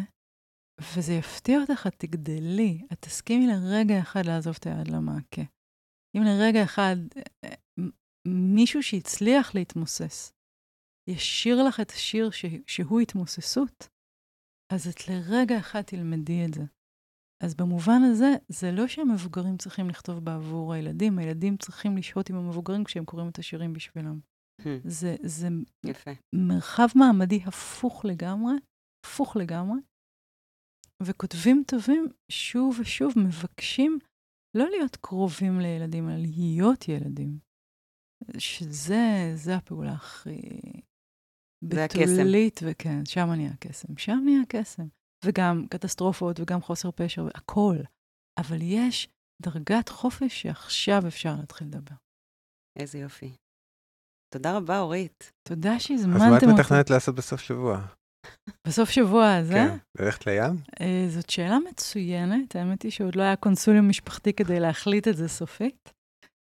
וזה 0.80 1.12
יפתיע 1.12 1.61
אותך, 1.61 1.86
את 1.86 1.95
תגדלי, 1.99 2.86
את 2.93 2.99
תסכימי 3.01 3.47
לרגע 3.47 4.01
אחד 4.03 4.26
לעזוב 4.26 4.57
את 4.61 4.66
היד 4.66 4.88
למעקה. 4.88 5.43
אם 6.16 6.22
לרגע 6.22 6.64
אחד 6.64 6.97
אה, 7.16 7.22
אה, 7.45 7.55
מישהו 8.55 8.82
שהצליח 8.82 9.55
להתמוסס, 9.55 10.32
ישיר 11.11 11.62
לך 11.62 11.80
את 11.80 11.90
השיר 11.90 12.30
ש- 12.30 12.45
שהוא 12.66 13.01
התמוססות, 13.01 13.88
אז 14.72 14.88
את 14.88 15.09
לרגע 15.09 15.59
אחד 15.59 15.82
תלמדי 15.82 16.45
את 16.45 16.55
זה. 16.55 16.62
אז 17.45 17.55
במובן 17.55 18.03
הזה, 18.11 18.30
זה 18.49 18.70
לא 18.72 18.88
שהמבוגרים 18.88 19.57
צריכים 19.57 19.88
לכתוב 19.88 20.24
בעבור 20.24 20.72
הילדים, 20.72 21.18
הילדים 21.18 21.57
צריכים 21.57 21.97
לשהות 21.97 22.30
עם 22.30 22.36
המבוגרים 22.36 22.84
כשהם 22.84 23.05
קוראים 23.05 23.28
את 23.28 23.38
השירים 23.38 23.72
בשבילם. 23.72 24.20
Hmm, 24.61 24.65
זה, 24.85 25.17
זה 25.23 25.49
יפה. 25.87 26.11
מרחב 26.35 26.87
מעמדי 26.95 27.41
הפוך 27.47 28.05
לגמרי, 28.05 28.53
הפוך 29.07 29.37
לגמרי, 29.37 29.79
וכותבים 31.03 31.63
טובים 31.67 32.09
שוב 32.31 32.77
ושוב 32.81 33.13
מבקשים 33.17 33.99
לא 34.57 34.71
להיות 34.71 34.97
קרובים 34.97 35.61
לילדים, 35.61 36.09
אלא 36.09 36.17
להיות 36.19 36.89
ילדים. 36.89 37.39
שזה, 38.39 39.33
זה 39.35 39.57
הפעולה 39.57 39.93
הכי 39.93 40.41
זה 41.71 41.85
הקסם. 41.85 42.01
בתולית, 42.01 42.61
וכן, 42.71 43.07
שם 43.07 43.31
נהיה 43.37 43.51
הקסם. 43.51 43.97
שם 43.97 44.19
נהיה 44.25 44.41
הקסם. 44.43 44.87
וגם 45.25 45.67
קטסטרופות, 45.71 46.41
וגם 46.41 46.61
חוסר 46.61 46.91
פשר, 46.91 47.29
הכל. 47.35 47.77
אבל 48.39 48.59
יש 48.63 49.09
דרגת 49.43 49.89
חופש 49.89 50.43
שעכשיו 50.43 51.03
אפשר 51.09 51.31
להתחיל 51.41 51.67
לדבר. 51.67 51.97
איזה 52.79 52.99
יופי. 52.99 53.37
תודה 54.33 54.57
רבה, 54.57 54.78
אורית. 54.78 55.33
תודה 55.49 55.74
אז 55.74 55.83
שהזמנתם 55.83 56.30
מה 56.30 56.39
את 56.39 56.43
אותי. 56.43 56.55
מתכננת 56.55 56.91
לעשות 56.91 57.14
בסוף 57.14 57.41
שבוע? 57.41 57.80
בסוף 58.66 58.91
שבוע 58.91 59.35
הזה, 59.35 59.55
כן, 59.55 59.76
ללכת 60.05 60.26
לים? 60.26 60.57
אה, 60.80 61.07
זאת 61.09 61.30
שאלה 61.30 61.59
מצוינת, 61.70 62.57
האמת 62.57 62.83
היא 62.83 62.93
שעוד 62.93 63.16
לא 63.16 63.22
היה 63.22 63.37
קונסוליום 63.37 63.89
משפחתי 63.89 64.33
כדי 64.33 64.61
להחליט 64.61 65.09
את 65.09 65.16
זה 65.16 65.28
סופית. 65.28 65.93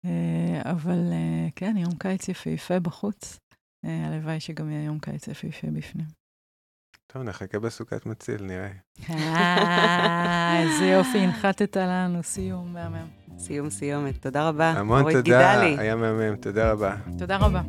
אה, 0.04 0.70
אבל 0.70 1.12
אה, 1.12 1.48
כן, 1.56 1.76
יום 1.76 1.92
קיץ 1.98 2.28
יפהפה 2.28 2.80
בחוץ. 2.80 3.38
אה, 3.84 4.06
הלוואי 4.06 4.40
שגם 4.40 4.70
יהיה 4.70 4.84
יום 4.84 4.98
קיץ 4.98 5.28
יפהפה 5.28 5.66
בפנים. 5.66 6.06
טוב, 7.14 7.22
נחכה 7.22 7.58
בסוכת 7.58 8.06
מציל, 8.06 8.42
נראה. 8.42 8.68
אה, 9.10 10.62
איזה 10.62 10.84
יופי, 10.84 11.18
הנחתת 11.18 11.76
לנו, 11.76 12.22
סיום 12.22 12.72
מהמם. 12.72 13.06
סיום 13.38 13.70
סיומת. 13.70 14.22
תודה 14.22 14.48
רבה, 14.48 14.70
המון 14.70 15.12
תודה. 15.12 15.60
היה 15.60 15.96
מהמם, 15.96 16.36
תודה 16.36 16.72
רבה. 16.72 16.96
תודה 17.18 17.36
רבה. 17.36 17.62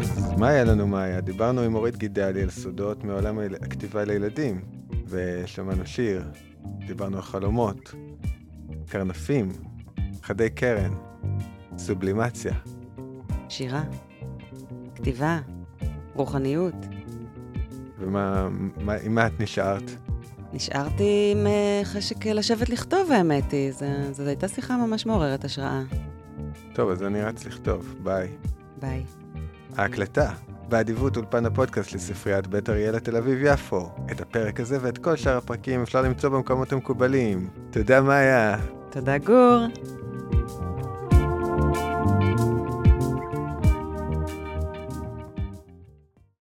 אז 0.00 0.32
מה 0.38 0.48
היה 0.48 0.64
לנו, 0.64 0.86
מה 0.86 1.02
היה? 1.02 1.20
דיברנו 1.20 1.60
עם 1.60 1.74
אורית 1.74 1.96
גידלי 1.96 2.42
על 2.42 2.50
סודות 2.50 3.04
מעולם 3.04 3.38
הכתיבה 3.62 4.04
לילדים, 4.04 4.60
ושמענו 5.08 5.86
שיר, 5.86 6.24
דיברנו 6.86 7.16
על 7.16 7.22
חלומות, 7.22 7.94
קרנפים, 8.88 9.52
חדי 10.22 10.50
קרן, 10.50 10.92
סובלימציה. 11.78 12.54
שירה, 13.48 13.82
כתיבה, 15.04 15.38
רוחניות. 16.14 16.74
ומה, 17.98 18.48
מה, 18.80 18.94
עם 19.04 19.14
מה 19.14 19.26
את 19.26 19.40
נשארת? 19.40 19.90
נשארתי 20.52 21.32
עם 21.32 21.46
אה, 21.46 21.80
חשק 21.84 22.26
לשבת 22.26 22.68
לכתוב, 22.68 23.12
האמת 23.12 23.52
היא. 23.52 23.72
זו 24.12 24.22
הייתה 24.26 24.48
שיחה 24.48 24.76
ממש 24.76 25.06
מעוררת 25.06 25.44
השראה. 25.44 25.82
טוב, 26.74 26.90
אז 26.90 27.02
אני 27.02 27.22
רץ 27.22 27.44
לכתוב, 27.44 27.94
ביי. 28.02 28.28
ביי. 28.80 29.04
ההקלטה, 29.76 30.30
באדיבות 30.68 31.16
אולפן 31.16 31.46
הפודקאסט 31.46 31.92
לספריית 31.92 32.46
בית 32.46 32.70
אריאלה 32.70 33.00
תל 33.00 33.16
אביב-יפו. 33.16 33.88
את 34.12 34.20
הפרק 34.20 34.60
הזה 34.60 34.78
ואת 34.80 34.98
כל 34.98 35.16
שאר 35.16 35.36
הפרקים 35.36 35.82
אפשר 35.82 36.02
למצוא 36.02 36.30
במקומות 36.30 36.72
המקובלים. 36.72 37.48
תודה, 37.70 38.00
מאיה. 38.00 38.56
תודה, 38.90 39.18
גור. 39.18 39.66